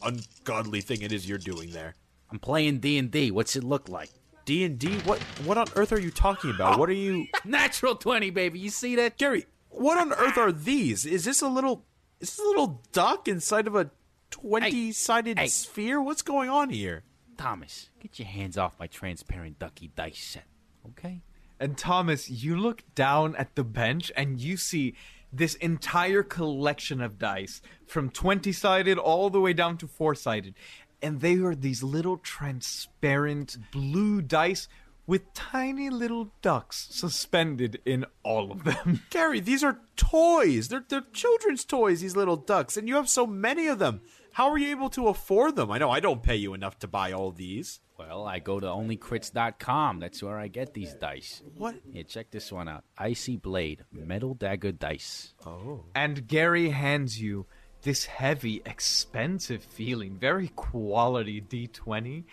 ungodly 0.03 0.82
thing 0.82 1.01
it 1.01 1.12
is 1.12 1.27
you're 1.27 1.38
doing 1.38 1.71
there. 1.71 1.95
I'm 2.32 2.39
playing 2.39 2.80
D 2.80 2.97
and 2.97 3.10
D. 3.10 3.32
What's 3.32 3.56
it 3.56 3.63
look 3.63 3.89
like? 3.89 4.10
D 4.45 4.63
and 4.63 4.77
D? 4.77 4.97
What 4.99 5.19
what 5.43 5.58
on 5.58 5.67
earth 5.75 5.91
are 5.91 5.99
you 5.99 6.12
talking 6.12 6.51
about? 6.51 6.80
What 6.80 6.89
are 6.89 6.93
you 6.93 7.27
Natural 7.45 7.95
twenty, 7.95 8.30
baby. 8.30 8.60
You 8.60 8.69
see 8.69 8.95
that? 8.97 9.17
Gary, 9.17 9.45
what 9.79 9.97
on 9.97 10.13
earth 10.13 10.37
ah. 10.37 10.41
are 10.41 10.51
these? 10.51 11.05
Is 11.05 11.25
this 11.25 11.41
a 11.41 11.47
little 11.47 11.85
is 12.19 12.31
this 12.31 12.39
a 12.39 12.47
little 12.47 12.81
duck 12.91 13.27
inside 13.27 13.67
of 13.67 13.75
a 13.75 13.91
twenty 14.29 14.91
sided 14.91 15.39
hey. 15.39 15.47
sphere? 15.47 16.01
What's 16.01 16.21
going 16.21 16.49
on 16.49 16.69
here? 16.69 17.03
Thomas, 17.37 17.89
get 17.99 18.17
your 18.17 18.27
hands 18.27 18.57
off 18.57 18.79
my 18.79 18.87
transparent 18.87 19.59
ducky 19.59 19.91
dice 19.95 20.23
set, 20.23 20.45
okay? 20.89 21.21
And 21.59 21.77
Thomas, 21.77 22.29
you 22.29 22.57
look 22.57 22.83
down 22.95 23.35
at 23.35 23.55
the 23.55 23.63
bench 23.63 24.11
and 24.15 24.39
you 24.39 24.57
see 24.57 24.95
this 25.31 25.55
entire 25.55 26.23
collection 26.23 27.01
of 27.01 27.19
dice 27.19 27.61
from 27.85 28.09
20 28.09 28.51
sided 28.51 28.97
all 28.97 29.29
the 29.29 29.41
way 29.41 29.53
down 29.53 29.77
to 29.77 29.87
4 29.87 30.15
sided. 30.15 30.55
And 31.01 31.21
they 31.21 31.35
are 31.37 31.55
these 31.55 31.83
little 31.83 32.17
transparent 32.17 33.57
blue 33.71 34.21
dice 34.21 34.67
with 35.07 35.33
tiny 35.33 35.89
little 35.89 36.33
ducks 36.41 36.87
suspended 36.91 37.79
in 37.85 38.05
all 38.23 38.51
of 38.51 38.65
them. 38.65 39.01
Gary, 39.09 39.39
these 39.39 39.63
are 39.63 39.79
toys. 39.95 40.67
They're 40.67 40.83
they're 40.87 41.01
children's 41.13 41.65
toys, 41.65 42.01
these 42.01 42.15
little 42.15 42.35
ducks, 42.35 42.77
and 42.77 42.87
you 42.87 42.95
have 42.95 43.09
so 43.09 43.25
many 43.25 43.67
of 43.67 43.79
them. 43.79 44.01
How 44.33 44.49
are 44.49 44.57
you 44.57 44.69
able 44.69 44.89
to 44.91 45.07
afford 45.07 45.55
them? 45.55 45.71
I 45.71 45.79
know 45.79 45.89
I 45.89 45.99
don't 45.99 46.21
pay 46.21 46.35
you 46.35 46.53
enough 46.53 46.77
to 46.79 46.87
buy 46.87 47.11
all 47.11 47.31
these. 47.31 47.79
Well, 47.97 48.27
I 48.27 48.37
go 48.37 48.59
to 48.59 48.67
onlycrits.com. 48.67 49.99
That's 49.99 50.21
where 50.21 50.37
I 50.37 50.47
get 50.47 50.75
these 50.75 50.93
dice. 50.93 51.41
What? 51.55 51.77
Here, 51.91 52.03
check 52.03 52.29
this 52.29 52.51
one 52.51 52.69
out. 52.69 52.83
Icy 52.99 53.37
Blade, 53.37 53.85
Metal 53.91 54.35
Dagger 54.35 54.71
Dice. 54.71 55.33
Oh. 55.43 55.85
And 55.95 56.27
Gary 56.27 56.69
hands 56.69 57.19
you 57.19 57.47
this 57.81 58.05
heavy, 58.05 58.61
expensive 58.65 59.63
feeling, 59.63 60.17
very 60.17 60.49
quality 60.49 61.41
D20 61.41 62.25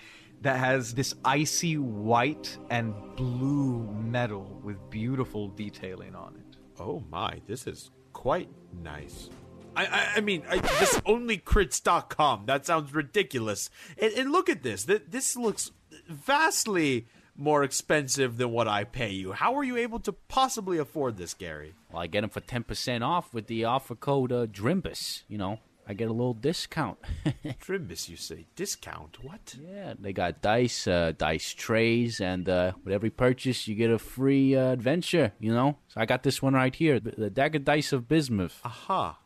that 0.45 0.59
has 0.59 0.95
this 0.95 1.15
icy 1.25 1.77
white 1.79 2.57
and 2.71 2.95
blue 3.17 3.83
metal 3.93 4.61
with 4.63 4.77
beautiful 4.91 5.49
detailing 5.49 6.15
on 6.15 6.37
it. 6.37 6.57
Oh 6.81 7.03
my, 7.11 7.41
this 7.47 7.67
is 7.67 7.91
quite 8.13 8.49
nice. 8.83 9.29
I, 9.77 9.87
I, 9.87 10.13
I 10.17 10.21
mean, 10.21 10.45
I, 10.49 10.59
this 10.59 10.95
onlycrits.com, 11.01 12.45
that 12.47 12.67
sounds 12.67 12.95
ridiculous. 12.95 13.71
And, 13.99 14.13
and 14.15 14.33
look 14.33 14.49
at 14.49 14.63
this. 14.63 14.85
Th- 14.85 15.03
This 15.09 15.37
looks 15.37 15.73
vastly 16.09 17.07
more 17.37 17.65
expensive 17.65 18.37
than 18.37 18.51
what 18.53 18.69
I 18.69 18.85
pay 18.85 19.11
you. 19.11 19.33
How 19.33 19.55
are 19.57 19.65
you 19.65 19.77
able 19.77 19.99
to 20.01 20.13
possibly 20.13 20.79
afford 20.79 21.17
this, 21.17 21.35
Gary? 21.35 21.75
Well, 21.91 22.01
I 22.03 22.07
get 22.07 22.21
them 22.21 22.31
for 22.31 22.41
10% 22.41 23.03
off 23.03 23.35
with 23.35 23.49
the 23.49 23.65
offer 23.65 23.95
code 23.97 24.31
uh, 24.31 24.47
DRIMBUS. 24.47 25.25
You 25.27 25.39
know, 25.39 25.59
I 25.87 25.95
get 25.95 26.09
a 26.09 26.13
little 26.13 26.35
discount. 26.35 26.99
Trimbus, 27.61 28.09
you 28.09 28.17
say? 28.17 28.47
Discount? 28.57 29.23
What? 29.23 29.57
yeah, 29.61 29.95
they 29.99 30.13
got 30.13 30.41
dice, 30.41 30.87
uh, 30.87 31.13
dice 31.17 31.53
trays, 31.53 32.21
and 32.21 32.49
uh, 32.49 32.73
with 32.85 32.95
every 32.95 33.11
purchase, 33.11 33.69
you 33.69 33.75
get 33.75 33.91
a 33.91 33.99
free 33.99 34.57
uh, 34.57 34.73
adventure, 34.73 35.33
you 35.39 35.53
know? 35.53 35.77
So 35.89 36.01
I 36.01 36.07
got 36.07 36.23
this 36.23 36.41
one 36.41 36.55
right 36.55 36.75
here 36.75 37.01
the 37.01 37.31
Dagger 37.31 37.59
Dice 37.59 37.93
of 37.93 38.09
Bismuth. 38.09 38.61
Aha. 38.65 39.19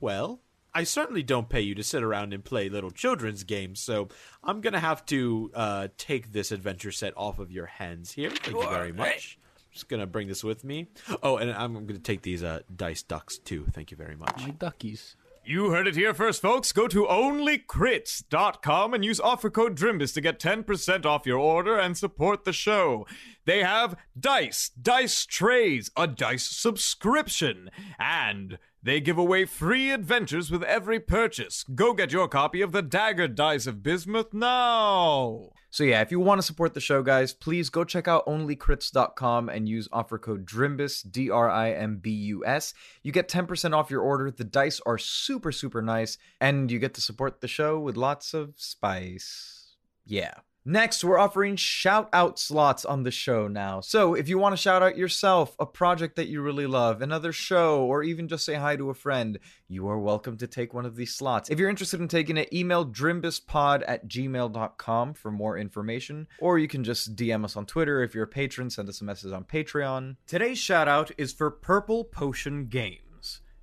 Well, 0.00 0.40
I 0.74 0.84
certainly 0.84 1.22
don't 1.22 1.48
pay 1.48 1.60
you 1.60 1.74
to 1.74 1.82
sit 1.82 2.02
around 2.02 2.32
and 2.32 2.44
play 2.44 2.68
little 2.68 2.90
children's 2.90 3.44
games, 3.44 3.80
so 3.80 4.08
I'm 4.42 4.60
gonna 4.60 4.80
have 4.80 5.04
to 5.06 5.50
uh, 5.54 5.88
take 5.98 6.32
this 6.32 6.52
adventure 6.52 6.92
set 6.92 7.12
off 7.16 7.38
of 7.38 7.50
your 7.50 7.66
hands 7.66 8.12
here. 8.12 8.30
Thank 8.30 8.56
you 8.56 8.68
very 8.68 8.92
much. 8.92 9.38
Just 9.72 9.88
gonna 9.88 10.06
bring 10.06 10.28
this 10.28 10.42
with 10.42 10.64
me. 10.64 10.88
Oh, 11.22 11.36
and 11.36 11.50
I'm 11.50 11.86
gonna 11.86 11.98
take 11.98 12.22
these 12.22 12.42
uh, 12.42 12.60
dice 12.74 13.02
ducks 13.02 13.38
too. 13.38 13.66
Thank 13.72 13.90
you 13.90 13.96
very 13.96 14.16
much. 14.16 14.42
My 14.42 14.50
duckies. 14.50 15.16
You 15.42 15.70
heard 15.70 15.88
it 15.88 15.96
here 15.96 16.12
first, 16.12 16.42
folks. 16.42 16.70
Go 16.70 16.86
to 16.88 17.06
onlycrits.com 17.06 18.92
and 18.94 19.04
use 19.04 19.18
offer 19.18 19.48
code 19.48 19.74
DRIMBUS 19.74 20.12
to 20.12 20.20
get 20.20 20.38
10% 20.38 21.06
off 21.06 21.26
your 21.26 21.38
order 21.38 21.78
and 21.78 21.96
support 21.96 22.44
the 22.44 22.52
show. 22.52 23.06
They 23.46 23.62
have 23.62 23.96
dice, 24.18 24.70
dice 24.80 25.24
trays, 25.24 25.90
a 25.96 26.06
dice 26.06 26.44
subscription, 26.44 27.70
and 27.98 28.58
They 28.82 29.00
give 29.00 29.18
away 29.18 29.44
free 29.44 29.90
adventures 29.90 30.50
with 30.50 30.62
every 30.62 31.00
purchase. 31.00 31.64
Go 31.74 31.92
get 31.92 32.12
your 32.12 32.28
copy 32.28 32.62
of 32.62 32.72
the 32.72 32.80
Dagger 32.80 33.28
Dice 33.28 33.66
of 33.66 33.82
Bismuth 33.82 34.32
now. 34.32 35.50
So 35.68 35.84
yeah, 35.84 36.00
if 36.00 36.10
you 36.10 36.18
want 36.18 36.40
to 36.40 36.46
support 36.46 36.72
the 36.72 36.80
show, 36.80 37.02
guys, 37.02 37.34
please 37.34 37.68
go 37.68 37.84
check 37.84 38.08
out 38.08 38.26
onlycrits.com 38.26 39.50
and 39.50 39.68
use 39.68 39.86
offer 39.92 40.18
code 40.18 40.46
DRIMBUS, 40.46 41.02
D-R-I-M-B-U-S. 41.02 42.74
You 43.02 43.12
get 43.12 43.28
10% 43.28 43.74
off 43.74 43.90
your 43.90 44.00
order. 44.00 44.30
The 44.30 44.44
dice 44.44 44.80
are 44.86 44.98
super, 44.98 45.52
super 45.52 45.82
nice, 45.82 46.16
and 46.40 46.70
you 46.70 46.78
get 46.78 46.94
to 46.94 47.02
support 47.02 47.42
the 47.42 47.48
show 47.48 47.78
with 47.78 47.98
lots 47.98 48.32
of 48.32 48.54
spice. 48.56 49.76
Yeah. 50.06 50.34
Next, 50.66 51.02
we're 51.02 51.18
offering 51.18 51.56
shout 51.56 52.10
out 52.12 52.38
slots 52.38 52.84
on 52.84 53.02
the 53.02 53.10
show 53.10 53.48
now. 53.48 53.80
So, 53.80 54.12
if 54.12 54.28
you 54.28 54.38
want 54.38 54.52
to 54.52 54.60
shout 54.60 54.82
out 54.82 54.98
yourself, 54.98 55.56
a 55.58 55.64
project 55.64 56.16
that 56.16 56.28
you 56.28 56.42
really 56.42 56.66
love, 56.66 57.00
another 57.00 57.32
show, 57.32 57.82
or 57.84 58.02
even 58.02 58.28
just 58.28 58.44
say 58.44 58.56
hi 58.56 58.76
to 58.76 58.90
a 58.90 58.94
friend, 58.94 59.38
you 59.68 59.88
are 59.88 59.98
welcome 59.98 60.36
to 60.36 60.46
take 60.46 60.74
one 60.74 60.84
of 60.84 60.96
these 60.96 61.14
slots. 61.14 61.48
If 61.48 61.58
you're 61.58 61.70
interested 61.70 61.98
in 61.98 62.08
taking 62.08 62.36
it, 62.36 62.52
email 62.52 62.84
drimbuspod 62.84 63.84
at 63.88 64.06
gmail.com 64.06 65.14
for 65.14 65.30
more 65.30 65.56
information, 65.56 66.28
or 66.40 66.58
you 66.58 66.68
can 66.68 66.84
just 66.84 67.16
DM 67.16 67.42
us 67.42 67.56
on 67.56 67.64
Twitter. 67.64 68.02
If 68.02 68.14
you're 68.14 68.24
a 68.24 68.28
patron, 68.28 68.68
send 68.68 68.90
us 68.90 69.00
a 69.00 69.04
message 69.04 69.32
on 69.32 69.44
Patreon. 69.44 70.16
Today's 70.26 70.58
shout 70.58 70.88
out 70.88 71.10
is 71.16 71.32
for 71.32 71.50
Purple 71.50 72.04
Potion 72.04 72.66
Games 72.66 73.00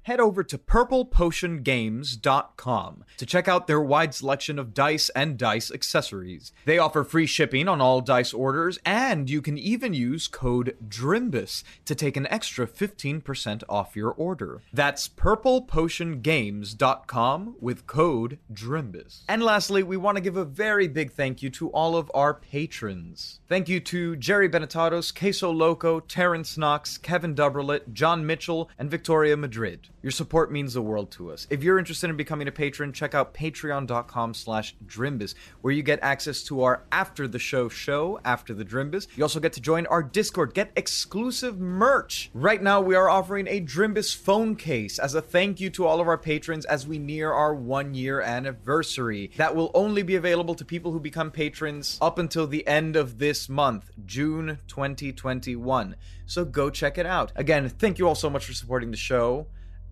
head 0.07 0.19
over 0.21 0.41
to 0.41 0.57
purplepotiongames.com 0.57 3.03
to 3.17 3.25
check 3.25 3.49
out 3.49 3.67
their 3.67 3.81
wide 3.81 4.15
selection 4.15 4.57
of 4.57 4.73
dice 4.73 5.09
and 5.09 5.37
dice 5.37 5.69
accessories. 5.69 6.53
They 6.63 6.77
offer 6.77 7.03
free 7.03 7.25
shipping 7.25 7.67
on 7.67 7.81
all 7.81 7.99
dice 7.99 8.33
orders, 8.33 8.79
and 8.85 9.29
you 9.29 9.41
can 9.41 9.57
even 9.57 9.93
use 9.93 10.29
code 10.29 10.77
DRIMBUS 10.87 11.65
to 11.83 11.93
take 11.93 12.15
an 12.15 12.25
extra 12.27 12.65
15% 12.65 13.63
off 13.67 13.97
your 13.97 14.11
order. 14.11 14.61
That's 14.71 15.09
purplepotiongames.com 15.09 17.55
with 17.59 17.85
code 17.85 18.39
DRIMBUS. 18.53 19.23
And 19.27 19.43
lastly, 19.43 19.83
we 19.83 19.97
want 19.97 20.15
to 20.15 20.21
give 20.21 20.37
a 20.37 20.45
very 20.45 20.87
big 20.87 21.11
thank 21.11 21.43
you 21.43 21.49
to 21.49 21.67
all 21.71 21.97
of 21.97 22.09
our 22.13 22.33
patrons. 22.33 23.41
Thank 23.49 23.67
you 23.67 23.81
to 23.81 24.15
Jerry 24.15 24.47
Benetatos, 24.47 25.13
Queso 25.13 25.51
Loco, 25.51 25.99
Terrence 25.99 26.57
Knox, 26.57 26.97
Kevin 26.97 27.35
Duberlet, 27.35 27.91
John 27.91 28.25
Mitchell, 28.25 28.69
and 28.79 28.89
Victoria 28.89 29.35
Madrid. 29.35 29.89
Your 30.07 30.13
support 30.13 30.53
means 30.53 30.73
the 30.73 30.81
world 30.81 31.11
to 31.11 31.31
us. 31.33 31.47
If 31.49 31.63
you're 31.63 31.77
interested 31.77 32.09
in 32.09 32.15
becoming 32.15 32.47
a 32.47 32.51
patron, 32.53 32.93
check 32.93 33.13
out 33.13 33.33
patreon.com 33.33 34.35
slash 34.35 34.73
drimbus, 34.85 35.35
where 35.59 35.73
you 35.73 35.83
get 35.83 35.99
access 36.01 36.43
to 36.43 36.63
our 36.63 36.83
after 36.93 37.27
the 37.27 37.39
show 37.39 37.67
show, 37.67 38.17
after 38.23 38.53
the 38.53 38.63
drimbus. 38.63 39.07
You 39.17 39.25
also 39.25 39.41
get 39.41 39.51
to 39.51 39.59
join 39.59 39.85
our 39.87 40.01
Discord, 40.01 40.53
get 40.53 40.71
exclusive 40.77 41.59
merch. 41.59 42.29
Right 42.33 42.63
now, 42.63 42.79
we 42.79 42.95
are 42.95 43.09
offering 43.09 43.47
a 43.49 43.59
Drimbus 43.59 44.15
phone 44.15 44.55
case 44.55 44.97
as 44.97 45.13
a 45.13 45.21
thank 45.21 45.59
you 45.59 45.69
to 45.71 45.85
all 45.85 45.99
of 45.99 46.07
our 46.07 46.17
patrons 46.17 46.63
as 46.63 46.87
we 46.87 46.99
near 46.99 47.33
our 47.33 47.53
one 47.53 47.93
year 47.93 48.21
anniversary. 48.21 49.31
That 49.35 49.57
will 49.57 49.71
only 49.73 50.03
be 50.03 50.15
available 50.15 50.55
to 50.55 50.63
people 50.63 50.93
who 50.93 51.01
become 51.01 51.31
patrons 51.31 51.97
up 52.01 52.17
until 52.17 52.47
the 52.47 52.65
end 52.65 52.95
of 52.95 53.17
this 53.17 53.49
month, 53.49 53.91
June 54.05 54.59
2021. 54.69 55.97
So 56.25 56.45
go 56.45 56.69
check 56.69 56.97
it 56.97 57.05
out. 57.05 57.33
Again, 57.35 57.67
thank 57.67 57.99
you 57.99 58.07
all 58.07 58.15
so 58.15 58.29
much 58.29 58.45
for 58.45 58.53
supporting 58.53 58.91
the 58.91 58.95
show. 58.95 59.47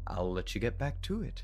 I'll 0.07 0.31
let 0.31 0.55
you 0.55 0.61
get 0.61 0.77
back 0.77 1.01
to 1.03 1.21
it. 1.21 1.43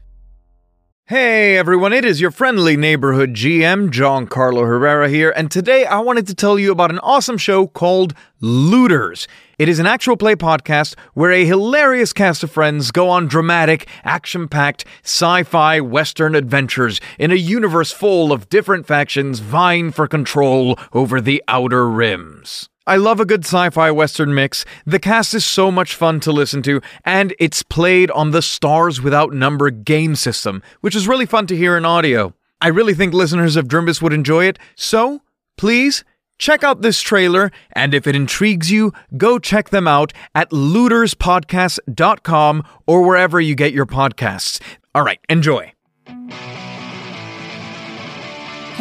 Hey 1.12 1.58
everyone, 1.58 1.92
it 1.92 2.06
is 2.06 2.22
your 2.22 2.32
friendly 2.32 2.78
neighborhood 2.78 3.34
GM, 3.34 3.90
Giancarlo 3.90 4.62
Herrera 4.62 5.10
here, 5.10 5.34
and 5.36 5.52
today 5.52 5.86
I 5.86 6.00
wanted 6.00 6.26
to 6.28 6.36
tell 6.36 6.58
you 6.58 6.72
about 6.72 6.90
an 6.90 7.00
awesome 7.00 7.38
show 7.38 7.68
called 7.68 8.14
Looters. 8.40 9.28
It 9.60 9.68
is 9.68 9.80
an 9.80 9.88
actual 9.88 10.16
play 10.16 10.36
podcast 10.36 10.96
where 11.14 11.32
a 11.32 11.44
hilarious 11.44 12.14
cast 12.14 12.44
of 12.44 12.52
friends 12.52 12.92
go 12.92 13.10
on 13.10 13.28
dramatic, 13.28 13.90
action 14.06 14.48
packed, 14.48 14.86
sci 15.04 15.44
fi 15.44 15.82
western 15.82 16.34
adventures 16.34 17.02
in 17.20 17.32
a 17.32 17.36
universe 17.36 17.92
full 17.92 18.32
of 18.32 18.48
different 18.48 18.88
factions 18.88 19.40
vying 19.40 19.92
for 19.92 20.08
control 20.08 20.80
over 20.94 21.20
the 21.20 21.44
Outer 21.50 21.90
Rims. 21.90 22.71
I 22.88 22.98
love 22.98 23.20
a 23.20 23.26
good 23.26 23.46
sci 23.46 23.70
fi 23.70 23.92
western 23.92 24.34
mix. 24.34 24.66
The 24.86 25.00
cast 25.00 25.36
is 25.36 25.46
so 25.46 25.72
much 25.72 25.94
fun 25.94 26.20
to 26.22 26.32
listen 26.32 26.64
to, 26.64 26.82
and 27.06 27.36
it's 27.40 27.62
played 27.62 28.10
on 28.12 28.32
the 28.32 28.42
Stars 28.42 29.02
Without 29.02 29.34
Number 29.34 29.70
game 29.70 30.16
system, 30.16 30.64
which 30.82 30.96
is 30.96 31.08
really 31.08 31.28
fun 31.28 31.46
to 31.48 31.56
hear 31.56 31.78
in 31.78 31.86
audio. 31.86 32.34
I 32.60 32.70
really 32.70 32.94
think 32.94 33.14
listeners 33.14 33.56
of 33.56 33.68
Drimbus 33.68 34.02
would 34.02 34.14
enjoy 34.14 34.46
it, 34.46 34.58
so 34.76 35.22
please 35.58 36.04
check 36.40 36.64
out 36.64 36.82
this 36.82 37.02
trailer, 37.02 37.52
and 37.74 37.94
if 37.94 38.08
it 38.08 38.16
intrigues 38.16 38.72
you, 38.72 38.94
go 39.16 39.38
check 39.38 39.70
them 39.70 39.88
out 39.88 40.12
at 40.34 40.50
looterspodcast.com 40.50 42.64
or 42.88 43.04
wherever 43.04 43.40
you 43.40 43.54
get 43.56 43.74
your 43.74 43.86
podcasts. 43.86 44.60
All 44.96 45.04
right, 45.04 45.20
enjoy. 45.30 45.74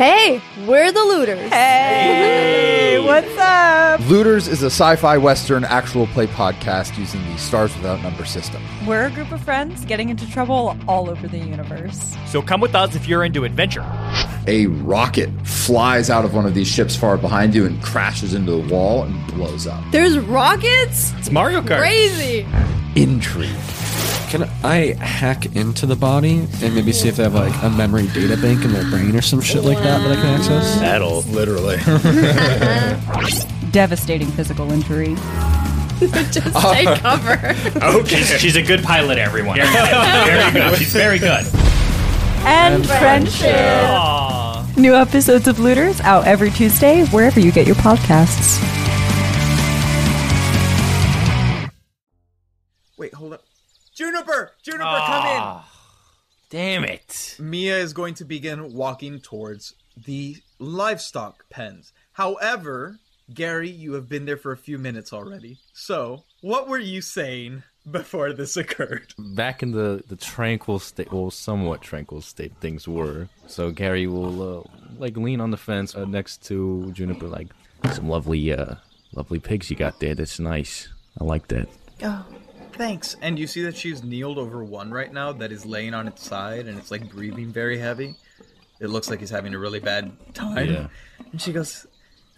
Hey, 0.01 0.40
we're 0.66 0.90
the 0.92 1.05
looters. 1.05 1.51
Hey, 1.51 2.98
what's 3.05 3.36
up? 3.36 4.01
Looters 4.09 4.48
is 4.48 4.62
a 4.62 4.70
sci 4.70 4.96
fi 4.96 5.18
western 5.18 5.62
actual 5.62 6.07
play 6.07 6.26
podcast 6.26 6.96
using 6.96 7.22
the 7.30 7.36
Stars 7.36 7.76
Without 7.76 8.01
Number 8.03 8.24
system. 8.24 8.62
We're 8.86 9.09
a 9.09 9.11
group 9.11 9.30
of 9.30 9.42
friends 9.42 9.84
getting 9.84 10.09
into 10.09 10.26
trouble 10.30 10.74
all 10.88 11.11
over 11.11 11.28
the 11.28 11.36
universe. 11.36 12.16
So 12.28 12.40
come 12.40 12.62
with 12.62 12.74
us 12.74 12.96
if 12.96 13.07
you're 13.07 13.24
into 13.24 13.44
adventure. 13.44 13.84
A 14.46 14.68
rocket 14.68 15.28
flies 15.44 16.09
out 16.09 16.24
of 16.24 16.32
one 16.32 16.46
of 16.46 16.55
these 16.55 16.66
ships 16.66 16.96
far 16.96 17.18
behind 17.18 17.55
you 17.55 17.66
and 17.66 17.82
crashes 17.82 18.32
into 18.32 18.53
the 18.53 18.74
wall 18.74 19.03
and 19.03 19.26
blows 19.26 19.66
up. 19.66 19.84
There's 19.92 20.18
rockets? 20.18 21.12
It's 21.18 21.30
Mario 21.30 21.61
Kart. 21.61 21.80
Crazy. 21.80 22.46
Intrigue. 22.96 23.51
Can 24.31 24.45
I 24.62 24.95
hack 24.95 25.57
into 25.57 25.87
the 25.87 25.97
body 25.97 26.47
and 26.62 26.74
maybe 26.74 26.93
see 26.93 27.09
if 27.09 27.16
they 27.16 27.24
have 27.24 27.35
like 27.35 27.53
a 27.64 27.68
memory 27.70 28.07
data 28.09 28.37
bank 28.37 28.64
in 28.64 28.72
their 28.72 28.89
brain 28.89 29.16
or 29.16 29.22
some 29.22 29.41
shit 29.41 29.64
like 29.64 29.78
that 29.78 29.99
that 29.99 30.12
I 30.12 30.14
can 30.14 30.26
access? 30.26 30.78
That'll 30.78 31.22
literally. 31.22 31.78
Devastating 33.72 34.28
physical 34.28 34.70
injury. 34.70 35.14
Just 36.31 36.55
take 36.72 36.99
cover. 37.01 37.55
okay. 37.99 38.16
She's, 38.22 38.41
she's 38.41 38.57
a 38.57 38.62
good 38.62 38.85
pilot, 38.85 39.18
everyone. 39.18 39.57
Very 39.59 40.53
good. 40.53 40.78
She's 40.78 40.93
very 40.93 41.18
good. 41.18 41.45
And, 42.45 42.74
And 42.76 42.87
friendship. 42.87 43.57
Aww. 43.57 44.76
New 44.76 44.95
episodes 44.95 45.49
of 45.49 45.59
Looters 45.59 46.01
out 46.03 46.24
every 46.26 46.51
Tuesday, 46.51 47.05
wherever 47.07 47.41
you 47.41 47.51
get 47.51 47.66
your 47.66 47.76
podcasts. 47.76 48.80
Up. 54.03 54.12
Juniper! 54.26 54.53
Juniper, 54.62 54.82
come 54.84 55.26
in! 55.26 55.40
Ah, 55.42 55.70
Damn 56.51 56.84
it. 56.84 57.36
Mia 57.38 57.78
is 57.78 57.92
going 57.92 58.14
to 58.14 58.24
begin 58.24 58.72
walking 58.74 59.20
towards 59.20 59.74
the 59.96 60.36
livestock 60.59 61.48
pens. 61.48 61.92
However, 62.12 62.98
Gary, 63.32 63.70
you 63.70 63.92
have 63.92 64.09
been 64.09 64.24
there 64.24 64.36
for 64.36 64.51
a 64.53 64.57
few 64.57 64.78
minutes 64.78 65.12
already. 65.12 65.59
So, 65.72 66.24
what 66.40 66.68
were 66.68 66.78
you 66.78 67.01
saying 67.01 67.62
before 67.88 68.32
this 68.32 68.57
occurred? 68.57 69.14
Back 69.18 69.62
in 69.62 69.70
the, 69.70 70.03
the 70.09 70.16
tranquil 70.16 70.80
state, 70.80 71.12
well, 71.12 71.30
somewhat 71.30 71.82
tranquil 71.82 72.20
state 72.22 72.53
things 72.61 72.88
were. 72.88 73.28
So 73.46 73.70
Gary 73.70 74.07
will, 74.09 74.59
uh, 74.59 74.62
like, 74.98 75.16
lean 75.16 75.40
on 75.40 75.51
the 75.51 75.57
fence 75.57 75.94
uh, 75.94 76.05
next 76.05 76.44
to 76.46 76.90
Juniper, 76.92 77.28
like, 77.28 77.48
some 77.92 78.09
lovely, 78.09 78.53
uh, 78.53 78.74
lovely 79.14 79.38
pigs 79.38 79.70
you 79.70 79.76
got 79.76 80.01
there. 80.01 80.14
That's 80.16 80.40
nice. 80.40 80.88
I 81.20 81.24
like 81.24 81.46
that. 81.48 81.68
Oh, 82.03 82.24
thanks. 82.81 83.14
And 83.20 83.39
you 83.39 83.47
see 83.47 83.62
that 83.64 83.76
she's 83.76 84.03
kneeled 84.03 84.39
over 84.39 84.64
one 84.64 84.91
right 84.91 85.12
now 85.12 85.33
that 85.33 85.53
is 85.53 85.66
laying 85.66 85.93
on 85.93 86.09
its 86.09 86.26
side 86.26 86.66
and 86.66 86.78
it's 86.78 86.91
like 86.91 87.11
breathing 87.11 87.53
very 87.53 87.78
heavy. 87.78 88.14
It 88.81 88.89
looks 88.89 89.11
like 89.11 89.20
he's 89.20 89.28
having 89.28 89.53
a 89.53 89.59
really 89.59 89.81
bad 89.81 90.11
time. 90.33 90.66
Yeah. 90.66 90.87
And 91.31 91.43
she 91.43 91.53
goes, 91.53 91.87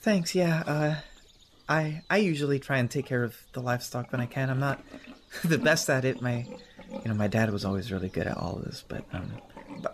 "Thanks. 0.00 0.34
Yeah. 0.34 0.64
Uh, 0.66 0.94
I 1.68 2.02
I 2.10 2.16
usually 2.16 2.58
try 2.58 2.78
and 2.78 2.90
take 2.90 3.06
care 3.06 3.22
of 3.22 3.36
the 3.52 3.60
livestock 3.60 4.10
when 4.10 4.20
I 4.20 4.26
can. 4.26 4.50
I'm 4.50 4.58
not 4.58 4.82
the 5.44 5.58
best 5.58 5.88
at 5.88 6.04
it. 6.04 6.20
My, 6.20 6.44
you 6.90 7.08
know, 7.08 7.14
my 7.14 7.28
dad 7.28 7.52
was 7.52 7.64
always 7.64 7.92
really 7.92 8.08
good 8.08 8.26
at 8.26 8.36
all 8.36 8.56
of 8.56 8.64
this. 8.64 8.82
But 8.86 9.04
um, 9.12 9.30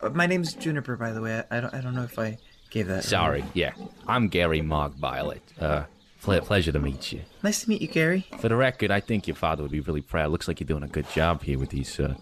but 0.00 0.14
my 0.14 0.24
name's 0.26 0.54
Juniper, 0.54 0.96
by 0.96 1.12
the 1.12 1.20
way. 1.20 1.42
I, 1.50 1.58
I 1.58 1.60
don't 1.60 1.74
I 1.74 1.82
don't 1.82 1.94
know 1.94 2.04
if 2.04 2.18
I 2.18 2.38
gave 2.70 2.86
that. 2.86 3.04
Sorry. 3.04 3.44
Yeah. 3.52 3.72
I'm 4.06 4.28
Gary 4.28 4.62
Mog 4.62 4.94
Violet. 4.94 5.42
Uh, 5.60 5.84
pleasure 6.20 6.72
to 6.72 6.78
meet 6.78 7.12
you. 7.12 7.20
Nice 7.42 7.62
to 7.62 7.68
meet 7.68 7.80
you, 7.82 7.88
Gary. 7.88 8.26
For 8.40 8.48
the 8.48 8.56
record, 8.56 8.90
I 8.90 9.00
think 9.00 9.26
your 9.26 9.36
father 9.36 9.62
would 9.62 9.72
be 9.72 9.80
really 9.80 10.02
proud. 10.02 10.30
Looks 10.30 10.48
like 10.48 10.60
you're 10.60 10.66
doing 10.66 10.82
a 10.82 10.88
good 10.88 11.08
job 11.10 11.42
here 11.42 11.58
with 11.58 11.70
these, 11.70 11.98
uh, 12.00 12.14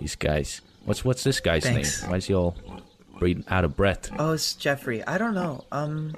these 0.00 0.16
guys. 0.16 0.60
What's 0.84 1.04
what's 1.04 1.22
this 1.24 1.40
guy's 1.40 1.64
Thanks. 1.64 2.02
name? 2.02 2.10
Why 2.10 2.16
is 2.18 2.26
he 2.26 2.34
all 2.34 2.56
breathing 3.18 3.44
out 3.48 3.64
of 3.64 3.76
breath? 3.76 4.10
Oh, 4.18 4.32
it's 4.32 4.54
Jeffrey. 4.54 5.04
I 5.06 5.18
don't 5.18 5.34
know. 5.34 5.64
Um, 5.72 6.14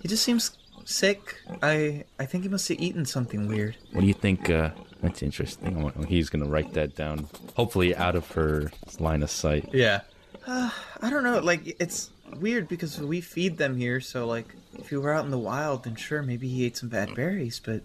he 0.00 0.08
just 0.08 0.22
seems 0.22 0.56
sick. 0.84 1.34
I 1.62 2.04
I 2.18 2.26
think 2.26 2.44
he 2.44 2.48
must 2.48 2.68
have 2.68 2.80
eaten 2.80 3.04
something 3.04 3.48
weird. 3.48 3.76
What 3.92 4.02
do 4.02 4.06
you 4.06 4.14
think? 4.14 4.48
Uh, 4.48 4.70
that's 5.02 5.22
interesting. 5.22 5.92
He's 6.06 6.30
gonna 6.30 6.48
write 6.48 6.72
that 6.74 6.94
down. 6.96 7.28
Hopefully, 7.56 7.94
out 7.94 8.14
of 8.16 8.30
her 8.32 8.70
line 9.00 9.22
of 9.22 9.30
sight. 9.30 9.68
Yeah. 9.72 10.00
Uh, 10.46 10.70
I 11.02 11.10
don't 11.10 11.24
know. 11.24 11.40
Like 11.40 11.76
it's 11.80 12.10
weird 12.36 12.68
because 12.68 13.00
we 13.00 13.20
feed 13.20 13.58
them 13.58 13.76
here. 13.76 14.00
So 14.00 14.26
like, 14.26 14.54
if 14.78 14.90
he 14.90 14.96
were 14.96 15.12
out 15.12 15.24
in 15.24 15.30
the 15.30 15.38
wild, 15.38 15.84
then 15.84 15.96
sure, 15.96 16.22
maybe 16.22 16.48
he 16.48 16.64
ate 16.64 16.76
some 16.76 16.88
bad 16.88 17.14
berries. 17.14 17.60
But 17.64 17.82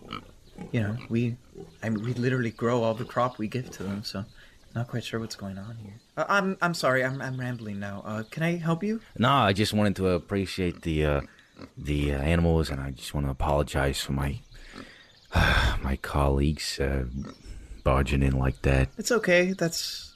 you 0.72 0.82
know, 0.82 0.98
we, 1.10 1.38
I 1.82 1.90
mean, 1.90 2.04
we 2.04 2.14
literally 2.14 2.52
grow 2.52 2.84
all 2.84 2.94
the 2.94 3.06
crop 3.06 3.38
we 3.38 3.48
give 3.48 3.72
to 3.72 3.84
them. 3.84 4.04
So 4.04 4.26
Not 4.76 4.88
quite 4.88 5.04
sure 5.04 5.20
what's 5.20 5.36
going 5.36 5.58
on 5.58 5.78
here. 5.84 5.94
Uh, 6.18 6.26
I'm 6.30 6.58
I'm 6.62 6.74
sorry. 6.74 7.04
I'm 7.04 7.22
I'm 7.22 7.40
rambling 7.40 7.80
now. 7.80 8.02
Uh, 8.06 8.24
can 8.30 8.44
I 8.44 8.56
help 8.58 8.84
you? 8.84 9.02
No, 9.18 9.30
I 9.30 9.54
just 9.54 9.74
wanted 9.74 9.96
to 9.98 10.10
appreciate 10.10 10.82
the 10.82 11.06
uh, 11.06 11.22
the 11.78 12.14
uh, 12.14 12.18
animals, 12.18 12.70
and 12.70 12.80
I 12.82 12.92
just 12.92 13.14
want 13.14 13.28
to 13.28 13.32
apologize 13.32 14.00
for 14.02 14.14
my 14.14 14.40
my 15.84 15.98
colleagues 16.02 16.80
uh, 16.80 17.06
barging 17.84 18.24
in 18.24 18.38
like 18.38 18.62
that. 18.64 18.90
It's 18.98 19.12
okay. 19.12 19.54
That's 19.54 20.14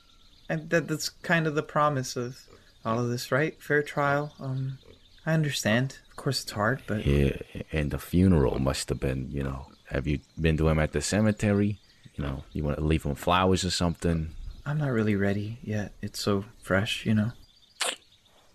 that 0.50 0.88
that's 0.88 1.10
kind 1.10 1.46
of 1.46 1.56
the 1.56 1.64
promise 1.64 2.16
of 2.16 2.48
all 2.86 3.00
of 3.00 3.10
this, 3.10 3.32
right? 3.32 3.62
Fair 3.62 3.84
trial. 3.84 4.34
Um, 4.40 4.80
I 5.26 5.34
understand. 5.34 6.00
Of 6.18 6.24
course, 6.24 6.41
it's 6.41 6.51
hard, 6.51 6.82
but 6.88 7.05
Yeah, 7.05 7.38
and 7.72 7.91
the 7.91 7.99
funeral 7.99 8.57
must 8.57 8.89
have 8.89 8.99
been, 8.99 9.30
you 9.32 9.43
know. 9.43 9.68
Have 9.91 10.07
you 10.07 10.20
been 10.41 10.57
to 10.57 10.68
him 10.68 10.80
at 10.80 10.91
the 10.91 10.99
cemetery? 11.01 11.78
You 12.15 12.24
know, 12.24 12.43
you 12.53 12.63
want 12.63 12.78
to 12.78 12.84
leave 12.84 13.03
him 13.03 13.13
flowers 13.13 13.63
or 13.63 13.70
something? 13.70 14.32
I'm 14.65 14.80
not 14.80 14.89
really 14.89 15.15
ready 15.15 15.59
yet. 15.61 15.93
It's 16.01 16.20
so 16.20 16.45
fresh, 16.63 17.05
you 17.05 17.13
know. 17.13 17.34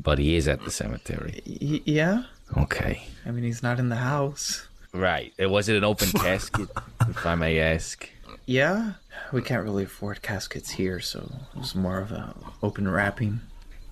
But 0.01 0.19
he 0.19 0.35
is 0.35 0.49
at 0.49 0.65
the 0.65 0.73
cemetery. 0.73 1.41
Y- 1.47 1.81
yeah. 1.85 2.25
Okay. 2.59 3.07
I 3.25 3.31
mean, 3.31 3.45
he's 3.45 3.63
not 3.63 3.79
in 3.79 3.89
the 3.91 3.97
house. 3.97 4.67
Right. 4.93 5.33
It 5.39 5.47
was 5.47 5.69
it 5.69 5.77
an 5.77 5.85
open 5.85 6.09
casket, 6.21 6.69
if 7.09 7.25
I 7.25 7.37
may 7.37 7.61
ask. 7.61 8.11
Yeah. 8.45 8.95
We 9.33 9.41
can't 9.41 9.63
really 9.63 9.85
afford 9.85 10.21
caskets 10.21 10.71
here, 10.71 10.99
so 10.99 11.31
it 11.55 11.59
was 11.61 11.77
more 11.77 12.01
of 12.01 12.11
a 12.11 12.35
open 12.61 12.89
wrapping. 12.89 13.41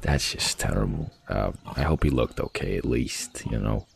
That's 0.02 0.32
just 0.32 0.58
terrible. 0.58 1.10
Uh, 1.28 1.52
I 1.76 1.82
hope 1.82 2.04
he 2.04 2.10
looked 2.10 2.40
okay 2.40 2.76
at 2.76 2.84
least, 2.84 3.44
you 3.50 3.58
know. 3.58 3.86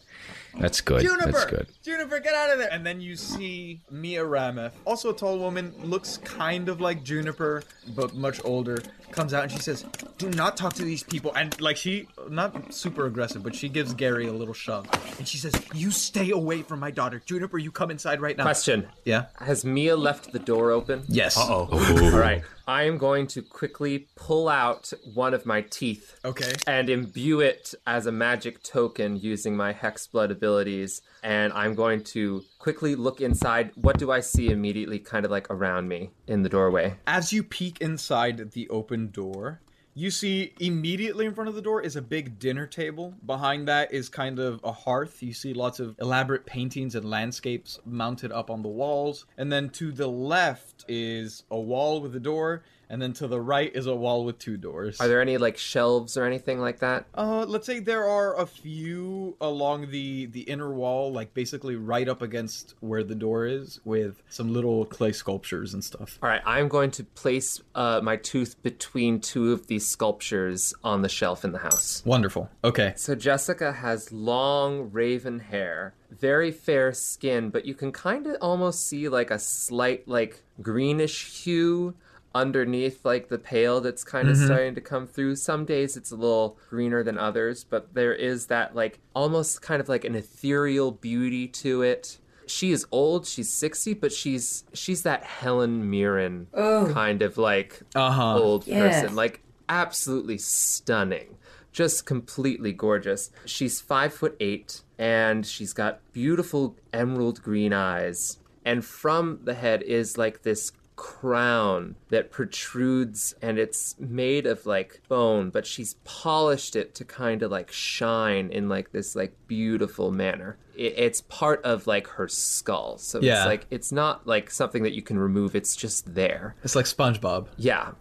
That's 0.59 0.81
good. 0.81 1.03
Juniper! 1.03 1.33
That's 1.33 1.45
good. 1.47 1.67
Juniper, 1.85 2.19
get 2.19 2.35
out 2.35 2.51
of 2.51 2.59
there! 2.59 2.73
And 2.73 2.85
then 2.85 2.99
you 3.03 3.15
see 3.15 3.83
Mia 3.91 4.25
Rameth, 4.25 4.73
also 4.87 5.11
a 5.11 5.15
tall 5.15 5.39
woman, 5.39 5.75
looks 5.83 6.17
kind 6.17 6.71
of 6.71 6.81
like 6.81 7.05
Juniper, 7.05 7.63
but 7.95 8.15
much 8.15 8.41
older, 8.43 8.79
comes 9.15 9.35
out 9.35 9.43
and 9.43 9.53
she 9.53 9.59
says, 9.59 9.85
Do 10.19 10.31
not 10.31 10.57
talk 10.57 10.73
to 10.75 10.83
these 10.83 11.03
people. 11.03 11.33
And 11.35 11.59
like 11.61 11.77
she, 11.77 12.09
not 12.29 12.73
super 12.73 13.05
aggressive, 13.05 13.43
but 13.43 13.55
she 13.55 13.69
gives 13.69 13.93
Gary 13.95 14.27
a 14.27 14.33
little 14.33 14.55
shove. 14.55 14.87
And 15.19 15.29
she 15.29 15.39
says, 15.39 15.55
You 15.75 15.91
stay 15.91 16.31
away 16.31 16.63
from 16.63 16.81
my 16.81 16.91
daughter. 16.91 17.23
Juniper, 17.25 17.59
you 17.59 17.71
come 17.71 17.91
inside 17.91 18.21
right 18.21 18.37
now. 18.37 18.45
Question. 18.45 18.89
Yeah. 19.05 19.27
Has 19.39 19.65
Mia 19.65 19.97
left 19.97 20.33
the 20.33 20.39
door 20.39 20.71
open? 20.71 21.05
Yes. 21.07 21.37
Uh-oh. 21.37 21.69
All 21.71 22.19
right. 22.19 22.43
I 22.67 22.85
am 22.85 22.97
going 22.97 23.27
to 23.29 23.43
quickly 23.43 24.09
pull 24.17 24.49
out 24.49 24.91
one 25.13 25.35
of 25.35 25.45
my 25.45 25.61
teeth. 25.61 26.19
Okay. 26.25 26.53
And 26.67 26.89
imbue 26.89 27.41
it 27.41 27.75
as 27.87 28.07
a 28.07 28.13
magic 28.13 28.63
token 28.63 29.17
using 29.17 29.55
my 29.55 29.73
hex 29.73 30.07
blood 30.07 30.31
abilities. 30.31 31.03
And 31.25 31.55
I'm 31.55 31.75
going 31.75 32.05
to 32.05 32.45
quickly 32.59 32.95
look 32.95 33.23
inside. 33.23 33.71
What 33.77 33.99
do 33.99 34.13
I 34.13 34.21
see 34.21 34.51
immediately, 34.51 34.99
kind 34.99 35.25
of 35.25 35.31
like 35.31 35.51
around 35.51 35.89
me 35.89 36.11
in 36.27 36.43
the 36.43 36.51
doorway? 36.51 36.99
As 37.07 37.33
you 37.33 37.43
peek 37.43 37.81
inside 37.81 38.53
the 38.53 38.69
open 38.69 39.11
door, 39.11 39.63
you 39.95 40.11
see 40.11 40.53
immediately 40.59 41.25
in 41.25 41.35
front 41.35 41.49
of 41.49 41.55
the 41.55 41.63
door 41.63 41.81
is 41.81 41.97
a 41.97 42.03
big 42.03 42.39
dinner 42.39 42.67
table. 42.67 43.15
Behind 43.25 43.69
that 43.69 43.93
is 43.93 44.09
kind 44.09 44.39
of 44.39 44.61
a 44.65 44.73
hearth. 44.73 45.23
You 45.23 45.33
see 45.33 45.55
lots 45.55 45.81
of 45.81 45.97
elaborate 46.01 46.47
paintings 46.47 46.95
and 46.95 47.09
landscapes 47.09 47.79
mounted 47.87 48.33
up 48.33 48.51
on 48.51 48.63
the 48.63 48.69
walls. 48.69 49.27
And 49.39 49.53
then 49.53 49.71
to 49.71 49.93
the 49.93 50.09
left 50.09 50.85
is 50.89 51.45
a 51.51 51.59
wall 51.59 52.01
with 52.01 52.15
a 52.17 52.21
door. 52.21 52.65
And 52.91 53.01
then 53.01 53.15
to 53.15 53.27
the 53.27 53.41
right 53.41 53.75
is 53.75 53.87
a 53.87 53.95
wall 53.95 54.25
with 54.25 54.39
two 54.39 54.57
doors. 54.57 55.01
Are 55.01 55.09
there 55.09 55.23
any 55.23 55.39
like 55.39 55.57
shelves 55.57 56.17
or 56.17 56.25
anything 56.25 56.61
like 56.61 56.81
that? 56.81 57.07
Uh, 57.15 57.45
let's 57.49 57.67
say 57.67 57.81
there 57.81 58.05
are 58.05 58.39
a 58.39 58.47
few 58.47 59.37
along 59.41 59.91
the 59.91 60.27
the 60.27 60.43
inner 60.43 60.73
wall, 60.73 61.11
like 61.11 61.33
basically 61.33 61.77
right 61.77 62.09
up 62.09 62.21
against 62.21 62.75
where 62.81 63.03
the 63.03 63.15
door 63.15 63.47
is, 63.47 63.81
with 63.85 64.23
some 64.29 64.53
little 64.53 64.85
clay 64.85 65.13
sculptures 65.13 65.73
and 65.73 65.83
stuff. 65.83 66.19
All 66.23 66.29
right, 66.29 66.43
I'm 66.45 66.69
going 66.69 66.91
to 66.93 67.05
place 67.05 67.61
uh, 67.75 68.01
my 68.03 68.17
tooth 68.17 68.63
between 68.63 69.19
two 69.19 69.53
of 69.53 69.67
these 69.67 69.84
sculptures 69.85 70.75
on 70.83 71.03
the 71.03 71.09
shelf 71.09 71.45
in 71.45 71.53
the 71.53 71.59
house. 71.59 72.03
Wonderful. 72.05 72.51
Okay. 72.65 72.93
So 72.97 73.15
Jessica 73.15 73.73
has 73.73 74.13
long 74.13 74.91
raven 74.93 75.39
hair, 75.39 75.95
very 76.11 76.51
fair 76.51 76.93
skin, 76.93 77.51
but 77.51 77.65
you 77.65 77.75
can 77.75 77.93
kind 77.93 78.27
of 78.27 78.37
almost 78.41 78.87
see 78.87 79.09
like 79.09 79.31
a 79.31 79.39
slight 79.39 80.07
like 80.09 80.43
greenish 80.61 81.43
hue 81.45 81.95
underneath 82.35 83.05
like 83.05 83.29
the 83.29 83.39
pale 83.39 83.81
that's 83.81 84.03
kind 84.03 84.29
of 84.29 84.37
Mhm. 84.37 84.45
starting 84.47 84.75
to 84.75 84.81
come 84.81 85.07
through. 85.07 85.37
Some 85.37 85.65
days 85.65 85.97
it's 85.97 86.11
a 86.11 86.17
little 86.17 86.59
greener 86.69 87.05
than 87.05 87.17
others, 87.17 87.65
but 87.65 87.95
there 87.95 88.13
is 88.15 88.47
that 88.47 88.75
like 88.75 88.99
almost 89.15 89.63
kind 89.63 89.81
of 89.81 89.89
like 89.89 90.05
an 90.05 90.17
ethereal 90.17 90.91
beauty 90.91 91.47
to 91.49 91.83
it. 91.83 92.19
She 92.47 92.73
is 92.73 92.85
old, 92.91 93.25
she's 93.27 93.51
60, 93.53 93.95
but 93.95 94.13
she's 94.13 94.65
she's 94.73 95.03
that 95.03 95.23
Helen 95.23 95.89
Mirren 95.89 96.49
Oh. 96.53 96.91
kind 96.93 97.23
of 97.23 97.39
like 97.39 97.83
Uh-huh. 97.95 98.37
old 98.39 98.67
Yes. 98.67 99.03
person. 99.03 99.15
Like 99.17 99.41
absolutely 99.69 100.39
stunning. 100.39 101.37
Just 101.73 102.07
completely 102.07 102.73
gorgeous. 102.73 103.31
She's 103.47 103.81
five 103.81 104.15
foot 104.15 104.37
eight 104.39 104.83
and 104.99 105.45
she's 105.45 105.73
got 105.73 106.01
beautiful 106.13 106.77
emerald 106.93 107.43
green 107.43 107.73
eyes. 107.73 108.39
And 108.65 108.85
from 108.85 109.41
the 109.45 109.55
head 109.55 109.83
is 109.83 110.17
like 110.17 110.43
this 110.43 110.71
crown 110.97 111.97
that 112.11 112.31
protrudes 112.31 113.35
and 113.43 113.59
it's 113.59 113.97
made 113.99 114.47
of 114.47 114.65
like 114.67 115.01
bone, 115.09 115.51
but 115.51 115.67
she's 115.67 115.95
polished 116.05 116.77
it 116.77 116.95
to 116.97 117.05
kind 117.05 117.43
of 117.43 117.51
like 117.51 117.71
shine 117.73 118.51
in 118.51 118.69
like 118.69 118.93
this 118.93 119.17
like 119.17 119.35
beautiful 119.47 120.11
manner. 120.11 120.57
It, 120.77 120.95
it's 120.97 121.21
part 121.23 121.63
of 121.65 121.87
like 121.87 122.07
her 122.09 122.29
skull. 122.29 122.99
So 122.99 123.21
Yeah. 123.21 123.39
it's 123.41 123.47
like 123.47 123.67
it's 123.71 123.93
not 123.93 124.27
like 124.27 124.51
something 124.51 124.83
that 124.85 124.93
you 124.95 125.03
can 125.03 125.19
remove, 125.19 125.55
it's 125.57 125.75
just 125.77 126.15
there. 126.15 126.55
It's 126.63 126.77
like 126.77 126.87
SpongeBob. 126.87 127.49
Yeah. 127.57 127.93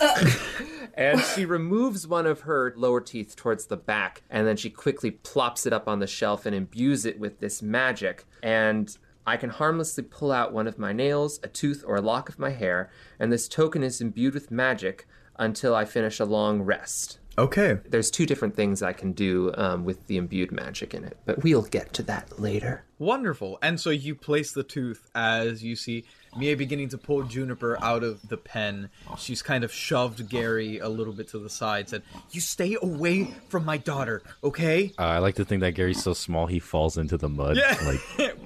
and 0.94 1.20
she 1.20 1.44
removes 1.44 2.06
one 2.06 2.26
of 2.26 2.40
her 2.42 2.72
lower 2.76 3.00
teeth 3.00 3.36
towards 3.36 3.66
the 3.66 3.76
back, 3.76 4.22
and 4.30 4.46
then 4.46 4.56
she 4.56 4.70
quickly 4.70 5.10
plops 5.10 5.66
it 5.66 5.72
up 5.72 5.88
on 5.88 5.98
the 5.98 6.06
shelf 6.06 6.46
and 6.46 6.54
imbues 6.54 7.04
it 7.04 7.18
with 7.18 7.40
this 7.40 7.62
magic. 7.62 8.24
And 8.42 8.96
I 9.26 9.36
can 9.36 9.50
harmlessly 9.50 10.04
pull 10.04 10.30
out 10.30 10.52
one 10.52 10.66
of 10.66 10.78
my 10.78 10.92
nails, 10.92 11.40
a 11.42 11.48
tooth, 11.48 11.82
or 11.86 11.96
a 11.96 12.00
lock 12.00 12.28
of 12.28 12.38
my 12.38 12.50
hair, 12.50 12.90
and 13.18 13.32
this 13.32 13.48
token 13.48 13.82
is 13.82 14.00
imbued 14.00 14.34
with 14.34 14.50
magic 14.50 15.06
until 15.38 15.74
I 15.74 15.84
finish 15.84 16.20
a 16.20 16.24
long 16.24 16.62
rest. 16.62 17.18
Okay. 17.38 17.78
There's 17.86 18.10
two 18.10 18.24
different 18.24 18.56
things 18.56 18.82
I 18.82 18.94
can 18.94 19.12
do 19.12 19.52
um, 19.56 19.84
with 19.84 20.06
the 20.06 20.16
imbued 20.16 20.52
magic 20.52 20.94
in 20.94 21.04
it, 21.04 21.18
but 21.26 21.42
we'll 21.42 21.62
get 21.62 21.92
to 21.94 22.02
that 22.04 22.40
later. 22.40 22.84
Wonderful. 22.98 23.58
And 23.60 23.78
so 23.78 23.90
you 23.90 24.14
place 24.14 24.52
the 24.52 24.62
tooth 24.62 25.10
as 25.14 25.62
you 25.62 25.76
see 25.76 26.04
Mia 26.38 26.56
beginning 26.56 26.88
to 26.90 26.98
pull 26.98 27.24
Juniper 27.24 27.78
out 27.82 28.02
of 28.02 28.26
the 28.28 28.38
pen. 28.38 28.88
She's 29.18 29.42
kind 29.42 29.64
of 29.64 29.72
shoved 29.72 30.28
Gary 30.30 30.78
a 30.78 30.88
little 30.88 31.12
bit 31.12 31.28
to 31.28 31.38
the 31.38 31.50
side, 31.50 31.90
said, 31.90 32.02
You 32.30 32.40
stay 32.40 32.76
away 32.80 33.34
from 33.48 33.66
my 33.66 33.76
daughter, 33.76 34.22
okay? 34.42 34.92
Uh, 34.98 35.02
I 35.02 35.18
like 35.18 35.34
to 35.36 35.44
think 35.44 35.60
that 35.60 35.72
Gary's 35.72 36.02
so 36.02 36.14
small 36.14 36.46
he 36.46 36.58
falls 36.58 36.96
into 36.96 37.18
the 37.18 37.28
mud. 37.28 37.56
Yeah. 37.56 37.76
Like 37.84 38.38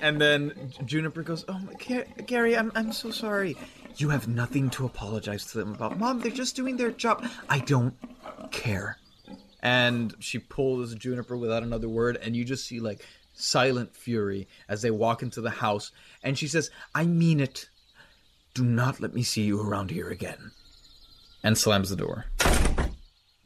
And 0.00 0.20
then 0.20 0.72
Juniper 0.84 1.22
goes, 1.22 1.44
Oh, 1.48 1.58
my, 1.58 1.74
Gary, 2.26 2.56
I'm, 2.56 2.72
I'm 2.74 2.92
so 2.92 3.10
sorry. 3.10 3.56
You 3.96 4.10
have 4.10 4.28
nothing 4.28 4.70
to 4.70 4.86
apologize 4.86 5.46
to 5.46 5.58
them 5.58 5.74
about. 5.74 5.98
Mom, 5.98 6.20
they're 6.20 6.30
just 6.30 6.56
doing 6.56 6.76
their 6.76 6.90
job. 6.90 7.26
I 7.48 7.58
don't 7.60 7.94
care. 8.50 8.98
And 9.60 10.14
she 10.20 10.38
pulls 10.38 10.94
Juniper 10.94 11.36
without 11.36 11.64
another 11.64 11.88
word, 11.88 12.16
and 12.16 12.36
you 12.36 12.44
just 12.44 12.66
see 12.66 12.78
like 12.78 13.04
silent 13.34 13.94
fury 13.94 14.46
as 14.68 14.82
they 14.82 14.90
walk 14.90 15.22
into 15.22 15.40
the 15.40 15.50
house. 15.50 15.90
And 16.22 16.38
she 16.38 16.46
says, 16.46 16.70
I 16.94 17.06
mean 17.06 17.40
it. 17.40 17.68
Do 18.54 18.64
not 18.64 19.00
let 19.00 19.14
me 19.14 19.22
see 19.22 19.42
you 19.42 19.60
around 19.60 19.90
here 19.90 20.08
again. 20.08 20.52
And 21.42 21.56
slams 21.56 21.90
the 21.90 21.96
door. 21.96 22.26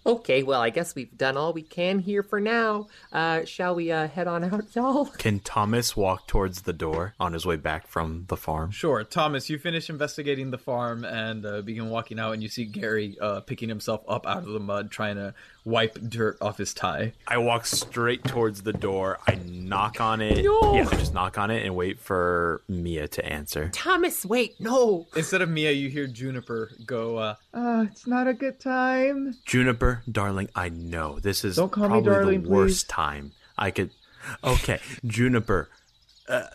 Okay, 0.05 0.42
well, 0.42 0.61
I 0.61 0.70
guess 0.70 0.96
we've 0.96 1.16
done 1.16 1.36
all 1.36 1.53
we 1.53 1.62
can 1.62 2.00
here 2.00 2.24
for 2.24 2.40
now. 2.40 2.88
Uh, 3.12 3.44
shall 3.44 3.76
we 3.76 3.92
uh, 3.92 4.09
head 4.09 4.26
on 4.26 4.42
out, 4.42 4.64
y'all? 4.74 5.07
Can 5.07 5.38
Thomas 5.38 5.96
walk 5.96 6.26
towards 6.26 6.62
the 6.62 6.72
door 6.72 7.14
on 7.20 7.32
his 7.32 7.46
way 7.46 7.55
back 7.55 7.86
from 7.86 8.24
the 8.26 8.36
farm? 8.36 8.72
Sure, 8.72 9.05
Thomas, 9.05 9.48
you 9.48 9.59
finish 9.59 9.88
investigating 9.88 10.50
the 10.50 10.59
farm 10.59 11.05
and 11.05 11.46
uh, 11.46 11.62
begin 11.62 11.88
walking 11.88 12.18
out, 12.18 12.32
and 12.32 12.42
you 12.42 12.48
see 12.48 12.64
Gary 12.64 13.16
uh, 13.20 13.40
picking 13.40 13.68
himself 13.68 14.03
up 14.09 14.26
out 14.26 14.38
of 14.38 14.46
the 14.48 14.61
mud, 14.61 14.90
trying 14.90 15.16
to 15.16 15.34
wipe 15.65 15.99
dirt 16.09 16.37
off 16.41 16.59
his 16.59 16.75
tie. 16.75 17.13
I 17.27 17.39
walk 17.39 17.67
straight 17.67 18.25
towards 18.25 18.63
the 18.63 18.73
door. 18.73 19.19
I 19.27 19.35
knock 19.47 20.01
on 20.01 20.21
it. 20.21 20.45
No. 20.45 20.75
Yeah, 20.75 20.89
I 20.91 20.97
just 20.97 21.15
knock 21.15 21.39
on 21.39 21.51
it 21.51 21.65
and 21.65 21.77
wait 21.77 22.01
for 22.01 22.63
Mia 22.69 23.09
to 23.09 23.25
answer. 23.25 23.71
Thomas, 23.73 24.25
wait, 24.25 24.61
no. 24.61 25.07
Instead 25.15 25.43
of 25.43 25.49
Mia, 25.49 25.71
you 25.73 25.89
hear 25.89 26.07
Juniper 26.07 26.71
go, 26.85 27.17
uh, 27.19 27.35
uh, 27.55 27.87
it's 27.91 28.07
not 28.07 28.27
a 28.27 28.35
good 28.35 28.59
time. 28.61 29.35
Juniper, 29.45 30.03
darling, 30.11 30.49
I 30.55 30.69
know 30.69 31.19
this 31.21 31.45
is 31.45 31.57
Don't 31.57 31.71
call 31.71 31.85
me 31.85 31.89
probably 32.03 32.11
darling, 32.11 32.43
the 32.43 32.49
worst 32.49 32.89
please. 32.89 32.93
time 32.93 33.33
I 33.57 33.71
could. 33.71 33.91
Okay, 34.45 34.79
Juniper, 35.05 35.69
uh, 36.29 36.47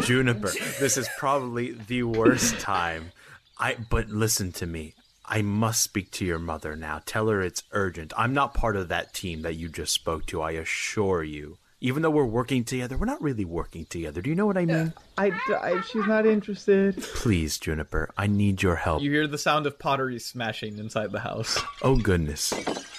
Juniper, 0.00 0.52
this 0.78 0.96
is 0.96 1.08
probably 1.18 1.72
the 1.72 2.04
worst 2.04 2.60
time. 2.60 3.10
I 3.58 3.76
but 3.90 4.08
listen 4.08 4.52
to 4.52 4.66
me. 4.66 4.94
I 5.30 5.42
must 5.42 5.82
speak 5.82 6.10
to 6.12 6.24
your 6.24 6.38
mother 6.38 6.74
now. 6.74 7.02
Tell 7.04 7.28
her 7.28 7.42
it's 7.42 7.62
urgent. 7.72 8.12
I'm 8.16 8.32
not 8.32 8.54
part 8.54 8.76
of 8.76 8.88
that 8.88 9.12
team 9.12 9.42
that 9.42 9.54
you 9.54 9.68
just 9.68 9.92
spoke 9.92 10.24
to. 10.26 10.40
I 10.40 10.52
assure 10.52 11.22
you. 11.22 11.58
Even 11.80 12.02
though 12.02 12.10
we're 12.10 12.24
working 12.24 12.64
together, 12.64 12.96
we're 12.96 13.06
not 13.06 13.22
really 13.22 13.44
working 13.44 13.84
together. 13.84 14.20
Do 14.20 14.30
you 14.30 14.34
know 14.34 14.46
what 14.46 14.56
I 14.56 14.64
mean? 14.64 14.92
I, 15.16 15.30
I, 15.48 15.80
she's 15.82 16.06
not 16.06 16.26
interested. 16.26 17.00
Please, 17.00 17.56
Juniper, 17.58 18.10
I 18.16 18.26
need 18.26 18.62
your 18.62 18.74
help. 18.74 19.00
You 19.02 19.12
hear 19.12 19.28
the 19.28 19.38
sound 19.38 19.66
of 19.66 19.78
pottery 19.78 20.18
smashing 20.18 20.78
inside 20.78 21.12
the 21.12 21.20
house. 21.20 21.62
Oh 21.82 21.94
goodness, 21.96 22.52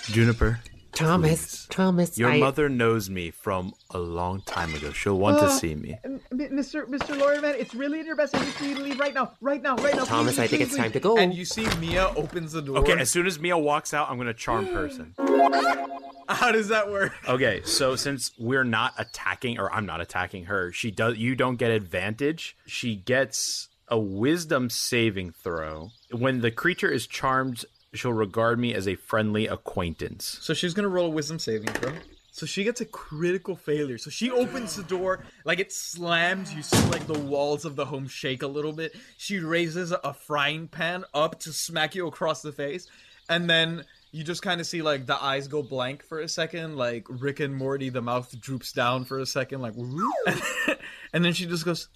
Juniper. 0.06 0.62
Thomas, 0.92 1.66
Thomas, 1.70 2.18
Your 2.18 2.30
I- 2.32 2.40
mother 2.40 2.68
knows 2.68 3.10
me 3.10 3.32
from 3.32 3.74
a 3.92 4.00
long 4.00 4.42
time 4.42 4.74
ago. 4.76 4.92
She'll 4.92 5.18
want 5.18 5.40
to 5.40 5.46
Uh, 5.46 5.50
see 5.50 5.76
me. 5.76 5.98
M- 6.04 6.20
Mr. 6.34 6.86
Mr. 6.86 7.16
Lawyerman, 7.18 7.56
it's 7.58 7.74
really 7.74 8.00
in 8.00 8.06
your 8.06 8.16
best 8.16 8.34
interest 8.34 8.58
for 8.58 8.66
you 8.66 8.76
to 8.76 8.82
leave 8.82 9.00
right 9.00 9.14
now, 9.14 9.32
right 9.40 9.62
now, 9.62 9.76
right 9.78 9.96
now. 9.96 10.04
Thomas, 10.04 10.36
please, 10.36 10.40
I 10.44 10.48
think 10.48 10.62
please, 10.64 10.68
it's 10.70 10.78
time 10.78 10.92
to 10.92 11.00
go. 11.00 11.18
And 11.18 11.34
you 11.34 11.46
see 11.46 11.66
Mia 11.80 12.10
opens 12.16 12.52
the 12.52 12.62
door. 12.62 12.78
Okay, 12.80 13.00
as 13.00 13.10
soon 13.10 13.28
as 13.28 13.40
Mia 13.40 13.58
walks 13.58 13.94
out, 13.94 14.10
I'm 14.10 14.18
gonna 14.18 14.34
charm 14.34 14.68
person. 14.68 15.14
How 16.28 16.52
does 16.52 16.68
that 16.68 16.90
work? 16.92 17.14
Okay, 17.28 17.62
so 17.64 17.96
since 17.96 18.32
we're 18.38 18.64
not 18.64 18.94
attacking, 18.98 19.58
or 19.60 19.74
I'm 19.74 19.86
not 19.86 20.02
attacking 20.02 20.46
her, 20.46 20.72
she 20.72 20.92
does. 20.92 21.18
You 21.18 21.36
don't 21.36 21.56
get 21.56 21.72
advantage. 21.72 22.56
She 22.68 22.96
gets 22.96 23.68
a 23.88 23.98
Wisdom 23.98 24.70
saving 24.70 25.32
throw. 25.32 25.90
When 26.12 26.42
the 26.42 26.52
creature 26.52 26.90
is 26.92 27.08
charmed, 27.08 27.66
she'll 27.94 28.14
regard 28.14 28.60
me 28.60 28.74
as 28.74 28.88
a 28.88 28.96
friendly 28.96 29.48
acquaintance. 29.48 30.38
So 30.42 30.54
she's 30.54 30.74
gonna 30.74 30.90
roll 30.90 31.08
a 31.08 31.10
wisdom 31.10 31.40
saving 31.40 31.70
throw. 31.74 31.94
So 32.32 32.46
she 32.46 32.64
gets 32.64 32.80
a 32.80 32.86
critical 32.86 33.56
failure. 33.56 33.98
So 33.98 34.10
she 34.10 34.32
opens 34.32 34.76
the 34.76 34.84
door, 34.84 35.26
like 35.44 35.60
it 35.60 35.74
slams. 35.74 36.54
You 36.54 36.62
see 36.62 36.90
like 36.90 37.06
the 37.06 37.20
walls 37.20 37.66
of 37.66 37.76
the 37.76 37.86
home 37.86 38.08
shake 38.08 38.44
a 38.44 38.48
little 38.48 38.72
bit. 38.72 38.96
She 39.18 39.40
raises 39.40 39.92
a 39.92 40.14
frying 40.14 40.68
pan 40.68 41.04
up 41.14 41.40
to 41.42 41.52
smack 41.52 41.96
you 41.96 42.08
across 42.08 42.42
the 42.42 42.52
face, 42.52 42.88
and 43.28 43.50
then 43.50 43.84
you 44.12 44.24
just 44.24 44.42
kind 44.42 44.62
of 44.62 44.68
see 44.68 44.82
like 44.82 45.06
the 45.06 45.22
eyes 45.22 45.48
go 45.48 45.62
blank 45.62 46.04
for 46.04 46.20
a 46.20 46.30
second, 46.30 46.78
like 46.78 47.06
Rick 47.10 47.42
and 47.42 47.54
Morty. 47.54 47.90
The 47.90 48.02
mouth 48.02 48.40
droops 48.40 48.72
down 48.72 49.06
for 49.06 49.20
a 49.20 49.26
second, 49.26 49.62
like, 49.62 49.74
and 51.14 51.26
then 51.26 51.34
she 51.34 51.46
just 51.46 51.66
goes, 51.66 51.90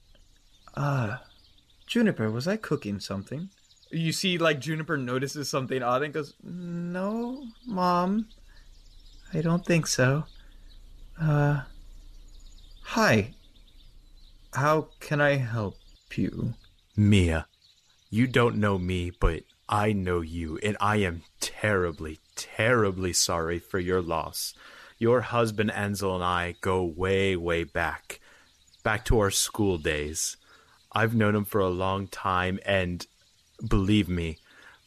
"Ah, 0.75 1.23
Juniper, 1.87 2.29
was 2.29 2.47
I 2.47 2.57
cooking 2.57 2.99
something?" 2.99 3.49
You 3.93 4.11
see, 4.11 4.39
like 4.39 4.59
Juniper 4.59 4.97
notices 4.97 5.49
something 5.49 5.83
odd 5.83 6.01
and 6.01 6.13
goes, 6.13 6.33
"No, 6.43 7.45
Mom." 7.67 8.27
I 9.31 9.41
don't 9.41 9.63
think 9.63 9.85
so. 9.85 10.25
Uh. 11.19 11.61
Hi. 12.85 13.33
How 14.53 14.89
can 14.99 15.21
I 15.21 15.35
help 15.35 15.77
you? 16.15 16.55
Mia, 16.95 17.47
you 18.09 18.27
don't 18.27 18.57
know 18.57 18.77
me, 18.77 19.11
but 19.11 19.43
I 19.69 19.93
know 19.93 20.21
you, 20.21 20.59
and 20.63 20.75
I 20.79 20.97
am 20.97 21.23
terribly, 21.39 22.19
terribly 22.35 23.13
sorry 23.13 23.59
for 23.59 23.79
your 23.79 24.01
loss. 24.01 24.53
Your 24.97 25.21
husband 25.21 25.71
Ansel 25.71 26.15
and 26.15 26.23
I 26.23 26.55
go 26.61 26.83
way, 26.83 27.35
way 27.35 27.63
back, 27.63 28.19
back 28.83 29.05
to 29.05 29.19
our 29.19 29.31
school 29.31 29.77
days. 29.77 30.37
I've 30.91 31.15
known 31.15 31.35
him 31.35 31.45
for 31.45 31.61
a 31.61 31.69
long 31.69 32.07
time, 32.07 32.59
and 32.65 33.05
believe 33.67 34.09
me, 34.09 34.37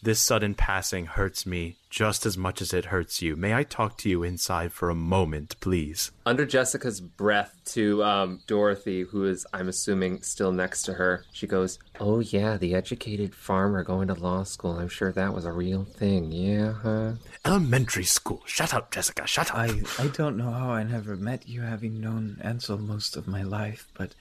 this 0.02 0.20
sudden 0.20 0.54
passing 0.54 1.06
hurts 1.06 1.46
me 1.46 1.78
just 1.88 2.26
as 2.26 2.36
much 2.36 2.60
as 2.60 2.74
it 2.74 2.86
hurts 2.86 3.22
you. 3.22 3.34
May 3.34 3.54
I 3.54 3.62
talk 3.62 3.96
to 3.98 4.08
you 4.08 4.22
inside 4.22 4.72
for 4.72 4.90
a 4.90 4.94
moment, 4.94 5.58
please? 5.60 6.12
Under 6.26 6.44
Jessica's 6.44 7.00
breath 7.00 7.58
to 7.72 8.04
um, 8.04 8.40
Dorothy, 8.46 9.02
who 9.02 9.24
is, 9.24 9.46
I'm 9.54 9.68
assuming, 9.68 10.20
still 10.22 10.52
next 10.52 10.82
to 10.82 10.94
her, 10.94 11.24
she 11.32 11.46
goes, 11.46 11.78
Oh, 11.98 12.20
yeah, 12.20 12.58
the 12.58 12.74
educated 12.74 13.34
farmer 13.34 13.82
going 13.82 14.08
to 14.08 14.14
law 14.14 14.42
school. 14.42 14.78
I'm 14.78 14.88
sure 14.88 15.10
that 15.12 15.32
was 15.32 15.46
a 15.46 15.52
real 15.52 15.84
thing. 15.84 16.30
Yeah, 16.30 16.74
huh? 16.74 17.12
Elementary 17.44 18.04
school. 18.04 18.42
Shut 18.44 18.74
up, 18.74 18.92
Jessica. 18.92 19.26
Shut 19.26 19.50
up. 19.50 19.56
I, 19.56 19.80
I 19.98 20.08
don't 20.08 20.36
know 20.36 20.50
how 20.50 20.70
I 20.70 20.82
never 20.82 21.16
met 21.16 21.48
you, 21.48 21.62
having 21.62 22.00
known 22.00 22.38
Ansel 22.42 22.78
most 22.78 23.16
of 23.16 23.26
my 23.26 23.42
life, 23.42 23.88
but 23.94 24.14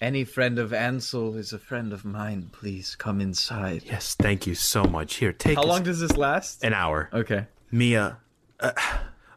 any 0.00 0.24
friend 0.24 0.58
of 0.58 0.72
Ansel 0.72 1.36
is 1.36 1.52
a 1.52 1.58
friend 1.58 1.92
of 1.92 2.04
mine. 2.04 2.50
Please 2.52 2.96
come 2.96 3.20
inside. 3.20 3.82
Yes, 3.84 4.14
thank 4.14 4.46
you 4.46 4.54
so 4.54 4.84
much. 4.84 5.16
Here, 5.16 5.32
take 5.32 5.56
How 5.56 5.64
long 5.64 5.82
does 5.82 6.00
this 6.00 6.16
last? 6.16 6.64
An 6.64 6.72
hour. 6.72 7.08
Okay. 7.12 7.46
Mia, 7.70 8.18
uh, 8.60 8.72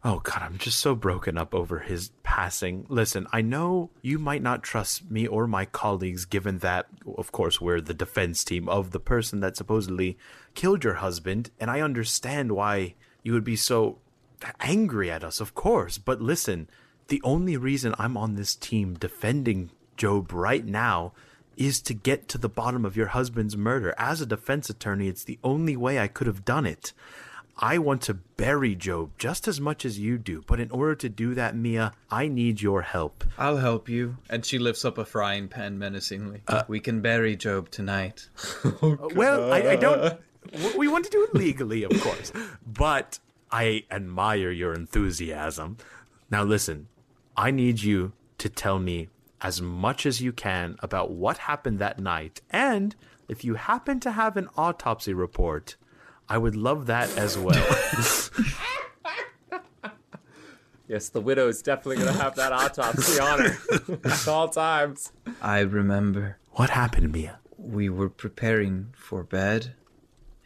oh 0.03 0.19
god, 0.19 0.41
I'm 0.41 0.57
just 0.57 0.79
so 0.79 0.95
broken 0.95 1.37
up 1.37 1.55
over 1.55 1.79
his 1.79 2.11
passing. 2.23 2.85
Listen, 2.89 3.27
I 3.31 3.41
know 3.41 3.89
you 4.01 4.19
might 4.19 4.41
not 4.41 4.63
trust 4.63 5.09
me 5.09 5.27
or 5.27 5.47
my 5.47 5.65
colleagues, 5.65 6.25
given 6.25 6.59
that, 6.59 6.87
of 7.17 7.31
course, 7.31 7.59
we're 7.59 7.81
the 7.81 7.93
defense 7.93 8.43
team 8.43 8.69
of 8.69 8.91
the 8.91 8.99
person 8.99 9.39
that 9.39 9.57
supposedly 9.57 10.17
killed 10.55 10.83
your 10.83 10.95
husband, 10.95 11.51
and 11.59 11.71
I 11.71 11.81
understand 11.81 12.51
why 12.51 12.95
you 13.23 13.33
would 13.33 13.43
be 13.43 13.55
so 13.55 13.97
angry 14.59 15.09
at 15.11 15.23
us, 15.23 15.39
of 15.39 15.55
course. 15.55 15.97
But 15.97 16.21
listen, 16.21 16.69
the 17.07 17.21
only 17.23 17.57
reason 17.57 17.95
I'm 17.97 18.15
on 18.15 18.35
this 18.35 18.55
team 18.55 18.93
defending 18.93 19.71
Job 19.99 20.31
right 20.31 20.65
now 20.65 21.11
is 21.57 21.81
to 21.81 21.93
get 21.93 22.29
to 22.29 22.37
the 22.37 22.47
bottom 22.47 22.85
of 22.85 22.95
your 22.95 23.07
husband's 23.07 23.57
murder. 23.57 23.93
As 23.97 24.21
a 24.21 24.25
defense 24.25 24.69
attorney, 24.69 25.09
it's 25.09 25.25
the 25.25 25.37
only 25.43 25.75
way 25.75 25.99
I 25.99 26.07
could 26.07 26.25
have 26.25 26.45
done 26.45 26.65
it. 26.65 26.93
I 27.57 27.77
want 27.79 28.01
to 28.03 28.13
bury 28.13 28.75
Job 28.75 29.11
just 29.17 29.45
as 29.45 29.59
much 29.59 29.83
as 29.83 29.99
you 29.99 30.17
do, 30.17 30.41
but 30.47 30.61
in 30.61 30.71
order 30.71 30.95
to 30.95 31.09
do 31.09 31.35
that, 31.35 31.57
Mia, 31.57 31.91
I 32.09 32.29
need 32.29 32.61
your 32.61 32.83
help. 32.83 33.25
I'll 33.37 33.57
help 33.57 33.89
you. 33.89 34.15
And 34.29 34.45
she 34.45 34.57
lifts 34.57 34.85
up 34.85 34.97
a 34.97 35.03
frying 35.03 35.49
pan 35.49 35.77
menacingly. 35.77 36.43
Uh, 36.47 36.63
we 36.69 36.79
can 36.79 37.01
bury 37.01 37.35
Job 37.35 37.69
tonight. 37.69 38.29
Oh, 38.81 39.09
well, 39.13 39.51
I, 39.51 39.71
I 39.71 39.75
don't. 39.75 40.17
We 40.77 40.87
want 40.87 41.03
to 41.03 41.11
do 41.11 41.23
it 41.25 41.35
legally, 41.35 41.83
of 41.83 41.91
course, 42.01 42.31
but 42.65 43.19
I 43.51 43.83
admire 43.91 44.51
your 44.51 44.73
enthusiasm. 44.73 45.75
Now, 46.31 46.43
listen, 46.43 46.87
I 47.35 47.51
need 47.51 47.81
you 47.81 48.13
to 48.37 48.47
tell 48.47 48.79
me 48.79 49.09
as 49.41 49.61
much 49.61 50.05
as 50.05 50.21
you 50.21 50.31
can 50.31 50.75
about 50.79 51.11
what 51.11 51.37
happened 51.39 51.79
that 51.79 51.99
night, 51.99 52.41
and 52.49 52.95
if 53.27 53.43
you 53.43 53.55
happen 53.55 53.99
to 54.01 54.11
have 54.11 54.37
an 54.37 54.49
autopsy 54.57 55.13
report, 55.13 55.75
I 56.27 56.37
would 56.37 56.55
love 56.55 56.85
that 56.87 57.15
as 57.17 57.37
well. 57.37 57.65
Yes, 60.89 61.09
the 61.09 61.21
widow 61.21 61.47
is 61.47 61.61
definitely 61.61 61.97
going 61.97 62.15
to 62.15 62.19
have 62.19 62.33
that 62.37 62.51
autopsy 62.51 63.19
on 63.19 63.39
her 63.39 63.99
at 64.03 64.27
all 64.27 64.49
times. 64.49 65.11
I 65.39 65.59
remember. 65.59 66.39
What 66.53 66.71
happened, 66.71 67.11
Mia? 67.11 67.37
We 67.59 67.89
were 67.89 68.09
preparing 68.09 68.95
for 68.97 69.23
bed, 69.23 69.75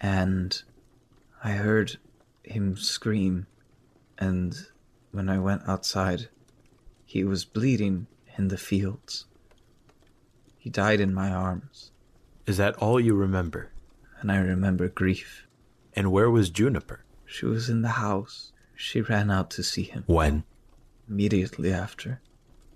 and 0.02 0.62
I 1.46 1.52
heard 1.52 1.98
him 2.44 2.76
scream. 2.76 3.48
And 4.18 4.54
when 5.12 5.30
I 5.30 5.40
went 5.40 5.62
outside, 5.66 6.28
he 7.06 7.24
was 7.24 7.46
bleeding 7.46 8.08
in 8.38 8.48
the 8.48 8.58
fields. 8.58 9.26
He 10.58 10.70
died 10.70 11.00
in 11.00 11.14
my 11.14 11.32
arms. 11.32 11.92
Is 12.46 12.58
that 12.58 12.76
all 12.78 13.00
you 13.00 13.16
remember? 13.16 13.72
And 14.20 14.32
I 14.32 14.38
remember 14.38 14.88
grief. 14.88 15.48
And 15.94 16.12
where 16.12 16.30
was 16.30 16.50
Juniper? 16.50 17.04
She 17.26 17.46
was 17.46 17.70
in 17.70 17.82
the 17.82 17.90
house. 17.90 18.52
She 18.76 19.02
ran 19.02 19.30
out 19.30 19.50
to 19.52 19.64
see 19.64 19.84
him. 19.84 20.04
When? 20.08 20.44
Immediately 21.10 21.72
after. 21.72 22.22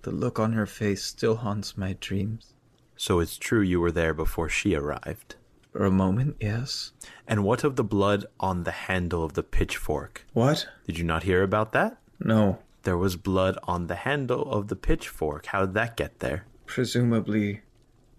The 0.02 0.10
look 0.10 0.38
on 0.38 0.52
her 0.52 0.66
face 0.66 1.02
still 1.02 1.36
haunts 1.36 1.76
my 1.76 1.96
dreams. 2.00 2.54
So 2.96 3.20
it's 3.20 3.38
true 3.38 3.60
you 3.60 3.80
were 3.80 3.92
there 3.92 4.14
before 4.14 4.48
she 4.48 4.74
arrived. 4.74 5.36
For 5.72 5.84
a 5.84 5.90
moment, 5.90 6.36
yes. 6.40 6.92
And 7.26 7.44
what 7.44 7.62
of 7.64 7.76
the 7.76 7.84
blood 7.84 8.26
on 8.40 8.64
the 8.64 8.70
handle 8.70 9.22
of 9.22 9.34
the 9.34 9.42
pitchfork? 9.42 10.26
What? 10.32 10.66
Did 10.86 10.98
you 10.98 11.04
not 11.04 11.22
hear 11.22 11.42
about 11.42 11.72
that? 11.72 11.98
No. 12.18 12.58
There 12.88 12.96
was 12.96 13.16
blood 13.16 13.58
on 13.64 13.86
the 13.86 13.96
handle 13.96 14.50
of 14.50 14.68
the 14.68 14.74
pitchfork. 14.74 15.44
How 15.44 15.66
did 15.66 15.74
that 15.74 15.94
get 15.94 16.20
there? 16.20 16.46
Presumably 16.64 17.60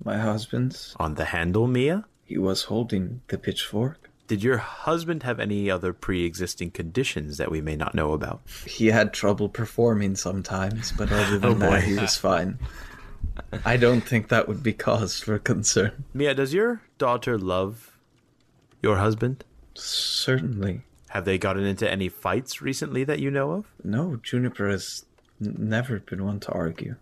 my 0.03 0.19
husband's. 0.19 0.95
On 0.99 1.15
the 1.15 1.25
handle, 1.25 1.65
Mia? 1.65 2.05
He 2.23 2.37
was 2.37 2.65
holding 2.65 3.21
the 3.29 3.39
pitchfork. 3.39 4.11
Did 4.27 4.43
your 4.43 4.57
husband 4.57 5.23
have 5.23 5.39
any 5.39 5.71
other 5.71 5.91
pre 5.91 6.23
existing 6.23 6.69
conditions 6.69 7.37
that 7.37 7.49
we 7.49 7.61
may 7.61 7.75
not 7.75 7.95
know 7.95 8.13
about? 8.13 8.41
He 8.67 8.85
had 8.85 9.11
trouble 9.11 9.49
performing 9.49 10.15
sometimes, 10.15 10.91
but 10.91 11.11
other 11.11 11.37
oh, 11.43 11.55
than 11.55 11.63
Oh, 11.63 11.71
that, 11.71 11.83
he 11.85 11.95
was 11.95 12.15
fine. 12.15 12.59
I 13.65 13.75
don't 13.75 14.01
think 14.01 14.27
that 14.27 14.47
would 14.47 14.61
be 14.61 14.73
cause 14.73 15.19
for 15.19 15.39
concern. 15.39 16.05
Mia, 16.13 16.35
does 16.35 16.53
your 16.53 16.83
daughter 16.99 17.39
love 17.39 17.97
your 18.83 18.97
husband? 18.97 19.43
Certainly. 19.73 20.83
Have 21.09 21.25
they 21.25 21.37
gotten 21.37 21.65
into 21.65 21.89
any 21.89 22.07
fights 22.07 22.61
recently 22.61 23.03
that 23.03 23.19
you 23.19 23.31
know 23.31 23.51
of? 23.51 23.65
No, 23.83 24.17
Juniper 24.21 24.69
has 24.69 25.05
n- 25.43 25.55
never 25.57 25.99
been 25.99 26.23
one 26.23 26.39
to 26.41 26.51
argue. 26.51 26.95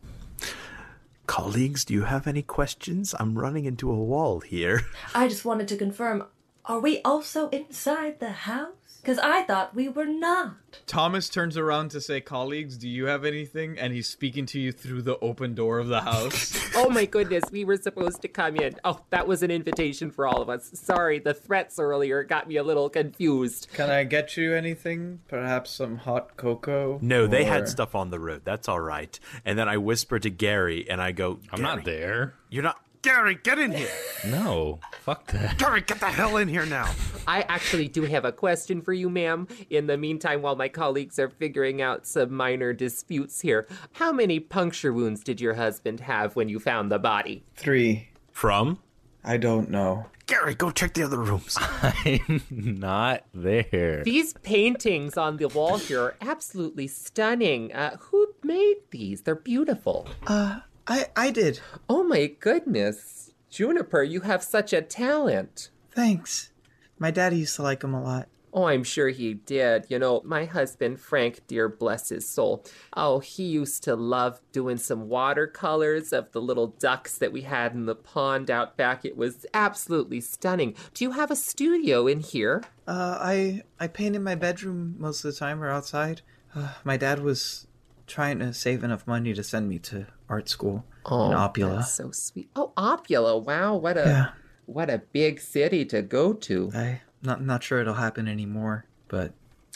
Colleagues, 1.25 1.83
do 1.83 1.93
you 1.93 2.03
have 2.03 2.25
any 2.25 2.41
questions? 2.41 3.13
I'm 3.19 3.37
running 3.37 3.65
into 3.65 3.91
a 3.91 3.95
wall 3.95 4.39
here. 4.39 4.85
I 5.13 5.27
just 5.27 5.43
wanted 5.43 5.67
to 5.67 5.75
confirm 5.77 6.25
are 6.65 6.79
we 6.79 7.01
also 7.03 7.49
inside 7.49 8.19
the 8.19 8.31
house? 8.31 8.76
Because 9.01 9.19
I 9.19 9.43
thought 9.43 9.75
we 9.75 9.87
were 9.89 10.05
not. 10.05 10.55
Thomas 10.85 11.29
turns 11.29 11.57
around 11.57 11.91
to 11.91 12.01
say, 12.01 12.21
Colleagues, 12.21 12.77
do 12.77 12.87
you 12.87 13.05
have 13.05 13.25
anything? 13.25 13.77
And 13.79 13.93
he's 13.93 14.07
speaking 14.07 14.45
to 14.47 14.59
you 14.59 14.71
through 14.71 15.01
the 15.01 15.17
open 15.19 15.55
door 15.55 15.79
of 15.79 15.87
the 15.87 16.01
house. 16.01 16.57
oh 16.75 16.89
my 16.89 17.05
goodness, 17.05 17.45
we 17.51 17.65
were 17.65 17.77
supposed 17.77 18.21
to 18.21 18.27
come 18.27 18.57
in. 18.57 18.75
Oh, 18.83 18.99
that 19.09 19.27
was 19.27 19.43
an 19.43 19.51
invitation 19.51 20.11
for 20.11 20.27
all 20.27 20.41
of 20.41 20.49
us. 20.49 20.69
Sorry, 20.73 21.19
the 21.19 21.33
threats 21.33 21.79
earlier 21.79 22.23
got 22.23 22.47
me 22.47 22.57
a 22.57 22.63
little 22.63 22.89
confused. 22.89 23.67
Can 23.73 23.89
I 23.89 24.03
get 24.03 24.37
you 24.37 24.53
anything? 24.53 25.21
Perhaps 25.27 25.71
some 25.71 25.97
hot 25.97 26.37
cocoa? 26.37 26.99
No, 27.01 27.27
they 27.27 27.45
had 27.45 27.67
stuff 27.67 27.95
on 27.95 28.11
the 28.11 28.19
road. 28.19 28.41
That's 28.43 28.67
all 28.67 28.79
right. 28.79 29.19
And 29.45 29.57
then 29.57 29.67
I 29.69 29.77
whisper 29.77 30.19
to 30.19 30.29
Gary 30.29 30.89
and 30.89 31.01
I 31.01 31.11
go, 31.11 31.39
I'm 31.51 31.61
not 31.61 31.85
there. 31.85 32.33
You're 32.49 32.63
not. 32.63 32.79
Gary, 33.01 33.35
get 33.41 33.59
in 33.59 33.71
here. 33.71 33.89
No, 34.27 34.79
fuck 35.01 35.27
that. 35.31 35.57
Gary, 35.57 35.81
get 35.81 35.99
the 35.99 36.07
hell 36.07 36.37
in 36.37 36.47
here 36.47 36.65
now. 36.65 36.91
I 37.27 37.41
actually 37.43 37.87
do 37.87 38.03
have 38.03 38.25
a 38.25 38.31
question 38.31 38.81
for 38.81 38.93
you, 38.93 39.09
ma'am. 39.09 39.47
In 39.69 39.87
the 39.87 39.97
meantime, 39.97 40.41
while 40.41 40.55
my 40.55 40.69
colleagues 40.69 41.19
are 41.19 41.29
figuring 41.29 41.81
out 41.81 42.05
some 42.05 42.33
minor 42.33 42.73
disputes 42.73 43.41
here, 43.41 43.67
how 43.93 44.11
many 44.11 44.39
puncture 44.39 44.93
wounds 44.93 45.23
did 45.23 45.39
your 45.39 45.53
husband 45.55 46.01
have 46.01 46.35
when 46.35 46.49
you 46.49 46.59
found 46.59 46.91
the 46.91 46.99
body? 46.99 47.43
Three. 47.55 48.09
From? 48.31 48.79
I 49.23 49.37
don't 49.37 49.69
know. 49.69 50.05
Gary, 50.27 50.55
go 50.55 50.71
check 50.71 50.93
the 50.93 51.03
other 51.03 51.19
rooms. 51.19 51.57
I'm 51.81 52.43
not 52.51 53.23
there. 53.33 54.03
These 54.03 54.33
paintings 54.33 55.17
on 55.17 55.37
the 55.37 55.47
wall 55.47 55.77
here 55.77 56.01
are 56.01 56.15
absolutely 56.19 56.87
stunning. 56.87 57.73
Uh, 57.73 57.95
who 57.97 58.27
made 58.43 58.75
these? 58.91 59.21
They're 59.21 59.35
beautiful. 59.35 60.07
Uh, 60.27 60.59
I 60.87 61.07
I 61.15 61.31
did. 61.31 61.59
Oh 61.89 62.03
my 62.03 62.27
goodness. 62.27 63.31
Juniper, 63.49 64.03
you 64.03 64.21
have 64.21 64.43
such 64.43 64.73
a 64.73 64.81
talent. 64.81 65.69
Thanks. 65.91 66.51
My 66.99 67.11
daddy 67.11 67.37
used 67.37 67.55
to 67.55 67.63
like 67.63 67.83
him 67.83 67.93
a 67.93 68.01
lot. 68.01 68.27
Oh, 68.53 68.65
I'm 68.65 68.83
sure 68.83 69.09
he 69.09 69.35
did. 69.35 69.85
You 69.89 69.99
know, 69.99 70.21
my 70.25 70.45
husband, 70.45 70.99
Frank, 70.99 71.41
dear 71.47 71.69
bless 71.69 72.09
his 72.09 72.27
soul. 72.27 72.65
Oh, 72.95 73.19
he 73.19 73.43
used 73.43 73.83
to 73.83 73.95
love 73.95 74.41
doing 74.51 74.77
some 74.77 75.09
watercolors 75.09 76.11
of 76.11 76.31
the 76.31 76.41
little 76.41 76.67
ducks 76.67 77.17
that 77.19 77.31
we 77.31 77.41
had 77.41 77.73
in 77.73 77.85
the 77.85 77.95
pond 77.95 78.49
out 78.49 78.75
back. 78.75 79.05
It 79.05 79.15
was 79.15 79.45
absolutely 79.53 80.21
stunning. 80.21 80.73
Do 80.93 81.03
you 81.03 81.11
have 81.11 81.29
a 81.29 81.35
studio 81.35 82.07
in 82.07 82.19
here? 82.21 82.63
Uh, 82.87 83.17
I 83.19 83.63
I 83.79 83.87
paint 83.87 84.15
in 84.15 84.23
my 84.23 84.35
bedroom 84.35 84.95
most 84.97 85.23
of 85.23 85.31
the 85.31 85.37
time 85.37 85.61
or 85.61 85.69
outside. 85.69 86.21
Uh, 86.55 86.73
my 86.83 86.97
dad 86.97 87.19
was 87.19 87.67
trying 88.07 88.39
to 88.39 88.53
save 88.53 88.83
enough 88.83 89.05
money 89.05 89.33
to 89.33 89.43
send 89.43 89.69
me 89.69 89.77
to 89.79 90.07
art 90.29 90.49
school 90.49 90.85
Oh, 91.05 91.31
in 91.31 91.37
Opula. 91.37 91.77
that's 91.77 91.93
so 91.93 92.11
sweet. 92.11 92.49
Oh, 92.55 92.73
Opula. 92.77 93.41
Wow, 93.43 93.75
what 93.75 93.97
a 93.97 94.05
Yeah. 94.05 94.29
what 94.65 94.89
a 94.89 94.97
big 94.99 95.39
city 95.39 95.85
to 95.85 96.01
go 96.01 96.33
to. 96.33 96.71
I 96.75 97.01
not 97.21 97.41
not 97.43 97.63
sure 97.63 97.79
it'll 97.81 97.93
happen 97.95 98.27
anymore, 98.27 98.85
but 99.07 99.33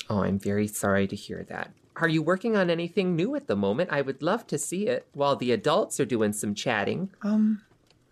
Oh, 0.10 0.24
I'm 0.24 0.39
very 0.39 0.68
sorry 0.68 1.08
to 1.08 1.16
hear 1.16 1.43
that. 1.49 1.72
Are 1.97 2.10
you 2.10 2.22
working 2.24 2.56
on 2.58 2.70
anything 2.70 3.16
new 3.16 3.36
at 3.36 3.47
the 3.47 3.56
moment? 3.56 3.89
I 3.91 4.02
would 4.02 4.22
love 4.24 4.47
to 4.47 4.58
see 4.58 4.88
it 4.88 5.06
while 5.14 5.36
the 5.36 5.52
adults 5.52 5.99
are 5.99 6.06
doing 6.06 6.34
some 6.34 6.56
chatting. 6.56 7.12
um, 7.22 7.62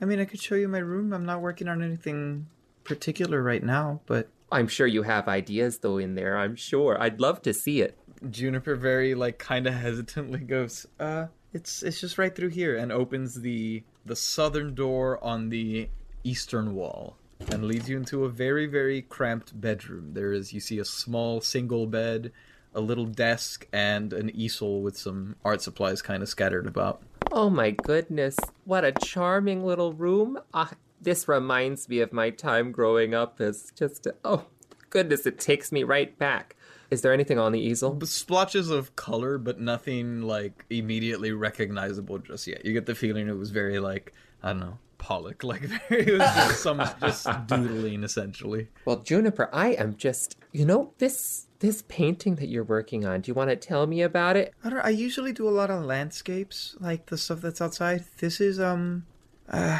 I 0.02 0.06
mean, 0.06 0.20
I 0.20 0.26
could 0.26 0.42
show 0.42 0.56
you 0.56 0.68
my 0.70 0.80
room. 0.80 1.12
I'm 1.12 1.26
not 1.26 1.42
working 1.42 1.68
on 1.68 1.82
anything 1.84 2.48
particular 2.86 3.42
right 3.44 3.64
now, 3.64 4.00
but 4.06 4.30
I'm 4.52 4.68
sure 4.68 4.88
you 4.88 5.04
have 5.04 5.28
ideas 5.28 5.80
though 5.80 5.98
in 5.98 6.16
there. 6.16 6.38
I'm 6.38 6.56
sure. 6.56 7.02
I'd 7.02 7.20
love 7.20 7.42
to 7.44 7.54
see 7.54 7.82
it. 7.82 7.98
Juniper 8.30 8.76
very 8.76 9.14
like 9.16 9.40
kind 9.40 9.68
of 9.68 9.74
hesitantly 9.74 10.40
goes, 10.40 10.86
"Uh, 11.00 11.28
it's 11.54 11.84
it's 11.84 12.00
just 12.00 12.18
right 12.18 12.36
through 12.36 12.50
here," 12.50 12.76
and 12.76 12.92
opens 12.92 13.42
the 13.42 13.84
the 14.06 14.16
southern 14.16 14.76
door 14.76 15.24
on 15.24 15.50
the 15.50 15.90
eastern 16.24 16.76
wall 16.76 17.18
and 17.52 17.64
leads 17.64 17.90
you 17.90 17.98
into 17.98 18.26
a 18.26 18.30
very 18.30 18.66
very 18.66 19.02
cramped 19.02 19.60
bedroom. 19.60 20.14
There 20.14 20.34
is 20.34 20.54
you 20.54 20.60
see 20.60 20.80
a 20.80 20.86
small 20.86 21.42
single 21.42 21.88
bed, 21.88 22.32
a 22.74 22.82
little 22.82 23.06
desk, 23.06 23.68
and 23.72 24.14
an 24.14 24.30
easel 24.36 24.82
with 24.82 24.98
some 24.98 25.36
art 25.46 25.62
supplies 25.62 26.02
kind 26.02 26.22
of 26.22 26.30
scattered 26.30 26.68
about. 26.68 27.02
Oh 27.32 27.50
my 27.50 27.72
goodness, 27.72 28.36
what 28.66 28.84
a 28.84 28.92
charming 28.92 29.64
little 29.66 29.94
room. 29.94 30.40
Ah, 30.54 30.72
this 31.02 31.28
reminds 31.28 31.88
me 31.88 32.00
of 32.00 32.12
my 32.12 32.30
time 32.30 32.72
growing 32.72 33.14
up 33.14 33.40
as 33.40 33.72
just 33.76 34.06
a, 34.08 34.16
oh 34.26 34.46
goodness, 34.90 35.26
it 35.26 35.40
takes 35.40 35.72
me 35.72 35.84
right 35.84 36.18
back. 36.18 36.56
Is 36.92 37.02
there 37.02 37.14
anything 37.14 37.38
on 37.38 37.52
the 37.52 37.60
easel? 37.60 38.00
Splotches 38.06 38.70
of 38.70 38.96
color, 38.96 39.38
but 39.38 39.60
nothing 39.60 40.22
like 40.22 40.66
immediately 40.70 41.32
recognizable 41.32 42.18
just 42.20 42.48
yet. 42.48 42.66
You 42.66 42.74
get 42.74 42.86
the 42.86 42.96
feeling 42.96 43.28
it 43.28 43.38
was 43.38 43.52
very 43.52 43.80
like 43.80 44.14
I 44.42 44.50
don't 44.50 44.60
know 44.60 44.78
Pollock, 45.00 45.44
like 45.44 45.64
it 45.90 46.12
was 46.12 46.20
just 46.20 46.62
some 46.62 46.84
just 47.00 47.28
doodling 47.48 48.04
essentially. 48.04 48.68
Well, 48.86 48.98
Juniper, 48.98 49.50
I 49.52 49.70
am 49.70 49.96
just, 49.98 50.38
you 50.52 50.66
know, 50.66 50.94
this 51.00 51.48
this 51.60 51.84
painting 51.88 52.36
that 52.36 52.48
you're 52.48 52.64
working 52.64 53.06
on. 53.06 53.22
Do 53.22 53.30
you 53.30 53.34
want 53.34 53.50
to 53.50 53.56
tell 53.56 53.88
me 53.88 54.02
about 54.02 54.38
it? 54.38 54.54
I 54.64 54.70
don't. 54.70 54.80
I 54.80 54.90
usually 54.90 55.34
do 55.34 55.48
a 55.48 55.52
lot 55.52 55.72
of 55.72 55.84
landscapes, 55.84 56.76
like 56.80 57.08
the 57.08 57.18
stuff 57.18 57.42
that's 57.42 57.62
outside. 57.62 58.06
This 58.20 58.40
is 58.40 58.60
um, 58.60 59.06
uh, 59.50 59.80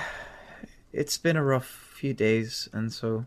it's 0.92 1.18
been 1.18 1.38
a 1.38 1.44
rough 1.44 1.68
few 1.68 2.14
days, 2.14 2.68
and 2.74 2.92
so 2.92 3.26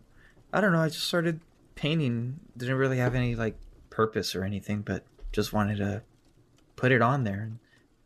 I 0.51 0.59
don't 0.59 0.73
know. 0.73 0.81
I 0.81 0.89
just 0.89 1.07
started 1.07 1.39
painting. 1.75 2.39
Didn't 2.57 2.75
really 2.75 2.97
have 2.97 3.15
any 3.15 3.35
like 3.35 3.55
purpose 3.93 4.35
or 4.35 4.43
anything, 4.43 4.81
but 4.81 5.03
just 5.31 5.53
wanted 5.53 5.77
to 5.77 6.01
put 6.75 6.91
it 6.91 7.01
on 7.01 7.23
there. 7.23 7.41
And 7.41 7.59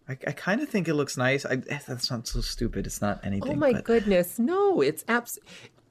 I, 0.08 0.30
I 0.30 0.32
kind 0.34 0.62
of 0.62 0.70
think 0.70 0.88
it 0.88 0.96
looks 0.96 1.18
nice. 1.18 1.46
I 1.46 1.62
eh, 1.70 1.80
that 1.88 2.04
sounds 2.04 2.32
so 2.32 2.42
stupid. 2.42 2.86
It's 2.86 3.02
not 3.02 3.20
anything. 3.24 3.54
Oh 3.54 3.56
my 3.56 3.74
but 3.74 3.84
goodness, 3.84 4.40
no! 4.40 4.82
It's 4.82 5.04
abs. 5.08 5.40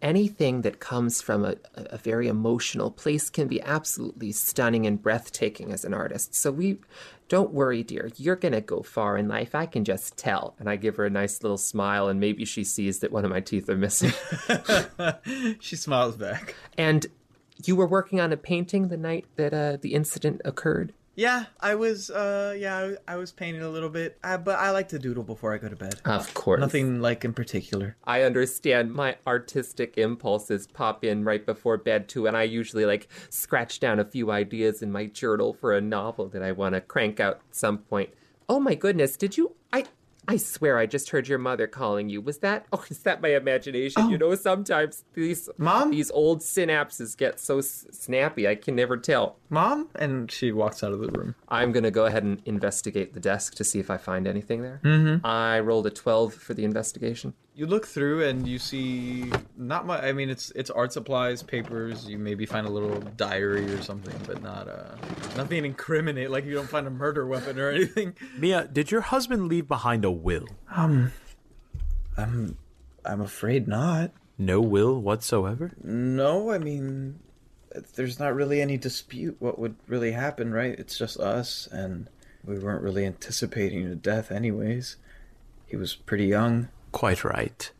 Anything 0.02 0.60
that 0.60 0.78
comes 0.78 1.22
from 1.22 1.42
a, 1.46 1.56
a 1.74 1.96
very 1.96 2.28
emotional 2.28 2.90
place 2.90 3.30
can 3.30 3.48
be 3.48 3.62
absolutely 3.62 4.30
stunning 4.30 4.86
and 4.86 5.00
breathtaking 5.00 5.72
as 5.72 5.86
an 5.86 5.94
artist. 5.94 6.34
So 6.34 6.52
we, 6.52 6.80
don't 7.28 7.50
worry, 7.50 7.82
dear. 7.82 8.10
You're 8.16 8.36
gonna 8.36 8.60
go 8.60 8.82
far 8.82 9.16
in 9.16 9.26
life. 9.26 9.54
I 9.54 9.64
can 9.64 9.84
just 9.84 10.18
tell. 10.18 10.54
And 10.58 10.68
I 10.68 10.76
give 10.76 10.96
her 10.96 11.06
a 11.06 11.10
nice 11.10 11.42
little 11.42 11.56
smile, 11.56 12.08
and 12.08 12.20
maybe 12.20 12.44
she 12.44 12.62
sees 12.62 12.98
that 13.00 13.10
one 13.10 13.24
of 13.24 13.30
my 13.30 13.40
teeth 13.40 13.70
are 13.70 13.76
missing. 13.76 14.12
she 15.60 15.76
smiles 15.76 16.16
back. 16.16 16.54
And 16.76 17.06
you 17.64 17.76
were 17.76 17.86
working 17.86 18.20
on 18.20 18.32
a 18.32 18.36
painting 18.36 18.88
the 18.88 18.96
night 18.96 19.26
that 19.36 19.54
uh, 19.54 19.78
the 19.80 19.94
incident 19.94 20.40
occurred. 20.44 20.92
Yeah, 21.16 21.46
I 21.58 21.76
was. 21.76 22.10
Uh, 22.10 22.54
yeah, 22.58 22.94
I, 23.08 23.14
I 23.14 23.16
was 23.16 23.32
painting 23.32 23.62
a 23.62 23.70
little 23.70 23.88
bit, 23.88 24.18
uh, 24.22 24.36
but 24.36 24.58
I 24.58 24.70
like 24.70 24.88
to 24.88 24.98
doodle 24.98 25.22
before 25.22 25.54
I 25.54 25.58
go 25.58 25.68
to 25.68 25.74
bed. 25.74 25.94
Of 26.04 26.34
course. 26.34 26.60
Nothing 26.60 27.00
like 27.00 27.24
in 27.24 27.32
particular. 27.32 27.96
I 28.04 28.20
understand 28.20 28.92
my 28.92 29.16
artistic 29.26 29.96
impulses 29.96 30.66
pop 30.66 31.04
in 31.04 31.24
right 31.24 31.44
before 31.44 31.78
bed 31.78 32.08
too, 32.08 32.26
and 32.26 32.36
I 32.36 32.42
usually 32.42 32.84
like 32.84 33.08
scratch 33.30 33.80
down 33.80 33.98
a 33.98 34.04
few 34.04 34.30
ideas 34.30 34.82
in 34.82 34.92
my 34.92 35.06
journal 35.06 35.54
for 35.54 35.74
a 35.74 35.80
novel 35.80 36.28
that 36.28 36.42
I 36.42 36.52
want 36.52 36.74
to 36.74 36.82
crank 36.82 37.18
out 37.18 37.36
at 37.36 37.56
some 37.56 37.78
point. 37.78 38.10
Oh 38.46 38.60
my 38.60 38.74
goodness, 38.74 39.16
did 39.16 39.38
you? 39.38 39.56
I 40.28 40.36
swear 40.38 40.78
I 40.78 40.86
just 40.86 41.10
heard 41.10 41.28
your 41.28 41.38
mother 41.38 41.66
calling 41.66 42.08
you. 42.08 42.20
Was 42.20 42.38
that? 42.38 42.66
Oh, 42.72 42.84
is 42.90 42.98
that 43.00 43.20
my 43.22 43.28
imagination? 43.36 44.10
You 44.10 44.18
know, 44.18 44.34
sometimes 44.34 45.04
these 45.14 45.48
mom 45.58 45.90
these 45.92 46.10
old 46.10 46.40
synapses 46.40 47.16
get 47.16 47.38
so 47.40 47.58
s- 47.58 47.86
snappy. 47.92 48.46
I 48.48 48.54
can 48.56 48.74
never 48.76 48.96
tell. 48.96 49.36
Mom, 49.50 49.88
and 49.94 50.30
she 50.30 50.52
walks 50.52 50.82
out 50.84 50.92
of 50.92 51.00
the 51.00 51.08
room. 51.08 51.34
I'm 51.48 51.72
gonna 51.72 51.90
go 51.90 52.06
ahead 52.06 52.24
and 52.24 52.42
investigate 52.44 53.14
the 53.14 53.20
desk 53.20 53.54
to 53.56 53.64
see 53.64 53.78
if 53.78 53.90
I 53.90 53.96
find 53.96 54.26
anything 54.26 54.62
there. 54.62 54.80
Mhm. 54.84 55.20
I 55.24 55.60
rolled 55.60 55.86
a 55.86 55.90
twelve 55.90 56.34
for 56.34 56.54
the 56.54 56.64
investigation. 56.64 57.34
You 57.56 57.66
look 57.66 57.86
through 57.86 58.28
and 58.28 58.46
you 58.46 58.58
see 58.58 59.32
not 59.56 59.86
much. 59.86 60.04
I 60.04 60.12
mean, 60.12 60.28
it's 60.28 60.50
it's 60.50 60.68
art 60.68 60.92
supplies, 60.92 61.42
papers. 61.42 62.06
You 62.06 62.18
maybe 62.18 62.44
find 62.44 62.66
a 62.66 62.70
little 62.70 63.00
diary 63.16 63.64
or 63.72 63.80
something, 63.80 64.14
but 64.26 64.42
not 64.42 64.68
uh 64.68 64.94
nothing 65.38 65.64
incriminate. 65.64 66.30
Like 66.30 66.44
you 66.44 66.52
don't 66.52 66.68
find 66.68 66.86
a 66.86 66.90
murder 66.90 67.26
weapon 67.26 67.58
or 67.58 67.70
anything. 67.72 68.14
Mia, 68.36 68.68
did 68.70 68.90
your 68.90 69.00
husband 69.00 69.48
leave 69.48 69.66
behind 69.66 70.04
a 70.04 70.10
will? 70.10 70.46
Um, 70.70 71.12
I'm 72.18 72.58
I'm 73.06 73.22
afraid 73.22 73.66
not. 73.66 74.10
No 74.36 74.60
will 74.60 75.00
whatsoever? 75.00 75.72
No, 75.82 76.50
I 76.50 76.58
mean, 76.58 77.20
there's 77.94 78.20
not 78.20 78.34
really 78.34 78.60
any 78.60 78.76
dispute 78.76 79.36
what 79.38 79.58
would 79.58 79.76
really 79.86 80.12
happen, 80.12 80.52
right? 80.52 80.78
It's 80.78 80.98
just 80.98 81.18
us, 81.18 81.68
and 81.72 82.10
we 82.44 82.58
weren't 82.58 82.82
really 82.82 83.06
anticipating 83.06 83.86
a 83.86 83.94
death, 83.94 84.30
anyways. 84.30 84.96
He 85.64 85.76
was 85.76 85.94
pretty 85.94 86.26
young. 86.26 86.68
Quite 86.96 87.24
right. 87.24 87.70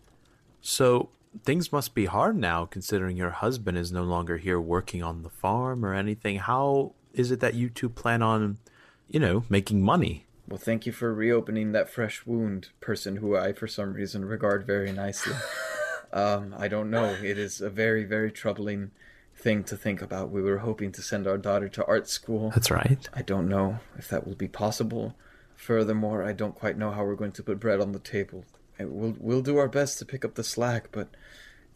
So 0.60 1.08
things 1.42 1.72
must 1.72 1.94
be 1.94 2.04
hard 2.04 2.36
now 2.36 2.66
considering 2.66 3.16
your 3.16 3.30
husband 3.30 3.78
is 3.78 3.90
no 3.90 4.02
longer 4.02 4.36
here 4.36 4.60
working 4.60 5.02
on 5.02 5.22
the 5.22 5.30
farm 5.30 5.86
or 5.86 5.94
anything. 5.94 6.36
How 6.36 6.92
is 7.14 7.30
it 7.30 7.40
that 7.40 7.54
you 7.54 7.70
two 7.70 7.88
plan 7.88 8.20
on, 8.20 8.58
you 9.08 9.18
know, 9.18 9.44
making 9.48 9.80
money? 9.80 10.26
Well, 10.46 10.58
thank 10.58 10.84
you 10.84 10.92
for 10.92 11.14
reopening 11.14 11.72
that 11.72 11.88
fresh 11.88 12.26
wound, 12.26 12.68
person 12.80 13.16
who 13.16 13.34
I, 13.34 13.54
for 13.54 13.66
some 13.66 13.94
reason, 13.94 14.26
regard 14.26 14.66
very 14.66 14.92
nicely. 14.92 15.32
um, 16.12 16.54
I 16.58 16.68
don't 16.68 16.90
know. 16.90 17.16
It 17.24 17.38
is 17.38 17.62
a 17.62 17.70
very, 17.70 18.04
very 18.04 18.30
troubling 18.30 18.90
thing 19.34 19.64
to 19.64 19.78
think 19.78 20.02
about. 20.02 20.28
We 20.28 20.42
were 20.42 20.58
hoping 20.58 20.92
to 20.92 21.00
send 21.00 21.26
our 21.26 21.38
daughter 21.38 21.70
to 21.70 21.86
art 21.86 22.06
school. 22.10 22.50
That's 22.50 22.70
right. 22.70 23.08
I 23.14 23.22
don't 23.22 23.48
know 23.48 23.78
if 23.96 24.08
that 24.08 24.26
will 24.26 24.34
be 24.34 24.46
possible. 24.46 25.14
Furthermore, 25.54 26.22
I 26.22 26.34
don't 26.34 26.54
quite 26.54 26.76
know 26.76 26.90
how 26.90 27.02
we're 27.02 27.14
going 27.14 27.32
to 27.32 27.42
put 27.42 27.58
bread 27.58 27.80
on 27.80 27.92
the 27.92 27.98
table. 27.98 28.44
We'll 28.78 29.16
we'll 29.18 29.42
do 29.42 29.56
our 29.58 29.68
best 29.68 29.98
to 29.98 30.04
pick 30.04 30.24
up 30.24 30.34
the 30.34 30.44
slack, 30.44 30.88
but 30.92 31.08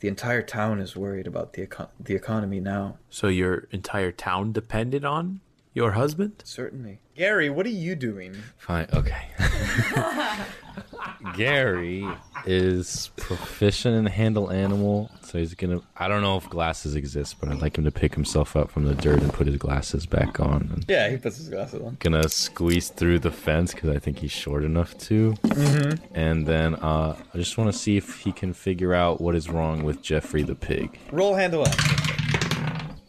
The 0.01 0.09
entire 0.09 0.43
town 0.43 0.81
is 0.81 0.97
worried 0.97 1.27
about 1.27 1.53
the 1.53 1.67
econ- 1.67 1.91
the 2.01 2.15
economy 2.15 2.59
now. 2.61 2.97
So 3.11 3.29
your 3.29 3.67
entire 3.71 4.13
town 4.13 4.53
depended 4.53 5.05
on 5.05 5.41
your 5.75 5.93
husband? 5.93 6.43
Certainly. 6.45 7.01
Gary, 7.21 7.51
what 7.51 7.67
are 7.67 7.69
you 7.69 7.95
doing? 7.95 8.35
Fine. 8.57 8.87
Okay. 8.95 9.27
Gary 11.37 12.09
is 12.47 13.11
proficient 13.19 13.95
in 13.95 14.07
handle 14.07 14.51
animal, 14.51 15.11
so 15.23 15.37
he's 15.37 15.53
gonna. 15.53 15.83
I 15.99 16.09
don't 16.09 16.23
know 16.23 16.39
if 16.39 16.49
glasses 16.49 16.95
exist, 16.97 17.37
but 17.39 17.51
I'd 17.51 17.61
like 17.61 17.77
him 17.77 17.85
to 17.85 17.91
pick 17.91 18.15
himself 18.15 18.57
up 18.57 18.71
from 18.71 18.87
the 18.87 18.95
dirt 18.95 19.21
and 19.21 19.31
put 19.35 19.47
his 19.47 19.57
glasses 19.59 20.07
back 20.07 20.41
on. 20.41 20.71
And 20.73 20.85
Yeah, 20.89 21.11
he 21.11 21.19
puts 21.19 21.37
his 21.37 21.51
glasses 21.51 21.83
on. 21.83 21.99
gonna 22.01 22.27
squeeze 22.31 22.89
through 22.89 23.19
the 23.19 23.31
fence 23.31 23.75
because 23.75 23.91
I 23.91 23.99
think 23.99 24.21
he's 24.21 24.33
short 24.33 24.65
enough 24.65 24.97
to. 25.01 25.33
Mhm. 25.43 26.01
And 26.15 26.47
then 26.47 26.75
uh, 26.77 27.17
I 27.35 27.37
just 27.37 27.59
want 27.59 27.71
to 27.71 27.79
see 27.79 27.99
if 27.99 28.21
he 28.21 28.33
can 28.33 28.55
figure 28.55 28.95
out 28.95 29.21
what 29.21 29.37
is 29.37 29.51
wrong 29.51 29.83
with 29.83 30.01
Jeffrey 30.01 30.43
the 30.43 30.55
pig. 30.55 30.99
Roll 31.13 31.35
handle 31.35 31.65
up. 31.69 31.75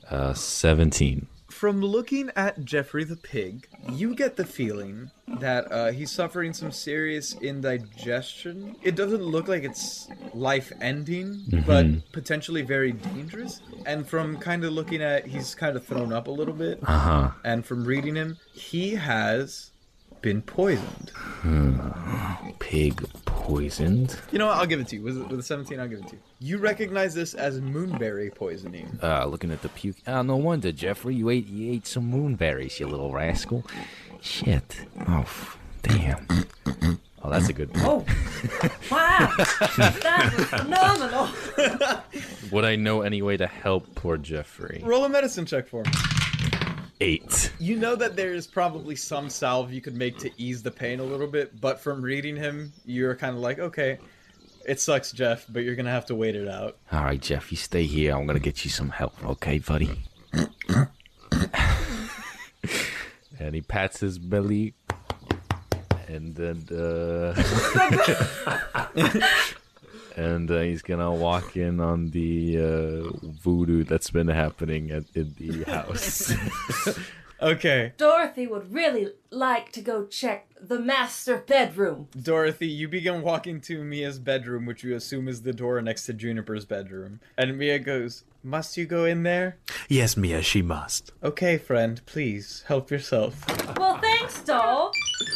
Uh, 0.09 0.33
Seventeen. 0.33 1.27
From 1.61 1.79
looking 1.79 2.31
at 2.35 2.65
Jeffrey 2.65 3.03
the 3.03 3.15
pig, 3.15 3.67
you 3.87 4.15
get 4.15 4.35
the 4.35 4.45
feeling 4.47 5.11
that 5.27 5.71
uh, 5.71 5.91
he's 5.91 6.09
suffering 6.09 6.53
some 6.53 6.71
serious 6.71 7.35
indigestion. 7.39 8.75
It 8.81 8.95
doesn't 8.95 9.21
look 9.21 9.47
like 9.47 9.63
it's 9.63 10.07
life 10.33 10.71
ending, 10.81 11.43
but 11.67 11.85
Mhm. 11.85 12.01
potentially 12.13 12.63
very 12.63 12.93
dangerous. 12.93 13.61
And 13.85 14.07
from 14.09 14.37
kind 14.37 14.63
of 14.63 14.73
looking 14.73 15.03
at, 15.03 15.27
he's 15.27 15.53
kind 15.53 15.75
of 15.75 15.85
thrown 15.85 16.11
up 16.11 16.25
a 16.25 16.31
little 16.31 16.55
bit. 16.55 16.79
Uh 16.81 16.97
huh. 16.97 17.31
And 17.43 17.63
from 17.63 17.85
reading 17.85 18.15
him, 18.15 18.37
he 18.53 18.95
has 18.95 19.69
been 20.23 20.41
poisoned. 20.41 21.11
Pig 22.57 23.05
poisoned. 23.41 24.15
You 24.31 24.39
know 24.39 24.47
what? 24.47 24.57
I'll 24.57 24.65
give 24.65 24.79
it 24.79 24.87
to 24.89 24.95
you. 24.95 25.01
With, 25.01 25.17
with 25.29 25.39
a 25.39 25.43
17, 25.43 25.79
I'll 25.79 25.87
give 25.87 25.99
it 25.99 26.07
to 26.09 26.15
you. 26.15 26.21
You 26.39 26.57
recognize 26.57 27.13
this 27.13 27.33
as 27.33 27.59
moonberry 27.59 28.33
poisoning. 28.33 28.99
Uh, 29.01 29.25
looking 29.25 29.51
at 29.51 29.61
the 29.61 29.69
puke. 29.69 29.97
Ah, 30.07 30.21
no 30.21 30.35
wonder, 30.37 30.71
Jeffrey. 30.71 31.15
You 31.15 31.29
ate 31.29 31.47
you 31.47 31.73
ate 31.73 31.87
some 31.87 32.11
moonberries, 32.11 32.79
you 32.79 32.87
little 32.87 33.11
rascal. 33.11 33.65
Shit. 34.21 34.81
Oh, 35.07 35.21
f- 35.21 35.57
damn. 35.81 36.25
Oh, 37.23 37.29
that's 37.29 37.49
a 37.49 37.53
good. 37.53 37.69
Oh, 37.77 38.05
wow. 38.91 39.31
that 39.37 40.33
was 40.37 40.45
phenomenal. 40.45 41.29
Would 42.51 42.65
I 42.65 42.75
know 42.75 43.01
any 43.01 43.21
way 43.21 43.37
to 43.37 43.47
help 43.47 43.93
poor 43.95 44.17
Jeffrey? 44.17 44.81
Roll 44.83 45.05
a 45.05 45.09
medicine 45.09 45.45
check 45.45 45.67
for 45.67 45.83
me. 45.83 45.91
Eight. 47.01 47.51
You 47.57 47.77
know 47.77 47.95
that 47.95 48.15
there's 48.15 48.45
probably 48.45 48.95
some 48.95 49.27
salve 49.31 49.73
you 49.73 49.81
could 49.81 49.95
make 49.95 50.19
to 50.19 50.29
ease 50.37 50.61
the 50.61 50.69
pain 50.69 50.99
a 50.99 51.03
little 51.03 51.25
bit, 51.25 51.59
but 51.59 51.79
from 51.79 51.99
reading 51.99 52.35
him, 52.35 52.71
you're 52.85 53.15
kind 53.15 53.35
of 53.35 53.41
like, 53.41 53.57
okay, 53.57 53.97
it 54.67 54.79
sucks, 54.79 55.11
Jeff, 55.11 55.47
but 55.49 55.63
you're 55.63 55.73
gonna 55.73 55.89
have 55.89 56.05
to 56.05 56.15
wait 56.15 56.35
it 56.35 56.47
out. 56.47 56.77
All 56.91 57.03
right, 57.03 57.19
Jeff, 57.19 57.51
you 57.51 57.57
stay 57.57 57.85
here. 57.85 58.15
I'm 58.15 58.27
gonna 58.27 58.37
get 58.39 58.63
you 58.63 58.69
some 58.69 58.89
help, 58.89 59.15
okay, 59.25 59.57
buddy? 59.57 60.03
and 63.39 63.55
he 63.55 63.61
pats 63.61 63.99
his 63.99 64.19
belly, 64.19 64.75
and 66.07 66.35
then 66.35 66.67
uh, 66.71 67.33
and 70.17 70.49
uh, 70.49 70.59
he's 70.61 70.81
gonna 70.81 71.11
walk 71.11 71.55
in 71.55 71.79
on 71.79 72.11
the 72.11 72.57
uh, 72.57 73.17
voodoo 73.23 73.83
that's 73.83 74.09
been 74.09 74.27
happening 74.27 74.91
at 74.91 75.05
in 75.15 75.33
the 75.37 75.63
house. 75.63 76.33
Okay, 77.41 77.93
Dorothy 77.97 78.45
would 78.45 78.71
really 78.71 79.13
like 79.31 79.71
to 79.71 79.81
go 79.81 80.05
check 80.05 80.49
the 80.61 80.79
master 80.79 81.37
bedroom. 81.37 82.07
Dorothy, 82.21 82.67
you 82.67 82.87
begin 82.87 83.23
walking 83.23 83.59
to 83.61 83.83
Mia's 83.83 84.19
bedroom, 84.19 84.67
which 84.67 84.83
you 84.83 84.95
assume 84.95 85.27
is 85.27 85.41
the 85.41 85.51
door 85.51 85.81
next 85.81 86.05
to 86.05 86.13
Juniper's 86.13 86.65
bedroom, 86.65 87.19
and 87.35 87.57
Mia 87.57 87.79
goes, 87.79 88.25
"Must 88.43 88.77
you 88.77 88.85
go 88.85 89.05
in 89.05 89.23
there?" 89.23 89.57
Yes, 89.89 90.15
Mia, 90.15 90.43
she 90.43 90.61
must. 90.61 91.13
Okay, 91.23 91.57
friend, 91.57 91.99
please 92.05 92.63
help 92.67 92.91
yourself. 92.91 93.43
Well, 93.75 93.97
thanks, 93.97 94.43
doll. 94.43 94.91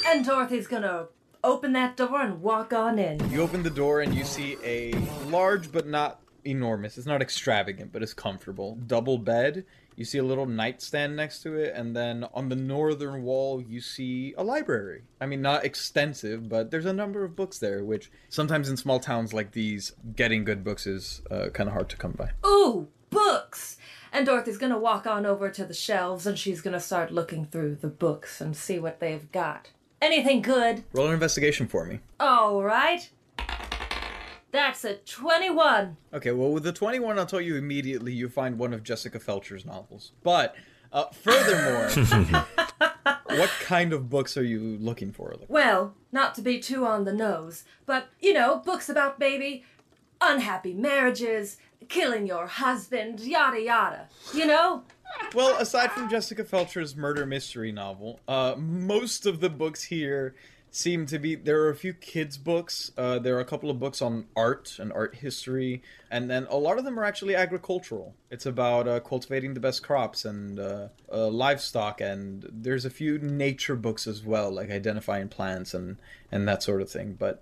And 0.05 0.23
Dorothy's 0.23 0.67
gonna 0.67 1.07
open 1.45 1.73
that 1.73 1.95
door 1.95 2.21
and 2.21 2.41
walk 2.41 2.73
on 2.73 2.97
in. 2.99 3.29
You 3.29 3.41
open 3.41 3.63
the 3.63 3.69
door 3.69 4.01
and 4.01 4.13
you 4.13 4.25
see 4.25 4.57
a 4.63 4.93
large 5.27 5.71
but 5.71 5.87
not 5.87 6.19
enormous. 6.43 6.97
It's 6.97 7.07
not 7.07 7.21
extravagant, 7.21 7.91
but 7.91 8.01
it's 8.03 8.13
comfortable. 8.13 8.75
Double 8.87 9.17
bed. 9.17 9.63
You 9.95 10.03
see 10.03 10.17
a 10.17 10.23
little 10.23 10.45
nightstand 10.45 11.15
next 11.15 11.41
to 11.43 11.55
it, 11.55 11.73
and 11.73 11.95
then 11.95 12.25
on 12.33 12.49
the 12.49 12.55
northern 12.55 13.23
wall, 13.23 13.61
you 13.61 13.79
see 13.79 14.33
a 14.37 14.43
library. 14.43 15.03
I 15.21 15.25
mean, 15.25 15.41
not 15.41 15.63
extensive, 15.63 16.49
but 16.49 16.69
there's 16.69 16.85
a 16.85 16.91
number 16.91 17.23
of 17.23 17.35
books 17.35 17.59
there, 17.59 17.81
which 17.81 18.11
sometimes 18.27 18.67
in 18.67 18.75
small 18.75 18.99
towns 18.99 19.33
like 19.33 19.53
these, 19.53 19.93
getting 20.15 20.43
good 20.43 20.65
books 20.65 20.85
is 20.85 21.21
uh, 21.31 21.47
kind 21.53 21.69
of 21.69 21.73
hard 21.73 21.87
to 21.89 21.97
come 21.97 22.11
by. 22.11 22.31
Ooh, 22.45 22.89
books! 23.09 23.77
And 24.11 24.25
Dorothy's 24.25 24.57
gonna 24.57 24.77
walk 24.77 25.07
on 25.07 25.25
over 25.25 25.49
to 25.49 25.63
the 25.63 25.73
shelves 25.73 26.27
and 26.27 26.37
she's 26.37 26.61
gonna 26.61 26.79
start 26.81 27.11
looking 27.11 27.45
through 27.45 27.75
the 27.75 27.87
books 27.87 28.41
and 28.41 28.55
see 28.55 28.79
what 28.79 28.99
they've 28.99 29.31
got. 29.31 29.69
Anything 30.05 30.43
good? 30.43 30.83
Roll 30.93 31.07
an 31.07 31.13
investigation 31.13 31.65
for 31.65 31.83
me. 31.83 31.99
All 32.19 32.61
right. 32.61 33.09
That's 34.51 34.85
a 34.85 34.97
21. 34.97 35.97
Okay, 36.13 36.31
well, 36.31 36.51
with 36.51 36.61
the 36.61 36.71
21, 36.71 37.17
I'll 37.17 37.25
tell 37.25 37.41
you 37.41 37.55
immediately 37.55 38.13
you 38.13 38.29
find 38.29 38.59
one 38.59 38.71
of 38.71 38.83
Jessica 38.83 39.17
Felcher's 39.17 39.65
novels. 39.65 40.11
But, 40.21 40.55
uh, 40.93 41.05
furthermore, 41.05 41.89
what 43.25 43.49
kind 43.61 43.93
of 43.93 44.07
books 44.07 44.37
are 44.37 44.43
you 44.43 44.77
looking 44.79 45.11
for? 45.11 45.33
Well, 45.47 45.95
not 46.11 46.35
to 46.35 46.41
be 46.43 46.59
too 46.59 46.85
on 46.85 47.05
the 47.05 47.13
nose, 47.13 47.63
but, 47.87 48.09
you 48.19 48.31
know, 48.31 48.61
books 48.63 48.87
about 48.87 49.17
maybe 49.17 49.65
unhappy 50.21 50.75
marriages, 50.75 51.57
killing 51.89 52.27
your 52.27 52.45
husband, 52.45 53.21
yada 53.21 53.59
yada. 53.59 54.09
You 54.35 54.45
know? 54.45 54.83
Well, 55.33 55.57
aside 55.57 55.91
from 55.91 56.09
Jessica 56.09 56.43
Felcher's 56.43 56.95
murder 56.95 57.25
mystery 57.25 57.71
novel, 57.71 58.19
uh, 58.27 58.55
most 58.57 59.25
of 59.25 59.41
the 59.41 59.49
books 59.49 59.83
here 59.83 60.35
seem 60.75 61.05
to 61.05 61.17
be. 61.17 61.35
There 61.35 61.61
are 61.61 61.69
a 61.69 61.75
few 61.75 61.93
kids' 61.93 62.37
books. 62.37 62.91
Uh, 62.97 63.19
there 63.19 63.37
are 63.37 63.39
a 63.39 63.45
couple 63.45 63.69
of 63.69 63.79
books 63.79 64.01
on 64.01 64.25
art 64.35 64.77
and 64.77 64.91
art 64.91 65.15
history, 65.15 65.81
and 66.11 66.29
then 66.29 66.47
a 66.49 66.57
lot 66.57 66.77
of 66.77 66.83
them 66.83 66.99
are 66.99 67.03
actually 67.03 67.35
agricultural. 67.35 68.13
It's 68.29 68.45
about 68.45 68.87
uh, 68.87 68.99
cultivating 68.99 69.53
the 69.53 69.59
best 69.59 69.83
crops 69.83 70.25
and 70.25 70.59
uh, 70.59 70.87
uh, 71.11 71.27
livestock, 71.27 72.01
and 72.01 72.45
there's 72.51 72.85
a 72.85 72.89
few 72.89 73.17
nature 73.17 73.75
books 73.75 74.05
as 74.05 74.23
well, 74.23 74.51
like 74.51 74.69
identifying 74.69 75.29
plants 75.29 75.73
and 75.73 75.97
and 76.31 76.47
that 76.47 76.61
sort 76.61 76.81
of 76.81 76.89
thing. 76.89 77.15
But 77.17 77.41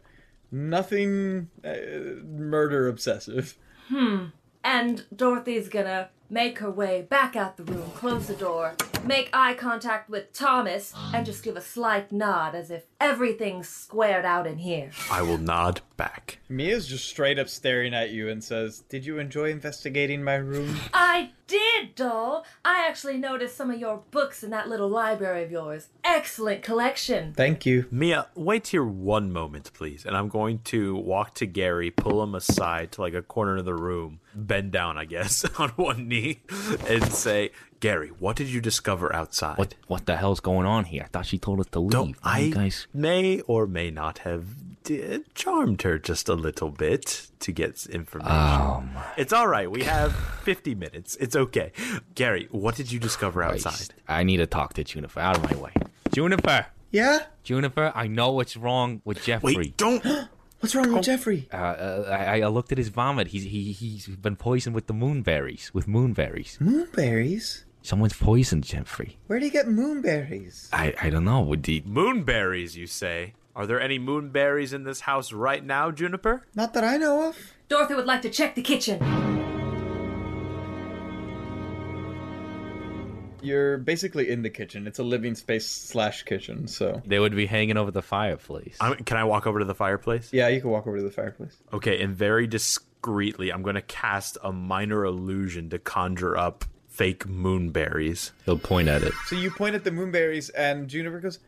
nothing 0.52 1.50
uh, 1.66 2.24
murder 2.24 2.88
obsessive. 2.88 3.58
Hmm. 3.88 4.26
And 4.64 5.06
Dorothy's 5.14 5.70
gonna 5.70 6.10
make 6.34 6.58
her 6.58 6.72
way 6.72 7.04
back 7.04 7.36
out 7.36 7.58
the 7.58 7.64
room, 7.64 7.92
close 7.92 8.26
the 8.26 8.34
door, 8.34 8.74
make 9.06 9.30
eye 9.34 9.54
contact 9.54 10.10
with 10.10 10.34
Thomas, 10.34 10.92
and 11.14 11.26
just 11.28 11.44
give 11.44 11.56
a 11.56 11.62
slight 11.62 12.12
nod 12.12 12.56
as 12.56 12.72
if 12.72 12.86
everything's 13.00 13.70
squared 13.70 14.26
out 14.26 14.48
in 14.48 14.58
here. 14.58 14.90
I 15.12 15.22
will 15.22 15.38
nod 15.38 15.82
back. 16.04 16.40
Mia's 16.50 16.86
just 16.86 17.08
straight 17.08 17.40
up 17.40 17.48
staring 17.48 17.94
at 17.94 18.10
you 18.10 18.28
and 18.28 18.44
says, 18.44 18.84
Did 18.90 19.06
you 19.06 19.20
enjoy 19.20 19.50
investigating 19.52 20.22
my 20.22 20.36
room? 20.36 20.78
I 20.94 21.32
did, 21.48 21.96
doll. 21.96 22.46
I 22.66 22.86
actually 22.86 23.18
noticed 23.18 23.56
some 23.56 23.72
of 23.72 23.80
your 23.80 24.04
books 24.12 24.44
in 24.44 24.50
that 24.50 24.68
little 24.68 24.90
library 24.90 25.44
of 25.44 25.52
yours. 25.52 25.88
Excellent 26.04 26.62
collection. 26.62 27.34
Thank 27.34 27.66
you. 27.66 27.86
Mia, 27.90 28.28
wait 28.36 28.68
here 28.68 28.84
one 28.84 29.32
moment, 29.32 29.72
please. 29.74 30.06
And 30.06 30.18
I'm 30.18 30.28
going 30.28 30.60
to 30.66 30.96
walk 30.96 31.36
to 31.36 31.46
Gary, 31.46 31.90
pull 31.90 32.22
him 32.22 32.36
aside 32.36 32.92
to 32.94 33.02
like 33.02 33.14
a 33.14 33.22
corner 33.22 33.58
of 33.58 33.66
the 33.66 33.76
room, 33.76 34.20
bend 34.36 34.74
down, 34.74 34.98
I 34.98 35.06
guess, 35.06 35.46
on 35.58 35.70
one 35.70 36.10
knee, 36.10 36.42
and 36.88 37.14
say, 37.14 37.52
Gary, 37.84 38.12
what 38.18 38.38
did 38.38 38.48
you 38.48 38.62
discover 38.62 39.14
outside? 39.14 39.58
What 39.58 39.76
what 39.88 40.06
the 40.06 40.16
hell's 40.16 40.40
going 40.40 40.66
on 40.66 40.86
here? 40.86 41.02
I 41.04 41.08
thought 41.08 41.26
she 41.26 41.38
told 41.38 41.60
us 41.60 41.66
to 41.74 41.82
leave. 41.82 41.92
Don't 41.92 42.16
I 42.24 42.40
You 42.40 42.54
guys 42.54 42.88
may 42.94 43.42
or 43.42 43.68
may 43.68 43.92
not 43.92 44.20
have 44.20 44.46
d- 44.86 45.20
charmed 45.36 45.82
her 45.82 46.00
just 46.00 46.30
a 46.30 46.34
little 46.34 46.70
bit 46.70 47.28
to 47.42 47.52
get 47.52 47.86
information. 47.88 48.32
Oh, 48.32 48.86
It's 49.18 49.34
all 49.34 49.50
right. 49.50 49.70
We 49.70 49.84
have 49.84 50.16
50 50.16 50.76
minutes. 50.76 51.18
It's 51.18 51.36
okay. 51.36 51.74
Gary, 52.16 52.48
what 52.52 52.76
did 52.76 52.90
you 52.90 53.00
discover 53.00 53.44
outside? 53.44 53.94
I 54.08 54.24
need 54.24 54.38
to 54.38 54.48
talk 54.48 54.76
to 54.76 54.86
Juniper. 54.86 55.20
Out 55.20 55.36
of 55.36 55.44
my 55.52 55.58
way. 55.62 55.74
Juniper. 56.14 56.68
Yeah? 56.90 57.20
Juniper, 57.44 57.92
I 57.94 58.08
know 58.08 58.32
what's 58.32 58.56
wrong 58.56 59.02
with 59.04 59.26
Jeffrey. 59.26 59.58
Wait, 59.58 59.76
don't. 59.76 60.06
What's 60.62 60.76
wrong 60.76 60.94
with 60.94 61.04
Jeffrey? 61.04 61.50
Uh, 61.52 61.58
uh, 61.58 62.18
I, 62.18 62.40
I 62.40 62.48
looked 62.48 62.72
at 62.72 62.78
his 62.78 62.88
vomit. 62.88 63.28
He's 63.28 63.44
he 63.44 63.74
he's 63.74 64.08
been 64.08 64.38
poisoned 64.38 64.74
with 64.74 64.88
the 64.88 64.94
moonberries. 64.94 65.74
With 65.74 65.88
moonberries. 65.88 66.58
Moonberries? 66.60 67.66
Someone's 67.84 68.14
poisoned 68.14 68.64
Jeffrey. 68.64 69.18
Where 69.28 69.40
do 69.40 69.46
you 69.46 69.52
get 69.52 69.68
moonberries? 69.68 70.70
I 70.72 70.96
I 71.02 71.10
don't 71.10 71.26
know. 71.26 71.42
Would 71.42 71.64
the 71.64 71.82
Moonberries, 71.82 72.76
you 72.76 72.88
say? 72.88 73.34
Are 73.58 73.68
there 73.68 73.80
any 73.80 74.00
moonberries 74.00 74.74
in 74.74 74.86
this 74.86 75.02
house 75.02 75.34
right 75.34 75.64
now, 75.64 75.92
Juniper? 75.92 76.48
Not 76.56 76.74
that 76.76 76.86
I 76.86 76.96
know 76.96 77.28
of. 77.28 77.38
Dorothy 77.68 77.94
would 77.96 78.06
like 78.06 78.22
to 78.22 78.30
check 78.30 78.56
the 78.56 78.62
kitchen. 78.62 79.00
You're 83.42 83.78
basically 83.80 84.30
in 84.30 84.44
the 84.44 84.50
kitchen. 84.50 84.88
It's 84.88 85.00
a 85.00 85.04
living 85.04 85.36
space 85.36 85.68
slash 85.68 86.24
kitchen, 86.24 86.68
so. 86.70 87.02
they 87.06 87.20
would 87.20 87.36
be 87.36 87.46
hanging 87.46 87.76
over 87.76 87.92
the 87.92 88.02
fireplace? 88.02 88.78
I'm, 88.80 88.96
can 88.96 89.18
I 89.18 89.26
walk 89.26 89.46
over 89.46 89.60
to 89.60 89.66
the 89.66 89.76
fireplace? 89.76 90.30
Yeah, 90.32 90.48
you 90.48 90.62
can 90.62 90.70
walk 90.70 90.88
over 90.88 90.96
to 90.96 91.04
the 91.04 91.12
fireplace. 91.12 91.58
Okay, 91.74 92.02
and 92.02 92.16
very 92.16 92.48
discreetly, 92.48 93.52
I'm 93.52 93.62
going 93.62 93.76
to 93.76 93.82
cast 93.82 94.38
a 94.42 94.54
minor 94.54 95.04
illusion 95.04 95.70
to 95.72 95.80
conjure 95.80 96.38
up 96.38 96.64
fake 96.94 97.26
moonberries. 97.26 98.32
He'll 98.46 98.60
point 98.60 98.88
at 98.88 99.02
it. 99.04 99.14
So 99.26 99.36
you 99.36 99.50
point 99.52 99.74
at 99.76 99.84
the 99.84 99.92
moonberries, 99.92 100.52
and 100.56 100.88
Juniper 100.88 101.20
goes, 101.20 101.40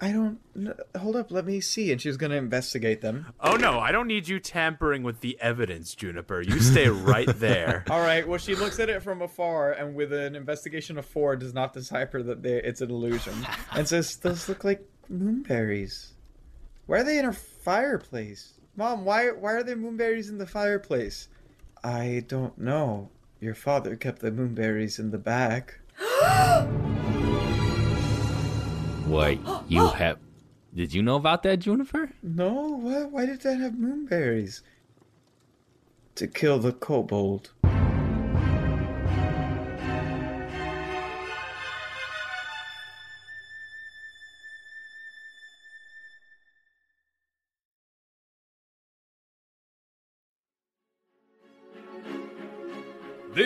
I 0.00 0.12
don't. 0.12 0.38
kn- 0.54 0.72
Hold 0.96 1.16
up, 1.16 1.30
let 1.30 1.44
me 1.44 1.60
see. 1.60 1.92
And 1.92 2.00
she's 2.00 2.16
going 2.16 2.30
to 2.30 2.36
investigate 2.36 3.02
them. 3.02 3.26
Oh 3.40 3.56
no, 3.56 3.80
I 3.80 3.92
don't 3.92 4.06
need 4.06 4.28
you 4.28 4.38
tampering 4.40 5.02
with 5.02 5.20
the 5.20 5.38
evidence, 5.40 5.94
Juniper. 5.94 6.40
You 6.40 6.60
stay 6.60 6.88
right 6.88 7.28
there. 7.38 7.84
All 7.90 8.00
right, 8.00 8.26
well, 8.26 8.38
she 8.38 8.54
looks 8.54 8.78
at 8.78 8.88
it 8.88 9.02
from 9.02 9.20
afar, 9.20 9.72
and 9.72 9.94
with 9.94 10.12
an 10.12 10.34
investigation 10.36 10.96
of 10.96 11.04
four, 11.04 11.36
does 11.36 11.52
not 11.52 11.72
decipher 11.74 12.22
that 12.22 12.42
they, 12.42 12.62
it's 12.62 12.80
an 12.80 12.90
illusion, 12.90 13.34
and 13.72 13.86
says, 13.86 14.16
Those 14.16 14.48
look 14.48 14.64
like 14.64 14.82
moonberries. 15.12 16.12
Why 16.86 17.00
are 17.00 17.04
they 17.04 17.18
in 17.18 17.24
her 17.26 17.32
fireplace? 17.32 18.54
Mom, 18.76 19.04
why, 19.04 19.30
why 19.32 19.52
are 19.52 19.62
there 19.62 19.76
moonberries 19.76 20.28
in 20.30 20.38
the 20.38 20.46
fireplace? 20.46 21.28
I 21.84 22.24
don't 22.26 22.56
know. 22.56 23.10
Your 23.40 23.54
father 23.54 23.96
kept 23.96 24.20
the 24.20 24.30
moonberries 24.30 24.98
in 24.98 25.12
the 25.12 25.18
back. 25.18 25.80
Wait, 29.06 29.40
oh. 29.46 29.64
you 29.66 29.88
have. 29.88 30.18
Did 30.74 30.92
you 30.92 31.02
know 31.02 31.16
about 31.16 31.42
that, 31.44 31.60
Juniper? 31.60 32.10
No, 32.22 32.52
why, 32.52 33.04
why 33.04 33.26
did 33.26 33.40
that 33.40 33.58
have 33.58 33.72
moonberries? 33.72 34.60
To 36.16 36.26
kill 36.26 36.58
the 36.58 36.72
kobold. 36.72 37.52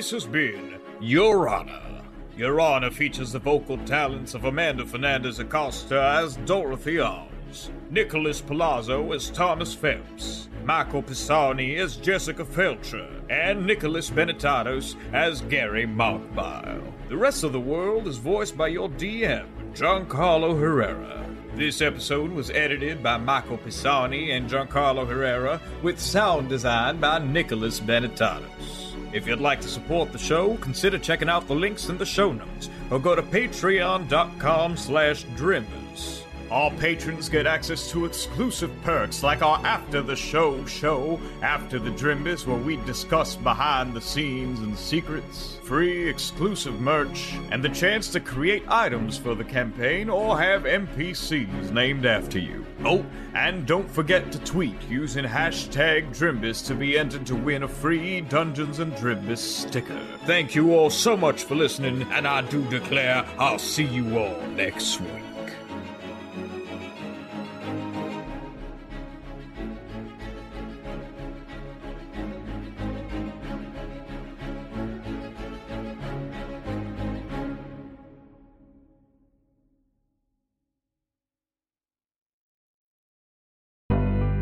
This 0.04 0.10
has 0.10 0.26
been 0.26 0.78
Your 1.00 1.48
Honor. 1.48 2.02
Your 2.36 2.60
Honor 2.60 2.90
features 2.90 3.32
the 3.32 3.38
vocal 3.38 3.78
talents 3.86 4.34
of 4.34 4.44
Amanda 4.44 4.84
Fernandez 4.84 5.38
Acosta 5.38 5.98
as 6.22 6.36
Dorothy 6.44 6.96
Alves, 6.96 7.70
Nicholas 7.88 8.42
Palazzo 8.42 9.12
as 9.12 9.30
Thomas 9.30 9.72
Phelps, 9.72 10.50
Michael 10.62 11.00
Pisani 11.00 11.76
as 11.76 11.96
Jessica 11.96 12.44
Felcher, 12.44 13.08
and 13.30 13.64
Nicholas 13.64 14.10
Benetatos 14.10 14.94
as 15.14 15.40
Gary 15.40 15.86
Mockbile. 15.86 16.82
The 17.08 17.16
rest 17.16 17.42
of 17.42 17.54
the 17.54 17.60
world 17.60 18.06
is 18.06 18.18
voiced 18.18 18.58
by 18.58 18.68
your 18.68 18.90
DM, 18.90 19.46
Giancarlo 19.72 20.60
Herrera. 20.60 21.26
This 21.54 21.80
episode 21.80 22.30
was 22.30 22.50
edited 22.50 23.02
by 23.02 23.16
Michael 23.16 23.56
Pisani 23.56 24.32
and 24.32 24.50
Giancarlo 24.50 25.08
Herrera, 25.08 25.62
with 25.82 25.98
sound 25.98 26.50
design 26.50 27.00
by 27.00 27.20
Nicholas 27.20 27.80
Benetatos. 27.80 28.83
If 29.14 29.28
you'd 29.28 29.40
like 29.40 29.60
to 29.60 29.68
support 29.68 30.10
the 30.10 30.18
show, 30.18 30.56
consider 30.56 30.98
checking 30.98 31.28
out 31.28 31.46
the 31.46 31.54
links 31.54 31.88
in 31.88 31.96
the 31.98 32.04
show 32.04 32.32
notes, 32.32 32.68
or 32.90 32.98
go 32.98 33.14
to 33.14 33.22
patreon.com 33.22 34.76
slash 34.76 35.24
drimbus. 35.36 36.22
All 36.50 36.70
patrons 36.70 37.28
get 37.28 37.46
access 37.46 37.90
to 37.90 38.04
exclusive 38.04 38.70
perks 38.82 39.22
like 39.22 39.42
our 39.42 39.58
After 39.64 40.02
the 40.02 40.16
Show 40.16 40.64
show, 40.66 41.20
After 41.42 41.78
the 41.78 41.90
Drimbus, 41.90 42.46
where 42.46 42.56
we 42.56 42.76
discuss 42.84 43.36
behind 43.36 43.94
the 43.94 44.00
scenes 44.00 44.60
and 44.60 44.76
secrets, 44.78 45.58
free 45.64 46.08
exclusive 46.08 46.80
merch, 46.80 47.34
and 47.50 47.62
the 47.62 47.68
chance 47.68 48.08
to 48.10 48.20
create 48.20 48.62
items 48.68 49.16
for 49.16 49.34
the 49.34 49.44
campaign 49.44 50.08
or 50.08 50.38
have 50.38 50.64
NPCs 50.64 51.72
named 51.72 52.06
after 52.06 52.38
you. 52.38 52.64
Oh, 52.84 53.04
and 53.34 53.66
don't 53.66 53.90
forget 53.90 54.30
to 54.32 54.38
tweet 54.40 54.80
using 54.88 55.24
hashtag 55.24 56.10
Drimbus 56.10 56.66
to 56.66 56.74
be 56.74 56.98
entered 56.98 57.26
to 57.26 57.34
win 57.34 57.62
a 57.62 57.68
free 57.68 58.20
Dungeons 58.20 58.78
and 58.78 58.92
Drimbus 58.94 59.38
sticker. 59.38 60.00
Thank 60.26 60.54
you 60.54 60.74
all 60.74 60.90
so 60.90 61.16
much 61.16 61.44
for 61.44 61.54
listening, 61.54 62.02
and 62.12 62.28
I 62.28 62.42
do 62.42 62.62
declare 62.68 63.24
I'll 63.38 63.58
see 63.58 63.84
you 63.84 64.18
all 64.18 64.40
next 64.48 65.00
week. 65.00 65.33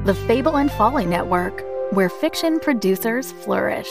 The 0.05 0.15
Fable 0.15 0.57
and 0.57 0.69
Folly 0.73 1.07
Network, 1.07 1.63
where 1.93 2.09
fiction 2.09 2.59
producers 2.59 3.31
flourish. 3.31 3.87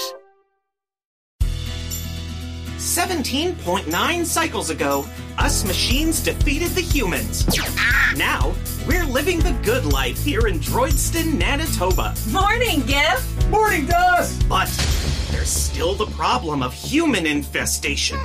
17.9 2.75 4.25
cycles 4.25 4.69
ago, 4.69 5.05
us 5.37 5.63
machines 5.63 6.21
defeated 6.21 6.71
the 6.71 6.81
humans. 6.81 7.47
Now, 8.17 8.53
we're 8.85 9.05
living 9.05 9.39
the 9.39 9.57
good 9.63 9.85
life 9.85 10.21
here 10.21 10.47
in 10.47 10.59
Droidston, 10.59 11.37
Manitoba. 11.37 12.13
Morning, 12.29 12.81
Gif! 12.81 13.47
Morning, 13.47 13.85
Dust! 13.85 14.49
But 14.49 14.67
there's 15.31 15.47
still 15.47 15.95
the 15.95 16.07
problem 16.07 16.61
of 16.61 16.73
human 16.73 17.25
infestation. 17.25 18.19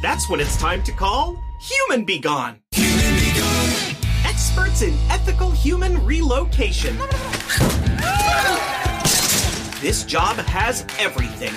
That's 0.00 0.30
when 0.30 0.38
it's 0.38 0.56
time 0.58 0.84
to 0.84 0.92
call 0.92 1.42
Human 1.60 2.04
Be 2.04 2.20
Gone. 2.20 2.59
Human 4.30 4.62
Be 4.62 4.62
Gone! 4.62 4.68
Experts 4.70 4.82
in 4.82 4.94
ethical 5.10 5.50
human 5.50 6.04
relocation. 6.04 6.96
This 9.80 10.04
job 10.04 10.36
has 10.36 10.84
everything 10.98 11.52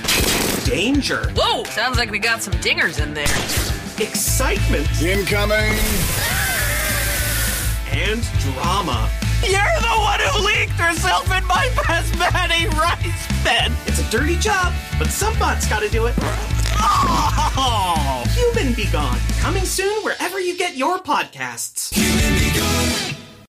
danger, 0.65 1.29
Whoa, 1.35 1.63
sounds 1.65 1.97
like 1.97 2.09
we 2.09 2.19
got 2.19 2.41
some 2.41 2.53
dingers 2.53 3.01
in 3.01 3.13
there. 3.13 3.25
excitement, 3.99 4.87
incoming, 5.01 5.75
and 7.91 8.23
drama. 8.39 9.09
You're 9.43 9.81
the 9.81 9.97
one 9.99 10.19
who 10.21 10.45
leaked 10.45 10.71
herself 10.79 11.25
in 11.25 11.45
my 11.45 11.67
basmati 11.75 12.69
rice 12.79 13.43
bed. 13.43 13.71
It's 13.85 13.99
a 13.99 14.09
dirty 14.09 14.37
job, 14.37 14.73
but 14.97 15.09
some 15.09 15.37
bot's 15.37 15.67
gotta 15.67 15.89
do 15.89 16.05
it. 16.05 16.15
Oh! 16.79 18.23
Human 18.33 18.73
Be 18.73 18.85
Gone, 18.85 19.19
coming 19.39 19.65
soon 19.65 20.03
wherever 20.03 20.39
you 20.39 20.57
get 20.57 20.75
your 20.75 20.99
podcasts. 20.99 21.93